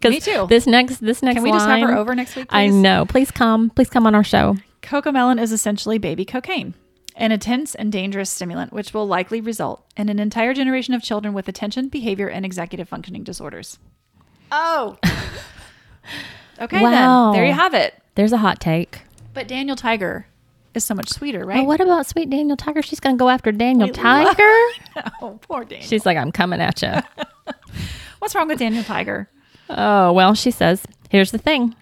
'Cause 0.00 0.10
me 0.10 0.20
too. 0.20 0.46
This 0.48 0.66
next 0.66 0.98
this 1.00 1.22
next 1.22 1.34
Can 1.34 1.42
we 1.42 1.50
just 1.52 1.66
have 1.66 1.80
her 1.82 1.94
over 1.94 2.14
next 2.14 2.34
week, 2.34 2.46
I 2.48 2.68
know. 2.68 3.04
Please 3.04 3.30
come. 3.30 3.68
Please 3.70 3.90
come 3.90 4.06
on 4.06 4.14
our 4.14 4.24
show. 4.24 4.56
Cocomelon 4.80 5.38
is 5.40 5.52
essentially 5.52 5.98
baby 5.98 6.24
cocaine, 6.24 6.72
an 7.16 7.30
intense 7.30 7.74
and 7.74 7.92
dangerous 7.92 8.30
stimulant 8.30 8.72
which 8.72 8.94
will 8.94 9.06
likely 9.06 9.42
result 9.42 9.84
in 9.98 10.08
an 10.08 10.18
entire 10.18 10.54
generation 10.54 10.94
of 10.94 11.02
children 11.02 11.34
with 11.34 11.46
attention, 11.46 11.88
behavior, 11.88 12.28
and 12.28 12.46
executive 12.46 12.88
functioning 12.88 13.22
disorders. 13.22 13.78
Oh. 14.50 14.96
okay, 16.60 16.80
Wow. 16.82 17.32
then. 17.32 17.40
There 17.40 17.46
you 17.46 17.52
have 17.52 17.74
it. 17.74 17.94
There's 18.14 18.32
a 18.32 18.38
hot 18.38 18.60
take. 18.60 19.02
But 19.32 19.48
Daniel 19.48 19.76
Tiger 19.76 20.26
is 20.74 20.84
so 20.84 20.94
much 20.94 21.08
sweeter, 21.10 21.44
right? 21.44 21.58
But 21.58 21.66
what 21.66 21.80
about 21.80 22.06
sweet 22.06 22.30
Daniel 22.30 22.56
Tiger? 22.56 22.82
She's 22.82 23.00
going 23.00 23.16
to 23.16 23.18
go 23.18 23.28
after 23.28 23.52
Daniel 23.52 23.88
We 23.88 23.92
Tiger. 23.92 24.42
oh, 25.22 25.38
poor 25.42 25.64
Daniel. 25.64 25.86
She's 25.86 26.06
like, 26.06 26.16
I'm 26.16 26.32
coming 26.32 26.60
at 26.60 26.82
you. 26.82 26.92
What's 28.18 28.34
wrong 28.34 28.48
with 28.48 28.58
Daniel 28.58 28.84
Tiger? 28.84 29.28
oh, 29.70 30.12
well, 30.12 30.34
she 30.34 30.50
says, 30.50 30.82
here's 31.10 31.30
the 31.30 31.38
thing. 31.38 31.74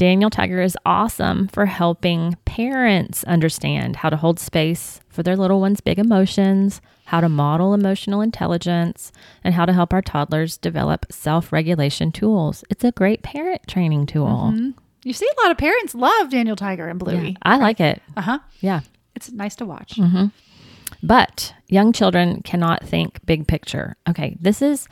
Daniel 0.00 0.30
Tiger 0.30 0.62
is 0.62 0.78
awesome 0.86 1.46
for 1.48 1.66
helping 1.66 2.34
parents 2.46 3.22
understand 3.24 3.96
how 3.96 4.08
to 4.08 4.16
hold 4.16 4.40
space 4.40 4.98
for 5.10 5.22
their 5.22 5.36
little 5.36 5.60
ones' 5.60 5.82
big 5.82 5.98
emotions, 5.98 6.80
how 7.04 7.20
to 7.20 7.28
model 7.28 7.74
emotional 7.74 8.22
intelligence, 8.22 9.12
and 9.44 9.52
how 9.52 9.66
to 9.66 9.74
help 9.74 9.92
our 9.92 10.00
toddlers 10.00 10.56
develop 10.56 11.04
self 11.12 11.52
regulation 11.52 12.12
tools. 12.12 12.64
It's 12.70 12.82
a 12.82 12.92
great 12.92 13.22
parent 13.22 13.66
training 13.66 14.06
tool. 14.06 14.72
You 15.04 15.12
see, 15.12 15.28
a 15.38 15.42
lot 15.42 15.50
of 15.50 15.58
parents 15.58 15.94
love 15.94 16.30
Daniel 16.30 16.56
Tiger 16.56 16.88
and 16.88 16.98
Bluey. 16.98 17.36
I 17.42 17.58
like 17.58 17.78
it. 17.78 18.00
Uh 18.16 18.22
huh. 18.22 18.38
Yeah. 18.60 18.80
It's 19.14 19.30
nice 19.30 19.54
to 19.56 19.66
watch. 19.66 19.98
But 21.02 21.52
young 21.68 21.92
children 21.92 22.40
cannot 22.40 22.84
think 22.88 23.20
big 23.26 23.46
picture. 23.46 23.96
Okay, 24.08 24.38
this 24.40 24.62
is 24.62 24.88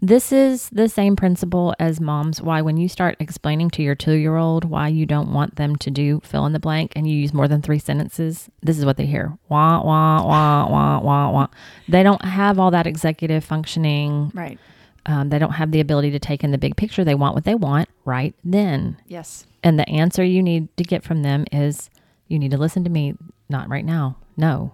this 0.00 0.32
is 0.32 0.70
the 0.70 0.88
same 0.88 1.14
principle 1.16 1.74
as 1.78 2.00
moms 2.00 2.40
why 2.40 2.62
when 2.62 2.76
you 2.76 2.88
start 2.88 3.16
explaining 3.20 3.70
to 3.70 3.82
your 3.82 3.94
2-year-old 3.94 4.64
why 4.64 4.88
you 4.88 5.04
don't 5.06 5.32
want 5.32 5.56
them 5.56 5.76
to 5.76 5.90
do 5.90 6.20
fill 6.24 6.46
in 6.46 6.52
the 6.52 6.58
blank 6.58 6.92
and 6.96 7.06
you 7.08 7.16
use 7.16 7.34
more 7.34 7.48
than 7.48 7.60
3 7.62 7.78
sentences, 7.78 8.48
this 8.62 8.78
is 8.78 8.84
what 8.84 8.96
they 8.96 9.06
hear. 9.06 9.36
Wah 9.48 9.82
wah 9.82 10.24
wah 10.26 10.68
wah 10.68 11.00
wah 11.00 11.30
wah. 11.30 11.46
They 11.88 12.02
don't 12.02 12.24
have 12.24 12.58
all 12.58 12.70
that 12.70 12.86
executive 12.86 13.44
functioning. 13.44 14.30
Right. 14.34 14.58
Um, 15.06 15.30
they 15.30 15.38
don't 15.38 15.52
have 15.52 15.70
the 15.70 15.80
ability 15.80 16.10
to 16.12 16.18
take 16.18 16.44
in 16.44 16.50
the 16.50 16.58
big 16.58 16.76
picture. 16.76 17.04
They 17.04 17.14
want 17.14 17.34
what 17.34 17.44
they 17.44 17.54
want 17.54 17.88
right 18.04 18.34
then. 18.44 18.96
Yes. 19.06 19.46
And 19.62 19.78
the 19.78 19.88
answer 19.88 20.22
you 20.22 20.42
need 20.42 20.74
to 20.76 20.84
get 20.84 21.04
from 21.04 21.22
them 21.22 21.46
is 21.52 21.90
you 22.28 22.38
need 22.38 22.50
to 22.50 22.58
listen 22.58 22.84
to 22.84 22.90
me, 22.90 23.14
not 23.48 23.68
right 23.68 23.84
now. 23.84 24.16
No. 24.36 24.72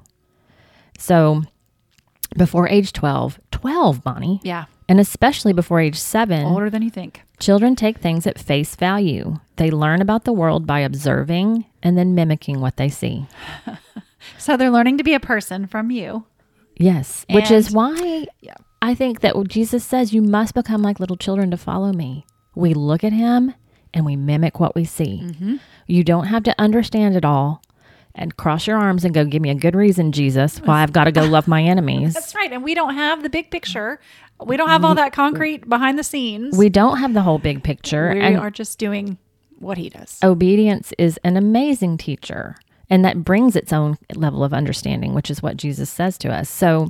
So 0.98 1.42
before 2.36 2.68
age 2.68 2.92
12, 2.92 3.40
12, 3.50 4.02
Bonnie, 4.02 4.40
Yeah. 4.42 4.66
And 4.88 5.00
especially 5.00 5.52
before 5.52 5.80
age 5.80 5.96
seven, 5.98 6.44
Older 6.46 6.70
than 6.70 6.82
you 6.82 6.90
think. 6.90 7.22
children 7.38 7.74
take 7.76 7.98
things 7.98 8.26
at 8.26 8.38
face 8.38 8.76
value. 8.76 9.38
They 9.56 9.70
learn 9.70 10.00
about 10.00 10.24
the 10.24 10.32
world 10.32 10.66
by 10.66 10.80
observing 10.80 11.64
and 11.82 11.96
then 11.98 12.14
mimicking 12.14 12.60
what 12.60 12.76
they 12.76 12.88
see. 12.88 13.26
So 14.38 14.56
they're 14.56 14.70
learning 14.70 14.98
to 14.98 15.04
be 15.04 15.14
a 15.14 15.20
person 15.20 15.66
from 15.68 15.90
you. 15.92 16.24
Yes, 16.76 17.24
which 17.30 17.50
is 17.50 17.70
why 17.70 18.26
Yeah. 18.40 18.54
I 18.82 18.94
think 18.94 19.20
that 19.20 19.36
what 19.36 19.48
Jesus 19.48 19.84
says, 19.84 20.12
you 20.12 20.20
must 20.20 20.52
become 20.54 20.82
like 20.82 20.98
little 21.00 21.16
children 21.16 21.50
to 21.52 21.56
follow 21.56 21.92
me. 21.92 22.26
We 22.54 22.74
look 22.74 23.04
at 23.04 23.12
him 23.12 23.54
and 23.94 24.04
we 24.04 24.16
mimic 24.16 24.58
what 24.60 24.74
we 24.74 24.84
see. 24.84 25.20
Mm-hmm. 25.24 25.56
You 25.86 26.02
don't 26.04 26.26
have 26.26 26.42
to 26.44 26.54
understand 26.60 27.14
it 27.16 27.24
all 27.24 27.62
and 28.14 28.36
cross 28.36 28.66
your 28.66 28.76
arms 28.78 29.04
and 29.04 29.14
go, 29.14 29.24
give 29.24 29.42
me 29.42 29.50
a 29.50 29.54
good 29.54 29.74
reason, 29.76 30.10
Jesus, 30.10 30.58
why 30.58 30.82
I've 30.82 30.92
got 30.92 31.04
to 31.04 31.12
go 31.12 31.24
love 31.24 31.46
my 31.46 31.62
enemies. 31.74 32.14
That's 32.14 32.34
right. 32.34 32.52
And 32.52 32.64
we 32.64 32.74
don't 32.74 32.94
have 32.94 33.22
the 33.22 33.30
big 33.30 33.50
picture. 33.50 34.00
We 34.44 34.56
don't 34.56 34.68
have 34.68 34.84
all 34.84 34.94
that 34.96 35.12
concrete 35.12 35.68
behind 35.68 35.98
the 35.98 36.04
scenes. 36.04 36.56
We 36.56 36.68
don't 36.68 36.98
have 36.98 37.14
the 37.14 37.22
whole 37.22 37.38
big 37.38 37.62
picture. 37.62 38.12
we 38.14 38.20
and 38.20 38.36
are 38.36 38.50
just 38.50 38.78
doing 38.78 39.18
what 39.58 39.78
he 39.78 39.88
does. 39.88 40.18
obedience 40.22 40.92
is 40.98 41.18
an 41.24 41.36
amazing 41.36 41.96
teacher. 41.98 42.56
And 42.88 43.04
that 43.04 43.24
brings 43.24 43.56
its 43.56 43.72
own 43.72 43.98
level 44.14 44.44
of 44.44 44.52
understanding, 44.52 45.12
which 45.14 45.30
is 45.30 45.42
what 45.42 45.56
Jesus 45.56 45.90
says 45.90 46.16
to 46.18 46.32
us. 46.32 46.48
So 46.48 46.88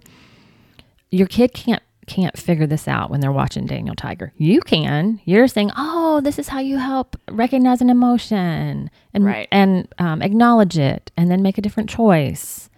your 1.11 1.27
kid 1.27 1.53
can't 1.55 1.83
can't 2.07 2.39
figure 2.39 2.67
this 2.69 2.87
out 2.87 3.11
when 3.11 3.19
they're 3.21 3.33
watching 3.33 3.67
Daniel 3.67 3.97
Tiger. 3.97 4.33
You 4.37 4.61
can. 4.61 5.21
You're 5.25 5.49
saying, 5.49 5.73
"Oh, 5.77 6.21
this 6.21 6.39
is 6.39 6.49
how 6.49 6.61
you 6.61 6.77
help 6.79 7.17
recognize 7.31 7.81
an 7.81 7.91
emotion 7.91 8.91
and 9.13 9.25
Right. 9.25 9.49
and 9.51 9.89
um, 9.99 10.23
acknowledge 10.23 10.79
it, 10.79 11.11
and 11.17 11.31
then 11.31 11.43
make 11.43 11.59
a 11.59 11.63
different 11.63 11.89
choice." 11.91 12.69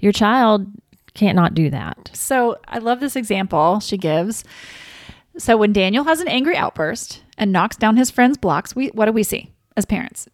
Your 0.00 0.12
child 0.12 0.68
can't 1.18 1.36
not 1.36 1.54
do 1.54 1.68
that. 1.70 2.10
So 2.14 2.58
I 2.68 2.78
love 2.78 3.00
this 3.00 3.16
example 3.16 3.80
she 3.80 3.96
gives. 3.96 4.44
So 5.36 5.56
when 5.56 5.72
Daniel 5.72 6.04
has 6.04 6.20
an 6.20 6.28
angry 6.28 6.56
outburst 6.56 7.22
and 7.36 7.52
knocks 7.52 7.76
down 7.76 7.96
his 7.96 8.10
friend's 8.10 8.38
blocks, 8.38 8.76
we 8.76 8.88
what 8.88 9.06
do 9.06 9.12
we 9.12 9.24
see 9.24 9.52
as 9.76 9.84
parents? 9.84 10.28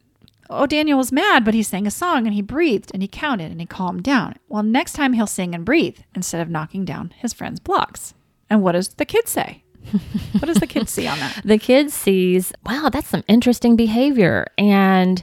Oh, 0.50 0.66
Daniel 0.66 0.98
was 0.98 1.10
mad, 1.10 1.42
but 1.42 1.54
he 1.54 1.62
sang 1.62 1.86
a 1.86 1.90
song 1.90 2.26
and 2.26 2.34
he 2.34 2.42
breathed 2.42 2.90
and 2.92 3.02
he 3.02 3.08
counted 3.08 3.50
and 3.50 3.60
he 3.60 3.66
calmed 3.66 4.02
down. 4.02 4.36
Well, 4.48 4.62
next 4.62 4.92
time 4.92 5.14
he'll 5.14 5.26
sing 5.26 5.54
and 5.54 5.64
breathe 5.64 5.98
instead 6.14 6.42
of 6.42 6.50
knocking 6.50 6.84
down 6.84 7.14
his 7.16 7.32
friend's 7.32 7.60
blocks. 7.60 8.12
And 8.50 8.62
what 8.62 8.72
does 8.72 8.88
the 8.88 9.06
kid 9.06 9.26
say? 9.26 9.64
what 10.32 10.44
does 10.44 10.58
the 10.58 10.66
kid 10.66 10.88
see 10.88 11.06
on 11.06 11.18
that? 11.18 11.40
the 11.44 11.58
kid 11.58 11.90
sees, 11.90 12.52
wow, 12.66 12.90
that's 12.92 13.08
some 13.08 13.24
interesting 13.26 13.74
behavior. 13.74 14.46
And 14.58 15.22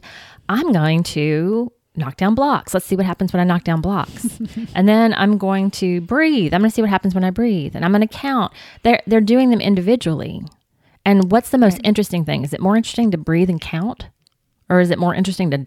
I'm 0.50 0.72
going 0.74 1.04
to 1.04 1.72
knock 2.02 2.18
down 2.18 2.36
blocks. 2.36 2.74
Let's 2.74 2.86
see 2.86 2.96
what 2.98 3.06
happens 3.06 3.32
when 3.32 3.40
I 3.40 3.44
knock 3.46 3.64
down 3.64 3.80
blocks. 3.82 4.28
and 4.76 4.88
then 4.90 5.14
I'm 5.14 5.38
going 5.38 5.72
to 5.72 6.02
breathe. 6.02 6.54
I'm 6.54 6.60
going 6.62 6.70
to 6.70 6.76
see 6.76 6.82
what 6.82 6.90
happens 6.90 7.16
when 7.16 7.24
I 7.24 7.30
breathe. 7.30 7.76
And 7.76 7.86
I'm 7.86 7.92
going 7.92 8.06
to 8.06 8.14
count. 8.14 8.52
They're, 8.84 9.02
they're 9.08 9.22
doing 9.22 9.50
them 9.52 9.62
individually. 9.62 10.42
And 11.06 11.32
what's 11.32 11.50
the 11.50 11.58
most 11.58 11.80
interesting 11.84 12.26
thing? 12.26 12.44
Is 12.44 12.54
it 12.54 12.60
more 12.60 12.76
interesting 12.76 13.10
to 13.12 13.18
breathe 13.18 13.50
and 13.50 13.62
count? 13.62 14.08
Or 14.70 14.80
is 14.82 14.90
it 14.92 15.00
more 15.00 15.16
interesting 15.16 15.50
to 15.52 15.66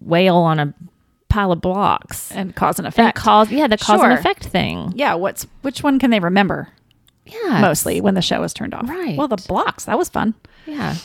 wail 0.00 0.36
on 0.36 0.58
a 0.60 0.74
pile 1.28 1.50
of 1.52 1.60
blocks? 1.60 2.30
And 2.32 2.54
cause 2.54 2.78
and 2.78 2.86
And 2.86 2.92
effect. 2.94 3.16
cause, 3.18 3.50
yeah, 3.50 3.66
the 3.66 3.78
cause 3.78 4.02
and 4.02 4.12
effect 4.12 4.44
thing. 4.46 4.92
yeah, 4.94 5.14
what's 5.14 5.46
which 5.62 5.82
one 5.82 5.98
can 5.98 6.10
they 6.10 6.20
remember 6.20 6.68
Yeah. 7.26 7.60
mostly 7.60 8.00
when 8.00 8.14
the 8.14 8.22
show 8.22 8.42
is 8.42 8.52
turned 8.52 8.74
off? 8.74 8.88
Right. 8.88 9.16
Well, 9.16 9.28
the 9.28 9.42
blocks, 9.48 9.86
that 9.86 9.98
was 9.98 10.08
fun. 10.08 10.34
Yeah. 10.66 10.96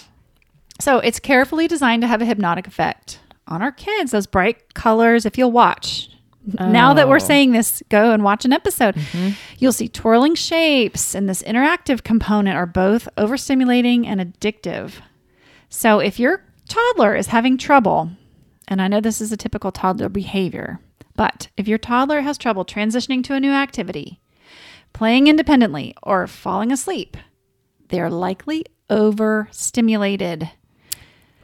So 0.79 0.99
it's 0.99 1.19
carefully 1.19 1.67
designed 1.67 2.01
to 2.03 2.07
have 2.07 2.21
a 2.21 2.25
hypnotic 2.25 2.67
effect 2.67 3.19
on 3.49 3.61
our 3.61 3.71
kids. 3.73 4.11
Those 4.11 4.27
bright 4.27 4.73
colors, 4.73 5.25
if 5.25 5.37
you'll 5.37 5.51
watch. 5.51 6.09
Now 6.57 6.93
that 6.93 7.09
we're 7.09 7.17
Oh. 7.17 7.19
saying 7.19 7.51
this, 7.51 7.83
go 7.89 8.11
and 8.11 8.23
watch 8.23 8.45
an 8.45 8.53
episode. 8.53 8.95
Mm-hmm. 8.95 9.29
You'll 9.59 9.73
see 9.73 9.87
twirling 9.89 10.35
shapes 10.35 11.13
and 11.13 11.27
this 11.27 11.43
interactive 11.43 12.03
component 12.03 12.55
are 12.55 12.65
both 12.65 13.07
overstimulating 13.17 14.05
and 14.07 14.19
addictive. 14.21 14.93
So 15.69 15.99
if 15.99 16.17
your 16.19 16.43
toddler 16.67 17.13
is 17.15 17.27
having 17.27 17.57
trouble, 17.57 18.11
and 18.67 18.81
I 18.81 18.87
know 18.87 19.01
this 19.01 19.19
is 19.21 19.31
a 19.31 19.37
typical 19.37 19.71
toddler 19.71 20.09
behavior, 20.09 20.79
but 21.15 21.49
if 21.57 21.67
your 21.67 21.77
toddler 21.77 22.21
has 22.21 22.37
trouble 22.37 22.63
transitioning 22.65 23.23
to 23.25 23.35
a 23.35 23.39
new 23.39 23.51
activity, 23.51 24.19
playing 24.93 25.27
independently, 25.27 25.93
or 26.01 26.25
falling 26.25 26.71
asleep, 26.71 27.17
they're 27.89 28.09
likely 28.09 28.65
overstimulated 28.89 30.49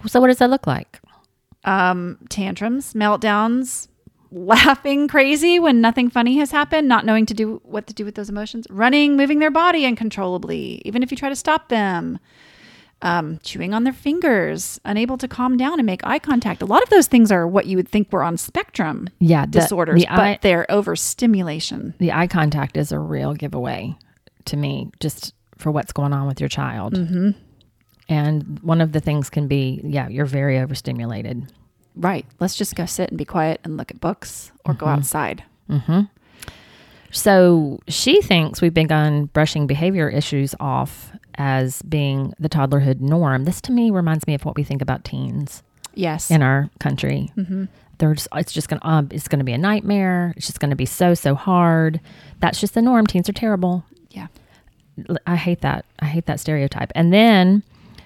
So 0.07 0.19
what 0.21 0.27
does 0.27 0.37
that 0.37 0.49
look 0.49 0.65
like? 0.67 0.99
Um, 1.65 2.17
tantrums, 2.29 2.93
meltdowns, 2.93 3.87
laughing 4.31 5.07
crazy 5.07 5.59
when 5.59 5.81
nothing 5.81 6.09
funny 6.09 6.37
has 6.37 6.51
happened, 6.51 6.87
not 6.87 7.05
knowing 7.05 7.25
to 7.25 7.33
do 7.33 7.61
what 7.63 7.87
to 7.87 7.93
do 7.93 8.05
with 8.05 8.15
those 8.15 8.29
emotions, 8.29 8.65
running, 8.69 9.15
moving 9.17 9.39
their 9.39 9.51
body 9.51 9.85
uncontrollably, 9.85 10.81
even 10.85 11.03
if 11.03 11.11
you 11.11 11.17
try 11.17 11.29
to 11.29 11.35
stop 11.35 11.69
them, 11.69 12.19
um, 13.01 13.39
chewing 13.43 13.73
on 13.73 13.83
their 13.83 13.93
fingers, 13.93 14.79
unable 14.85 15.17
to 15.17 15.27
calm 15.27 15.57
down 15.57 15.79
and 15.79 15.85
make 15.85 16.05
eye 16.05 16.19
contact. 16.19 16.61
A 16.61 16.65
lot 16.65 16.81
of 16.81 16.89
those 16.89 17.07
things 17.07 17.31
are 17.31 17.47
what 17.47 17.65
you 17.65 17.77
would 17.77 17.87
think 17.89 18.11
were 18.11 18.23
on 18.23 18.37
spectrum 18.37 19.09
Yeah. 19.19 19.45
the- 19.45 19.59
disorders, 19.61 20.01
the 20.01 20.07
but 20.09 20.19
eye- 20.19 20.39
they're 20.41 20.65
overstimulation. 20.71 21.93
the 21.99 22.11
eye 22.11 22.27
contact 22.27 22.77
is 22.77 22.91
a 22.91 22.99
real 22.99 23.33
giveaway 23.33 23.95
to 24.45 24.57
me 24.57 24.89
just 24.99 25.33
for 25.57 25.71
what's 25.71 25.91
going 25.93 26.13
on 26.13 26.27
with 26.27 26.39
your 26.39 26.49
child 26.49 26.93
mm-hmm. 26.95 27.31
And 28.07 28.59
one 28.61 28.81
of 28.81 28.91
the 28.91 28.99
things 28.99 29.29
can 29.29 29.47
be 29.47 29.81
yeah 29.83 30.07
you're 30.07 30.25
very 30.25 30.59
overstimulated 30.59 31.47
Right. 31.97 32.25
Let's 32.41 32.55
just 32.55 32.75
go 32.75 32.85
sit 32.85 33.07
and 33.07 33.17
be 33.17 33.23
quiet 33.23 33.61
and 33.63 33.77
look 33.77 33.89
at 33.89 34.01
books 34.01 34.51
or 34.65 34.73
go 34.73 34.85
mm-hmm. 34.85 34.99
outside. 34.99 35.43
Mm-hmm. 35.69 36.01
so 37.11 37.79
she 37.87 38.21
thinks 38.21 38.61
we've 38.61 38.73
begun 38.73 39.25
brushing 39.27 39.65
behavior 39.65 40.09
issues 40.09 40.53
off 40.59 41.11
as 41.35 41.81
being 41.83 42.33
the 42.37 42.49
toddlerhood 42.49 42.99
norm 42.99 43.45
this 43.45 43.61
to 43.61 43.71
me 43.71 43.89
reminds 43.91 44.27
me 44.27 44.33
of 44.33 44.43
what 44.45 44.55
we 44.55 44.63
think 44.63 44.81
about 44.81 45.03
teens 45.05 45.63
Yes. 45.93 46.29
in 46.29 46.41
our 46.41 46.69
country. 46.81 47.31
Mm-hmm. 47.37 47.65
There's, 47.99 48.27
it's 48.35 48.51
just 48.51 48.67
gonna, 48.67 48.81
um, 48.83 49.07
it's 49.11 49.29
gonna 49.29 49.45
be 49.45 49.53
a 49.53 49.57
nightmare. 49.57 50.33
It's 50.35 50.47
just 50.47 50.59
gonna 50.59 50.75
be 50.75 50.85
so 50.85 51.13
so 51.13 51.33
hard. 51.33 52.01
That's 52.41 52.59
just 52.59 52.73
the 52.73 52.81
norm. 52.81 53.07
Teens 53.07 53.29
are 53.29 53.33
terrible. 53.33 53.85
yeah. 54.11 54.27
I 55.25 55.37
hate 55.37 55.61
that. 55.61 55.85
I 55.99 56.05
hate 56.05 56.25
that 56.25 56.39
stereotype. 56.41 56.91
And 56.95 57.13
then 57.13 57.63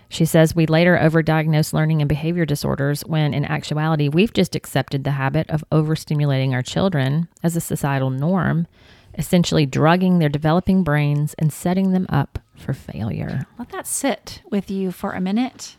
she 0.10 0.26
says 0.26 0.56
we 0.56 0.66
later 0.66 0.98
overdiagnose 0.98 1.72
learning 1.72 2.02
and 2.02 2.10
behavior 2.10 2.46
disorders 2.46 3.02
when 3.06 3.34
in 3.34 3.46
actuality 3.46 4.10
we've 4.10 4.34
just 4.34 4.56
accepted 4.56 5.04
the 5.04 5.12
habit 5.12 5.50
of 5.50 5.64
overstimulating 5.72 6.52
our 6.52 6.64
children 6.64 7.28
as 7.44 7.56
a 7.56 7.62
societal 7.62 8.10
norm, 8.10 8.68
essentially 9.18 9.68
drugging 9.68 10.18
their 10.18 10.30
developing 10.30 10.84
brains 10.84 11.36
and 11.36 11.54
setting 11.54 11.92
them 11.92 12.08
up 12.10 12.40
for 12.56 12.74
failure. 12.74 13.46
Let 13.58 13.70
that 13.70 13.88
sit 13.88 14.42
with 14.50 14.72
you 14.72 14.92
for 14.92 15.14
a 15.14 15.22
minute. 15.22 15.78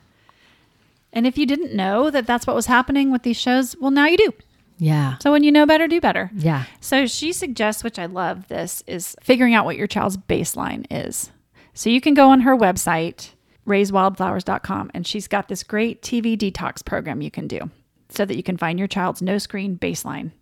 And 1.12 1.26
if 1.26 1.36
you 1.36 1.44
didn't 1.44 1.74
know 1.74 2.08
that 2.10 2.26
that's 2.26 2.46
what 2.46 2.54
was 2.56 2.66
happening 2.66 3.10
with 3.10 3.22
these 3.22 3.38
shows, 3.38 3.76
well, 3.80 3.90
now 3.90 4.06
you 4.06 4.16
do. 4.16 4.32
Yeah. 4.78 5.18
So 5.18 5.32
when 5.32 5.42
you 5.42 5.52
know 5.52 5.66
better, 5.66 5.88
do 5.88 6.00
better. 6.00 6.30
Yeah. 6.34 6.64
So 6.80 7.06
she 7.06 7.32
suggests, 7.32 7.84
which 7.84 7.98
I 7.98 8.06
love 8.06 8.48
this, 8.48 8.82
is 8.86 9.16
figuring 9.20 9.54
out 9.54 9.64
what 9.64 9.76
your 9.76 9.86
child's 9.86 10.16
baseline 10.16 10.86
is. 10.90 11.30
So 11.74 11.90
you 11.90 12.00
can 12.00 12.14
go 12.14 12.30
on 12.30 12.40
her 12.42 12.56
website, 12.56 13.30
raisewildflowers.com, 13.70 14.90
and 14.92 15.06
she's 15.06 15.26
got 15.26 15.48
this 15.48 15.62
great 15.62 16.02
TV 16.02 16.36
detox 16.36 16.84
program 16.84 17.22
you 17.22 17.30
can 17.30 17.48
do 17.48 17.70
so 18.08 18.24
that 18.24 18.36
you 18.36 18.42
can 18.42 18.56
find 18.56 18.78
your 18.78 18.88
child's 18.88 19.22
no 19.22 19.38
screen 19.38 19.78
baseline, 19.78 20.32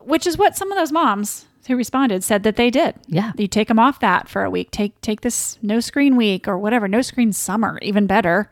which 0.00 0.26
is 0.26 0.36
what 0.36 0.56
some 0.56 0.72
of 0.72 0.78
those 0.78 0.90
moms 0.90 1.46
who 1.68 1.76
responded 1.76 2.24
said 2.24 2.42
that 2.42 2.56
they 2.56 2.70
did. 2.70 2.96
Yeah. 3.06 3.32
You 3.36 3.46
take 3.46 3.68
them 3.68 3.78
off 3.78 4.00
that 4.00 4.28
for 4.28 4.42
a 4.42 4.50
week. 4.50 4.70
Take 4.70 5.00
take 5.00 5.20
this 5.20 5.58
no 5.62 5.80
screen 5.80 6.16
week 6.16 6.48
or 6.48 6.58
whatever, 6.58 6.88
no 6.88 7.02
screen 7.02 7.32
summer, 7.32 7.78
even 7.82 8.06
better 8.06 8.50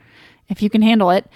if 0.48 0.62
you 0.62 0.70
can 0.70 0.82
handle 0.82 1.10
it, 1.10 1.26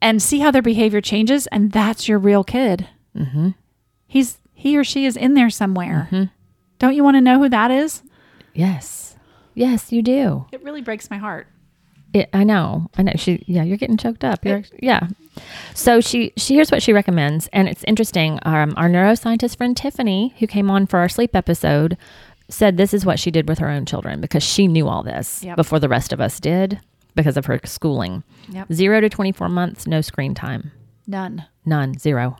and 0.00 0.22
see 0.22 0.38
how 0.38 0.50
their 0.50 0.62
behavior 0.62 1.00
changes. 1.00 1.46
And 1.48 1.72
that's 1.72 2.08
your 2.08 2.18
real 2.18 2.44
kid. 2.44 2.88
Mm-hmm. 3.16 3.50
He's 4.06 4.38
he 4.54 4.76
or 4.76 4.84
she 4.84 5.06
is 5.06 5.16
in 5.16 5.34
there 5.34 5.50
somewhere. 5.50 6.08
Don't 6.78 6.94
you 6.94 7.02
want 7.02 7.16
to 7.16 7.20
know 7.20 7.38
who 7.38 7.48
that 7.48 7.70
is? 7.70 8.02
Yes. 8.54 9.09
Yes, 9.60 9.92
you 9.92 10.02
do. 10.02 10.46
It 10.52 10.62
really 10.64 10.80
breaks 10.82 11.10
my 11.10 11.18
heart. 11.18 11.46
It, 12.14 12.28
I 12.32 12.42
know. 12.44 12.88
I 12.96 13.02
know. 13.02 13.12
She. 13.16 13.44
Yeah, 13.46 13.62
you're 13.62 13.76
getting 13.76 13.96
choked 13.96 14.24
up. 14.24 14.44
You're. 14.44 14.62
Yeah. 14.82 15.06
So 15.74 16.00
she. 16.00 16.32
She 16.36 16.54
here's 16.54 16.70
what 16.72 16.82
she 16.82 16.92
recommends, 16.92 17.46
and 17.52 17.68
it's 17.68 17.84
interesting. 17.84 18.38
Um, 18.42 18.74
our 18.76 18.88
neuroscientist 18.88 19.56
friend 19.58 19.76
Tiffany, 19.76 20.34
who 20.38 20.46
came 20.46 20.70
on 20.70 20.86
for 20.86 20.98
our 20.98 21.08
sleep 21.08 21.36
episode, 21.36 21.96
said 22.48 22.76
this 22.76 22.92
is 22.94 23.04
what 23.06 23.20
she 23.20 23.30
did 23.30 23.48
with 23.48 23.58
her 23.58 23.68
own 23.68 23.86
children 23.86 24.20
because 24.20 24.42
she 24.42 24.66
knew 24.66 24.88
all 24.88 25.02
this 25.04 25.44
Yep. 25.44 25.56
before 25.56 25.78
the 25.78 25.88
rest 25.88 26.12
of 26.12 26.20
us 26.20 26.40
did 26.40 26.80
because 27.14 27.36
of 27.36 27.46
her 27.46 27.60
schooling. 27.64 28.24
Yep. 28.48 28.72
Zero 28.72 29.00
to 29.00 29.08
24 29.08 29.48
months, 29.48 29.86
no 29.86 30.00
screen 30.00 30.34
time. 30.34 30.72
None. 31.06 31.44
None, 31.64 31.98
zero. 31.98 32.38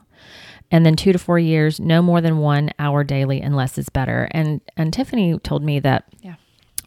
And 0.73 0.85
then 0.87 0.97
two 0.97 1.13
to 1.13 1.19
four 1.19 1.39
years, 1.39 1.79
no 1.79 2.01
more 2.03 2.21
than 2.21 2.39
one 2.39 2.71
hour 2.79 3.05
daily, 3.05 3.41
unless 3.41 3.77
it's 3.79 3.89
better. 3.89 4.29
And 4.33 4.61
and 4.77 4.93
Tiffany 4.93 5.39
told 5.41 5.63
me 5.63 5.79
that 5.81 6.05
Yeah. 6.23 6.35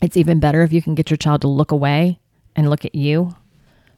It's 0.04 0.18
even 0.18 0.39
better 0.39 0.62
if 0.62 0.72
you 0.72 0.82
can 0.82 0.93
get 0.95 1.10
your 1.10 1.18
child 1.18 1.41
to 1.41 1.47
look 1.47 1.72
away 1.72 2.20
and 2.56 2.70
look 2.70 2.86
at 2.86 2.93
you 2.93 3.36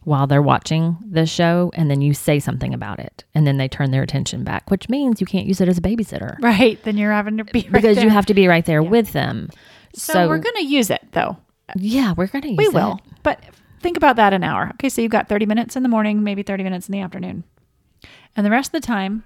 while 0.03 0.27
they're 0.27 0.41
watching 0.41 0.97
the 1.09 1.25
show, 1.25 1.71
and 1.73 1.89
then 1.89 1.99
you 1.99 2.13
say 2.13 2.39
something 2.39 2.73
about 2.75 2.99
it, 2.99 3.23
and 3.33 3.47
then 3.47 3.57
they 3.57 3.67
turn 3.67 3.89
their 3.89 4.03
attention 4.03 4.43
back, 4.43 4.69
which 4.69 4.87
means 4.87 5.19
you 5.19 5.25
can't 5.25 5.47
use 5.47 5.59
it 5.59 5.67
as 5.67 5.79
a 5.79 5.81
babysitter 5.81 6.37
Right. 6.41 6.81
Then 6.83 6.95
you're 6.95 7.11
having 7.11 7.37
to 7.37 7.43
be 7.43 7.61
right 7.61 7.71
because 7.71 8.03
you 8.03 8.09
have 8.11 8.27
to 8.27 8.35
be 8.35 8.47
right 8.47 8.63
there 8.65 8.83
with 8.83 9.13
them. 9.13 9.49
So, 9.95 10.27
we're 10.29 10.37
going 10.37 10.55
to 10.57 10.65
use 10.65 10.89
it 10.91 11.01
though. 11.13 11.37
yeah, 11.75 12.13
we're 12.15 12.27
gonna 12.27 12.49
use 12.49 12.57
We 12.57 12.65
it. 12.65 12.73
will. 12.73 12.99
But 13.23 13.43
think 13.81 13.97
about 13.97 14.17
that 14.17 14.31
an 14.33 14.43
hour. 14.43 14.69
Okay, 14.75 14.89
so 14.89 15.01
you've 15.01 15.09
got 15.11 15.27
30 15.27 15.47
minutes 15.47 15.75
in 15.75 15.81
the 15.83 15.89
morning, 15.89 16.21
maybe 16.23 16.43
30 16.43 16.63
minutes 16.63 16.87
in 16.87 16.93
the 16.93 16.99
afternoon. 17.01 17.43
And 18.37 18.45
the 18.45 18.51
rest 18.51 18.67
of 18.75 18.79
the 18.81 18.85
time, 18.85 19.23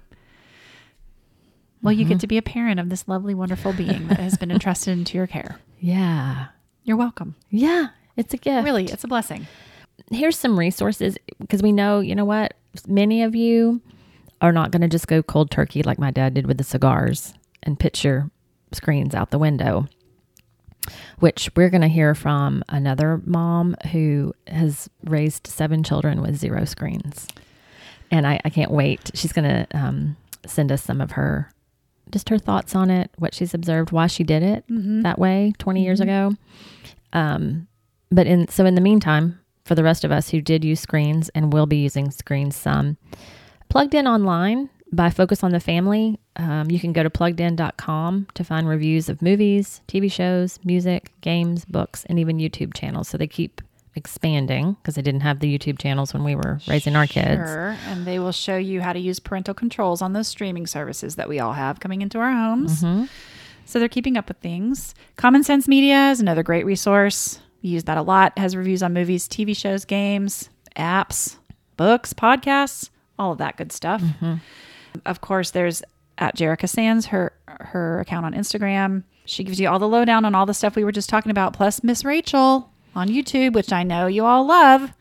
well, 1.82 1.92
you 1.92 2.04
Mm-hmm. 2.04 2.12
get 2.12 2.20
to 2.20 2.26
be 2.26 2.38
a 2.38 2.42
parent 2.42 2.80
of 2.80 2.88
this 2.88 3.06
lovely, 3.08 3.34
wonderful 3.34 3.72
being 3.74 4.08
that 4.08 4.20
has 4.20 4.36
been 4.38 4.50
entrusted 4.50 4.96
into 4.96 5.18
your 5.18 5.26
care. 5.26 5.58
Yeah, 5.82 6.48
You're 6.84 6.96
welcome. 6.96 7.36
yeah, 7.50 7.88
it's 8.16 8.34
a 8.34 8.36
gift. 8.36 8.64
Really, 8.64 8.84
it's 8.86 9.04
a 9.04 9.08
blessing. 9.08 9.46
here's 10.10 10.38
some 10.38 10.58
resources 10.58 11.16
because 11.38 11.62
we 11.62 11.72
know, 11.72 12.00
you 12.00 12.14
know 12.14 12.24
what? 12.24 12.54
Many 12.86 13.22
of 13.22 13.34
you 13.34 13.80
are 14.40 14.52
not 14.52 14.70
going 14.70 14.82
to 14.82 14.88
just 14.88 15.06
go 15.06 15.22
cold 15.22 15.50
turkey 15.50 15.82
like 15.82 15.98
my 15.98 16.10
dad 16.10 16.34
did 16.34 16.46
with 16.46 16.58
the 16.58 16.64
cigars 16.64 17.34
and 17.62 17.78
pitch 17.78 18.04
your 18.04 18.30
screens 18.72 19.14
out 19.14 19.30
the 19.30 19.38
window. 19.38 19.86
Which 21.18 21.50
we're 21.54 21.68
going 21.68 21.82
to 21.82 21.88
hear 21.88 22.14
from 22.14 22.64
another 22.68 23.20
mom 23.26 23.76
who 23.92 24.32
has 24.46 24.88
raised 25.04 25.46
seven 25.46 25.82
children 25.84 26.22
with 26.22 26.36
zero 26.36 26.64
screens. 26.64 27.28
And 28.10 28.26
I, 28.26 28.40
I 28.44 28.50
can't 28.50 28.70
wait. 28.70 29.10
She's 29.14 29.32
going 29.32 29.44
to 29.48 29.66
um, 29.78 30.16
send 30.46 30.72
us 30.72 30.82
some 30.82 31.00
of 31.00 31.12
her, 31.12 31.52
just 32.10 32.28
her 32.28 32.38
thoughts 32.38 32.74
on 32.74 32.90
it, 32.90 33.10
what 33.18 33.34
she's 33.34 33.54
observed, 33.54 33.92
why 33.92 34.06
she 34.06 34.24
did 34.24 34.42
it 34.42 34.64
that 35.02 35.18
way 35.18 35.52
20 35.58 35.82
years 35.82 36.00
ago. 36.00 36.32
Um, 37.12 37.66
but 38.10 38.26
in 38.26 38.48
so 38.48 38.64
in 38.66 38.74
the 38.74 38.80
meantime, 38.80 39.40
for 39.64 39.74
the 39.74 39.84
rest 39.84 40.04
of 40.04 40.10
us 40.10 40.30
who 40.30 40.40
did 40.40 40.64
use 40.64 40.80
screens 40.80 41.28
and 41.30 41.52
will 41.52 41.66
be 41.66 41.76
using 41.76 42.10
screens 42.10 42.56
some, 42.56 42.96
plugged 43.68 43.94
in 43.94 44.06
online 44.06 44.68
by 44.92 45.10
Focus 45.10 45.44
on 45.44 45.52
the 45.52 45.60
Family, 45.60 46.18
um, 46.36 46.70
you 46.70 46.80
can 46.80 46.92
go 46.92 47.02
to 47.02 47.10
pluggedin.com 47.10 48.26
to 48.34 48.44
find 48.44 48.68
reviews 48.68 49.08
of 49.08 49.22
movies, 49.22 49.82
TV 49.86 50.10
shows, 50.10 50.58
music, 50.64 51.12
games, 51.20 51.64
books, 51.64 52.04
and 52.06 52.18
even 52.18 52.38
YouTube 52.38 52.74
channels. 52.74 53.08
So 53.08 53.16
they 53.16 53.28
keep 53.28 53.60
expanding 53.94 54.74
because 54.74 54.94
they 54.94 55.02
didn't 55.02 55.22
have 55.22 55.40
the 55.40 55.58
YouTube 55.58 55.78
channels 55.78 56.14
when 56.14 56.24
we 56.24 56.34
were 56.34 56.60
raising 56.68 56.96
our 56.96 57.06
kids. 57.06 57.48
Sure. 57.48 57.76
And 57.86 58.06
they 58.06 58.18
will 58.18 58.32
show 58.32 58.56
you 58.56 58.80
how 58.80 58.92
to 58.92 58.98
use 58.98 59.18
parental 59.18 59.54
controls 59.54 60.00
on 60.00 60.12
those 60.12 60.28
streaming 60.28 60.66
services 60.66 61.16
that 61.16 61.28
we 61.28 61.40
all 61.40 61.52
have 61.52 61.80
coming 61.80 62.02
into 62.02 62.18
our 62.18 62.32
homes. 62.32 62.82
Mm-hmm. 62.82 63.06
So 63.64 63.78
they're 63.78 63.88
keeping 63.88 64.16
up 64.16 64.28
with 64.28 64.38
things. 64.38 64.94
Common 65.16 65.44
Sense 65.44 65.68
Media 65.68 66.10
is 66.10 66.20
another 66.20 66.42
great 66.42 66.64
resource. 66.64 67.40
We 67.62 67.70
use 67.70 67.84
that 67.84 67.98
a 67.98 68.02
lot. 68.02 68.32
It 68.36 68.40
has 68.40 68.56
reviews 68.56 68.82
on 68.82 68.92
movies, 68.92 69.28
TV 69.28 69.56
shows, 69.56 69.84
games, 69.84 70.50
apps, 70.76 71.36
books, 71.76 72.12
podcasts, 72.12 72.90
all 73.18 73.32
of 73.32 73.38
that 73.38 73.56
good 73.56 73.72
stuff. 73.72 74.02
Mm-hmm. 74.02 74.34
Of 75.06 75.20
course, 75.20 75.50
there's 75.50 75.82
at 76.18 76.36
Jerrica 76.36 76.66
Sannes, 76.66 77.06
her 77.06 77.32
her 77.46 78.00
account 78.00 78.26
on 78.26 78.34
Instagram. 78.34 79.04
She 79.24 79.44
gives 79.44 79.60
you 79.60 79.68
all 79.68 79.78
the 79.78 79.88
lowdown 79.88 80.24
on 80.24 80.34
all 80.34 80.46
the 80.46 80.54
stuff 80.54 80.74
we 80.74 80.84
were 80.84 80.92
just 80.92 81.08
talking 81.08 81.30
about, 81.30 81.52
plus 81.52 81.84
Miss 81.84 82.04
Rachel 82.04 82.70
on 82.94 83.08
YouTube, 83.08 83.52
which 83.52 83.72
I 83.72 83.82
know 83.82 84.06
you 84.06 84.24
all 84.24 84.46
love. 84.46 84.92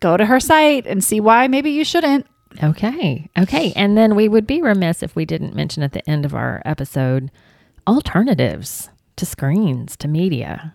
Go 0.00 0.16
to 0.16 0.26
her 0.26 0.40
site 0.40 0.86
and 0.86 1.02
see 1.02 1.20
why 1.20 1.48
maybe 1.48 1.70
you 1.70 1.84
shouldn't. 1.84 2.26
Okay. 2.62 3.28
Okay. 3.38 3.72
And 3.76 3.96
then 3.96 4.14
we 4.14 4.28
would 4.28 4.46
be 4.46 4.62
remiss 4.62 5.02
if 5.02 5.14
we 5.14 5.24
didn't 5.24 5.54
mention 5.54 5.82
at 5.82 5.92
the 5.92 6.08
end 6.08 6.24
of 6.24 6.34
our 6.34 6.62
episode 6.64 7.30
alternatives 7.86 8.90
to 9.16 9.26
screens, 9.26 9.96
to 9.96 10.08
media. 10.08 10.74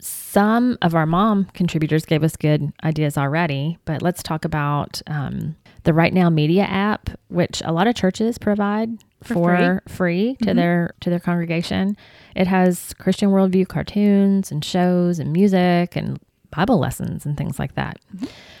Some 0.00 0.78
of 0.80 0.94
our 0.94 1.06
mom 1.06 1.46
contributors 1.54 2.04
gave 2.04 2.22
us 2.22 2.36
good 2.36 2.72
ideas 2.84 3.18
already, 3.18 3.78
but 3.84 4.02
let's 4.02 4.22
talk 4.22 4.44
about 4.44 5.02
um, 5.06 5.56
the 5.88 5.94
Right 5.94 6.12
Now 6.12 6.28
Media 6.28 6.64
app, 6.64 7.08
which 7.28 7.62
a 7.64 7.72
lot 7.72 7.86
of 7.86 7.94
churches 7.94 8.36
provide 8.36 8.90
for, 9.22 9.82
free, 9.88 10.36
to 10.42 10.52
their 10.52 10.94
to 11.00 11.08
their 11.08 11.18
congregation. 11.18 11.96
It 12.36 12.46
has 12.46 12.92
Christian 12.98 13.30
worldview 13.30 13.68
cartoons 13.68 14.52
and 14.52 14.62
shows 14.62 15.18
and 15.18 15.32
music 15.32 15.96
and 15.96 16.20
Bible 16.50 16.78
lessons 16.78 17.24
and 17.24 17.38
things 17.38 17.58
like 17.58 17.74
that. 17.76 17.98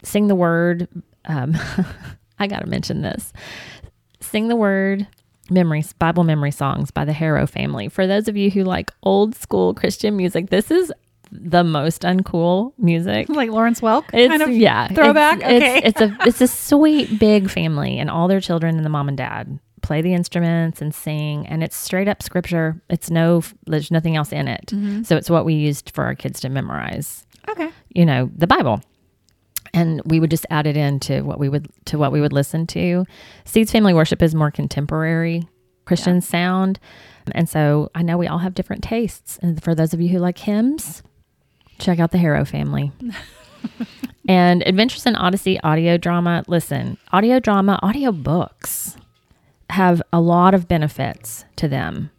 Sing 0.02 0.28
the 0.28 0.34
Word. 0.34 0.88
Um, 1.26 1.54
I 2.38 2.46
got 2.46 2.60
to 2.60 2.66
mention 2.66 3.02
this. 3.02 3.34
Sing 4.20 4.48
the 4.48 4.56
Word 4.56 5.06
memories, 5.50 5.92
Bible 5.92 6.24
memory 6.24 6.50
songs 6.50 6.90
by 6.90 7.04
the 7.04 7.12
Harrow 7.12 7.46
family. 7.46 7.90
For 7.90 8.06
those 8.06 8.26
of 8.28 8.38
you 8.38 8.50
who 8.50 8.64
like 8.64 8.90
old 9.02 9.34
school 9.34 9.74
Christian 9.74 10.16
music, 10.16 10.48
this 10.48 10.70
is 10.70 10.90
the 11.30 11.64
most 11.64 12.02
uncool 12.02 12.72
music. 12.78 13.28
Like 13.38 13.50
Lawrence 13.50 13.80
Welk 13.80 14.04
It's 14.12 14.28
kind 14.28 14.42
of 14.42 14.50
yeah, 14.50 14.88
throwback. 14.88 15.38
It's, 15.38 15.44
okay. 15.44 15.78
it's, 15.84 16.00
it's 16.00 16.00
a 16.00 16.16
it's 16.26 16.40
a 16.40 16.48
sweet 16.48 17.20
big 17.20 17.48
family, 17.48 17.98
and 17.98 18.10
all 18.10 18.26
their 18.26 18.40
children 18.40 18.76
and 18.76 18.84
the 18.84 18.90
mom 18.90 19.08
and 19.08 19.16
dad 19.16 19.60
play 19.80 20.02
the 20.02 20.12
instruments 20.12 20.82
and 20.82 20.92
sing, 20.92 21.46
and 21.46 21.62
it's 21.62 21.76
straight 21.76 22.08
up 22.08 22.22
scripture. 22.22 22.80
It's 22.90 23.10
no 23.10 23.42
there's 23.66 23.90
nothing 23.92 24.16
else 24.16 24.32
in 24.32 24.48
it, 24.48 24.66
mm-hmm. 24.66 25.02
so 25.04 25.16
it's 25.16 25.30
what 25.30 25.44
we 25.44 25.54
used 25.54 25.90
for 25.90 26.04
our 26.04 26.14
kids 26.16 26.40
to 26.40 26.48
memorize. 26.48 27.26
okay. 27.48 27.70
You 27.90 28.04
know 28.04 28.30
the 28.36 28.48
Bible, 28.48 28.82
and 29.72 30.02
we 30.04 30.18
would 30.18 30.30
just 30.30 30.46
add 30.50 30.66
it 30.66 30.76
into 30.76 31.22
what 31.22 31.38
we 31.38 31.48
would 31.48 31.68
to 31.86 31.98
what 31.98 32.10
we 32.10 32.20
would 32.20 32.32
listen 32.32 32.66
to. 32.68 33.04
Seeds 33.44 33.70
Family 33.70 33.94
Worship 33.94 34.20
is 34.20 34.34
more 34.34 34.50
contemporary 34.50 35.48
Christian 35.84 36.20
sound, 36.20 36.80
and 37.32 37.48
so 37.48 37.90
I 37.94 38.02
know 38.02 38.18
we 38.18 38.26
all 38.26 38.38
have 38.38 38.54
different 38.54 38.82
tastes. 38.82 39.38
And 39.42 39.62
for 39.62 39.74
those 39.74 39.94
of 39.94 40.00
you 40.00 40.08
who 40.08 40.18
like 40.18 40.38
hymns, 40.38 41.02
check 41.78 41.98
out 41.98 42.10
the 42.10 42.18
Harrow 42.18 42.44
family. 42.44 42.92
and 44.28 44.66
Adventures 44.66 45.06
in 45.06 45.16
Odyssey 45.16 45.60
audio 45.60 45.96
drama. 45.96 46.44
Listen, 46.46 46.98
audio 47.12 47.40
drama, 47.40 47.78
audio 47.82 48.12
books 48.12 48.96
have 49.70 50.02
a 50.12 50.20
lot 50.20 50.54
of 50.54 50.68
benefits 50.68 51.44
to 51.56 51.68
them. 51.68 52.10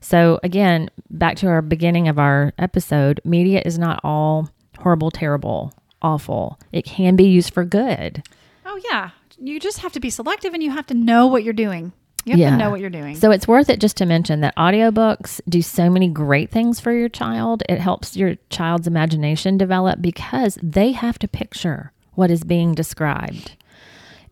So, 0.00 0.40
again, 0.42 0.90
back 1.10 1.36
to 1.36 1.46
our 1.46 1.62
beginning 1.62 2.08
of 2.08 2.18
our 2.18 2.52
episode, 2.58 3.20
media 3.24 3.62
is 3.64 3.78
not 3.78 4.00
all 4.02 4.50
horrible, 4.78 5.10
terrible, 5.10 5.72
awful. 6.02 6.58
It 6.72 6.84
can 6.84 7.16
be 7.16 7.24
used 7.24 7.52
for 7.52 7.64
good. 7.64 8.22
Oh 8.64 8.80
yeah. 8.90 9.10
You 9.38 9.58
just 9.58 9.78
have 9.78 9.92
to 9.92 10.00
be 10.00 10.10
selective 10.10 10.54
and 10.54 10.62
you 10.62 10.70
have 10.70 10.86
to 10.86 10.94
know 10.94 11.26
what 11.26 11.44
you're 11.44 11.52
doing. 11.52 11.92
You 12.24 12.32
have 12.32 12.38
Yeah. 12.38 12.50
to 12.50 12.56
know 12.56 12.70
what 12.70 12.80
you're 12.80 12.90
doing. 12.90 13.16
So 13.16 13.30
it's 13.30 13.48
worth 13.48 13.70
it 13.70 13.80
just 13.80 13.96
to 13.98 14.06
mention 14.06 14.40
that 14.40 14.54
audiobooks 14.56 15.40
do 15.48 15.62
so 15.62 15.88
many 15.88 16.08
great 16.08 16.50
things 16.50 16.78
for 16.78 16.92
your 16.92 17.08
child. 17.08 17.62
It 17.68 17.80
helps 17.80 18.16
your 18.16 18.36
child's 18.50 18.86
imagination 18.86 19.56
develop 19.56 20.02
because 20.02 20.58
they 20.62 20.92
have 20.92 21.18
to 21.20 21.28
picture 21.28 21.92
what 22.14 22.30
is 22.30 22.44
being 22.44 22.74
described. 22.74 23.56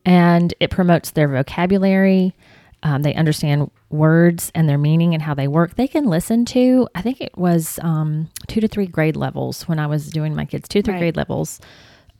And 0.04 0.54
it 0.60 0.70
promotes 0.70 1.10
their 1.10 1.28
vocabulary. 1.28 2.34
Um, 2.82 3.02
they 3.02 3.14
understand 3.14 3.70
words 3.90 4.52
and 4.54 4.68
their 4.68 4.78
meaning 4.78 5.14
and 5.14 5.22
how 5.22 5.34
they 5.34 5.48
work. 5.48 5.74
They 5.76 5.88
can 5.88 6.04
listen 6.06 6.44
to, 6.46 6.88
I 6.94 7.02
think 7.02 7.20
it 7.20 7.36
was 7.36 7.78
um, 7.82 8.28
two 8.46 8.60
to 8.60 8.68
three 8.68 8.86
grade 8.86 9.16
levels 9.16 9.62
when 9.66 9.78
I 9.78 9.86
was 9.86 10.10
doing 10.10 10.34
my 10.34 10.44
kids, 10.44 10.68
two, 10.68 10.82
three 10.82 10.92
Right. 10.94 11.00
grade 11.00 11.16
levels 11.16 11.60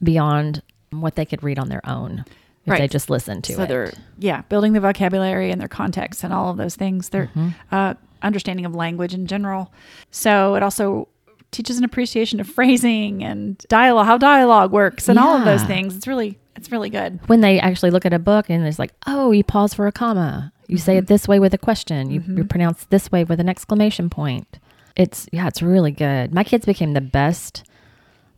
beyond 0.03 0.63
what 0.91 1.15
they 1.15 1.25
could 1.27 1.43
read 1.43 1.59
on 1.59 1.69
their 1.69 1.87
own 1.89 2.25
if 2.75 2.79
they 2.79 2.89
just 2.89 3.11
listen 3.11 3.41
to 3.43 3.55
so 3.55 3.63
it. 3.63 3.69
they're 3.69 3.93
yeah 4.19 4.43
building 4.49 4.73
the 4.73 4.81
vocabulary 4.81 5.51
and 5.51 5.61
their 5.61 5.69
context 5.69 6.23
and 6.25 6.33
all 6.33 6.51
of 6.51 6.57
those 6.57 6.77
things 6.77 7.09
their 7.11 7.27
Mm-hmm. 7.27 7.49
uh, 7.73 7.95
understanding 8.23 8.67
of 8.67 8.75
language 8.75 9.15
in 9.15 9.27
general 9.27 9.73
so 10.11 10.55
it 10.57 10.63
also 10.63 11.07
teaches 11.51 11.79
an 11.79 11.85
appreciation 11.85 12.41
of 12.41 12.49
phrasing 12.49 13.23
and 13.25 13.59
dialogue 13.69 14.07
how 14.07 14.19
dialogue 14.19 14.73
works 14.73 15.09
and 15.09 15.19
all 15.19 15.37
of 15.37 15.45
those 15.45 15.63
things 15.65 15.97
it's 15.97 16.07
really 16.07 16.39
it's 16.57 16.73
really 16.73 16.91
good 16.91 17.21
when 17.29 17.41
they 17.41 17.61
actually 17.61 17.91
look 17.91 18.05
at 18.05 18.13
a 18.13 18.19
book 18.19 18.51
and 18.51 18.67
it's 18.67 18.81
like, 18.81 18.93
oh, 19.07 19.31
you 19.31 19.45
pause 19.45 19.73
for 19.73 19.87
a 19.87 19.93
comma. 19.93 20.53
You 20.67 20.77
say 20.77 20.95
Mm-hmm. 20.95 20.99
it 20.99 21.07
this 21.07 21.29
way 21.29 21.39
with 21.39 21.55
a 21.55 21.59
question. 21.59 22.11
You, 22.11 22.21
you 22.27 22.43
pronounce 22.45 22.85
this 22.87 23.13
way 23.13 23.23
with 23.23 23.39
an 23.39 23.49
exclamation 23.49 24.11
point. 24.11 24.59
It's, 24.97 25.29
yeah, 25.33 25.47
it's 25.47 25.63
really 25.63 25.93
good. 25.93 26.35
My 26.35 26.43
kids 26.43 26.67
became 26.67 26.95
the 26.95 27.01
best 27.01 27.63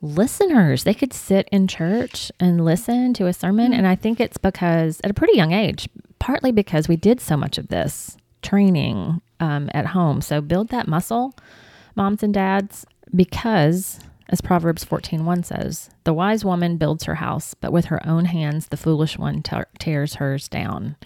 listeners. 0.03 0.85
They 0.85 0.95
could 0.95 1.13
sit 1.13 1.49
in 1.53 1.67
church 1.69 2.33
and 2.41 2.65
listen 2.65 3.15
to 3.15 3.27
a 3.27 3.33
sermon. 3.33 3.73
And 3.73 3.87
I 3.87 3.95
think 3.95 4.21
it's 4.21 4.39
because 4.39 5.01
at 5.05 5.11
a 5.11 5.15
pretty 5.15 5.37
young 5.37 5.53
age, 5.53 5.89
partly 6.19 6.53
because 6.53 6.89
we 6.89 6.97
did 6.97 7.21
so 7.21 7.37
much 7.37 7.59
of 7.59 7.69
this 7.69 8.17
training 8.43 9.21
um, 9.41 9.71
at 9.75 9.87
home. 9.87 10.21
So 10.21 10.41
build 10.41 10.69
that 10.69 10.89
muscle, 10.89 11.35
moms 11.95 12.23
and 12.23 12.33
dads, 12.33 12.87
because 13.15 14.01
as 14.29 14.41
Proverbs 14.41 14.85
14:1 14.85 15.45
says, 15.45 15.91
the 16.05 16.15
wise 16.15 16.45
woman 16.45 16.77
builds 16.77 17.05
her 17.05 17.17
house, 17.17 17.55
but 17.55 17.73
with 17.73 17.87
her 17.87 18.07
own 18.07 18.27
hands 18.27 18.69
the 18.69 18.77
foolish 18.77 19.19
one 19.19 19.43
te- 19.43 19.63
tears 19.79 20.15
hers 20.15 20.49
down. 20.49 20.97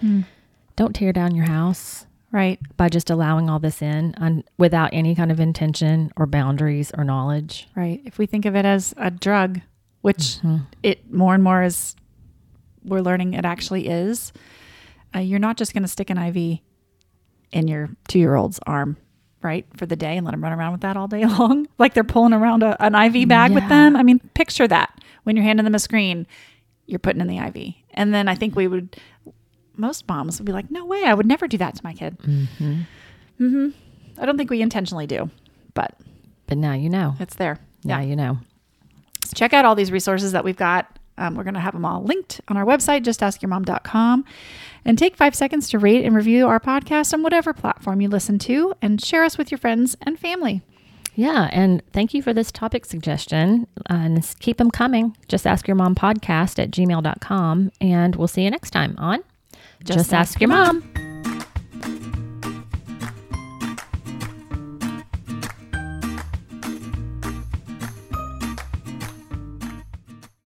Don't 0.77 0.95
tear 0.95 1.13
down 1.13 1.35
your 1.35 1.47
house 1.47 2.07
right. 2.35 2.59
By 2.77 2.89
just 2.91 3.09
allowing 3.09 3.49
all 3.49 3.59
this 3.61 3.81
in 3.81 4.15
un- 4.19 4.45
without 4.59 4.91
any 4.93 5.15
kind 5.15 5.31
of 5.33 5.41
intention 5.41 6.13
or 6.17 6.27
boundaries 6.27 6.93
or 6.99 7.05
knowledge. 7.05 7.67
right. 7.75 8.03
If 8.05 8.19
we 8.19 8.27
think 8.27 8.45
of 8.45 8.55
it 8.55 8.67
as 8.67 8.93
a 8.99 9.11
drug 9.11 9.61
which 10.03 10.19
Mm-hmm. 10.43 10.57
it 10.83 11.11
more 11.11 11.33
and 11.35 11.43
more 11.43 11.63
is 11.63 11.97
we're 12.85 13.01
learning 13.01 13.33
it 13.33 13.47
actually 13.47 13.89
is 13.89 14.33
uh, 15.15 15.21
you're 15.21 15.39
not 15.39 15.57
just 15.57 15.73
going 15.73 15.83
to 15.85 15.89
stick 15.89 16.11
an 16.11 16.19
iv 16.19 16.37
in 17.53 17.69
your 17.69 17.89
two-year-old's 18.09 18.61
arm 18.67 18.99
right 19.43 19.65
for 19.77 19.87
the 19.87 19.97
day 19.97 20.17
and 20.19 20.25
let 20.27 20.33
them 20.33 20.43
run 20.43 20.53
around 20.53 20.73
with 20.73 20.81
that 20.83 20.97
all 20.99 21.07
day 21.09 21.25
long. 21.39 21.67
Like 21.79 21.95
they're 21.95 22.05
pulling 22.05 22.33
around 22.35 22.63
a, 22.63 22.77
an 22.85 22.95
iv 22.95 23.29
bag 23.29 23.53
with 23.53 23.67
them. 23.71 23.97
I 23.97 24.03
mean 24.03 24.19
picture 24.35 24.67
that. 24.69 24.91
When 25.23 25.37
you're 25.37 25.45
handing 25.45 25.65
them 25.65 25.75
a 25.75 25.79
screen 25.79 26.27
you're 26.87 26.99
putting 26.99 27.23
in 27.23 27.29
the 27.29 27.39
iv 27.39 27.57
and 27.95 28.13
then 28.13 28.29
i 28.29 28.35
think 28.35 28.55
we 28.55 28.69
would 28.69 28.95
most 29.77 30.07
moms 30.09 30.39
would 30.39 30.47
be 30.47 30.53
like 30.53 30.71
no 30.71 30.85
way 30.85 31.05
i 31.05 31.15
would 31.15 31.27
never 31.27 31.47
do 31.49 31.59
that 31.59 31.75
to 31.75 31.81
my 31.85 31.93
kid 31.93 32.17
mm-hmm. 32.19 32.83
Mm-hmm. 33.41 33.69
i 34.21 34.27
don't 34.27 34.37
think 34.37 34.51
we 34.51 34.63
intentionally 34.63 35.07
do 35.07 35.31
but 35.75 35.95
But 36.47 36.59
now 36.59 36.73
you 36.75 36.89
know. 36.91 37.15
it's 37.21 37.35
there 37.37 37.59
Now 37.85 38.01
you 38.01 38.15
know. 38.17 38.39
so 39.25 39.33
check 39.35 39.53
out 39.53 39.65
all 39.65 39.75
these 39.75 39.91
resources 39.93 40.33
that 40.33 40.45
we've 40.45 40.57
got. 40.57 40.99
Um, 41.17 41.37
we're 41.37 41.45
going 41.45 41.55
to 41.55 41.61
have 41.61 41.75
them 41.75 41.85
all 41.85 42.03
linked 42.03 42.41
on 42.49 42.57
our 42.57 42.65
website, 42.65 43.05
justaskyourmom.com. 43.05 44.25
And 44.85 44.99
take 44.99 45.17
five 45.17 45.35
seconds 45.35 45.69
to 45.71 45.79
rate 45.79 46.05
and 46.05 46.15
review 46.15 46.49
our 46.49 46.59
podcast 46.59 47.13
on 47.15 47.23
whatever 47.23 47.53
platform 47.53 48.01
you 48.01 48.09
listen 48.09 48.39
to 48.41 48.75
and 48.83 49.01
share 49.03 49.23
us 49.23 49.39
with 49.39 49.51
your 49.53 49.59
friends 49.59 49.97
and 50.03 50.19
family. 50.19 50.61
Yeah, 51.15 51.49
and 51.53 51.83
thank 51.93 52.15
you 52.15 52.23
for 52.23 52.33
this 52.35 52.51
topic 52.51 52.85
suggestion. 52.85 53.69
Uh, 53.89 53.95
and 53.95 54.35
keep 54.41 54.57
them 54.59 54.71
coming. 54.73 55.17
Just 55.29 55.47
ask 55.47 55.69
your 55.69 55.77
mom 55.77 55.95
podcast 55.95 56.59
at 56.63 56.73
gmail.com. 56.73 57.71
And 57.81 58.17
we'll 58.17 58.29
see 58.29 58.43
you 58.43 58.51
next 58.51 58.71
time 58.71 58.95
on 58.99 59.23
Just, 59.85 60.15
Ask, 60.15 60.41
Your 60.41 60.49
mom. 60.49 60.94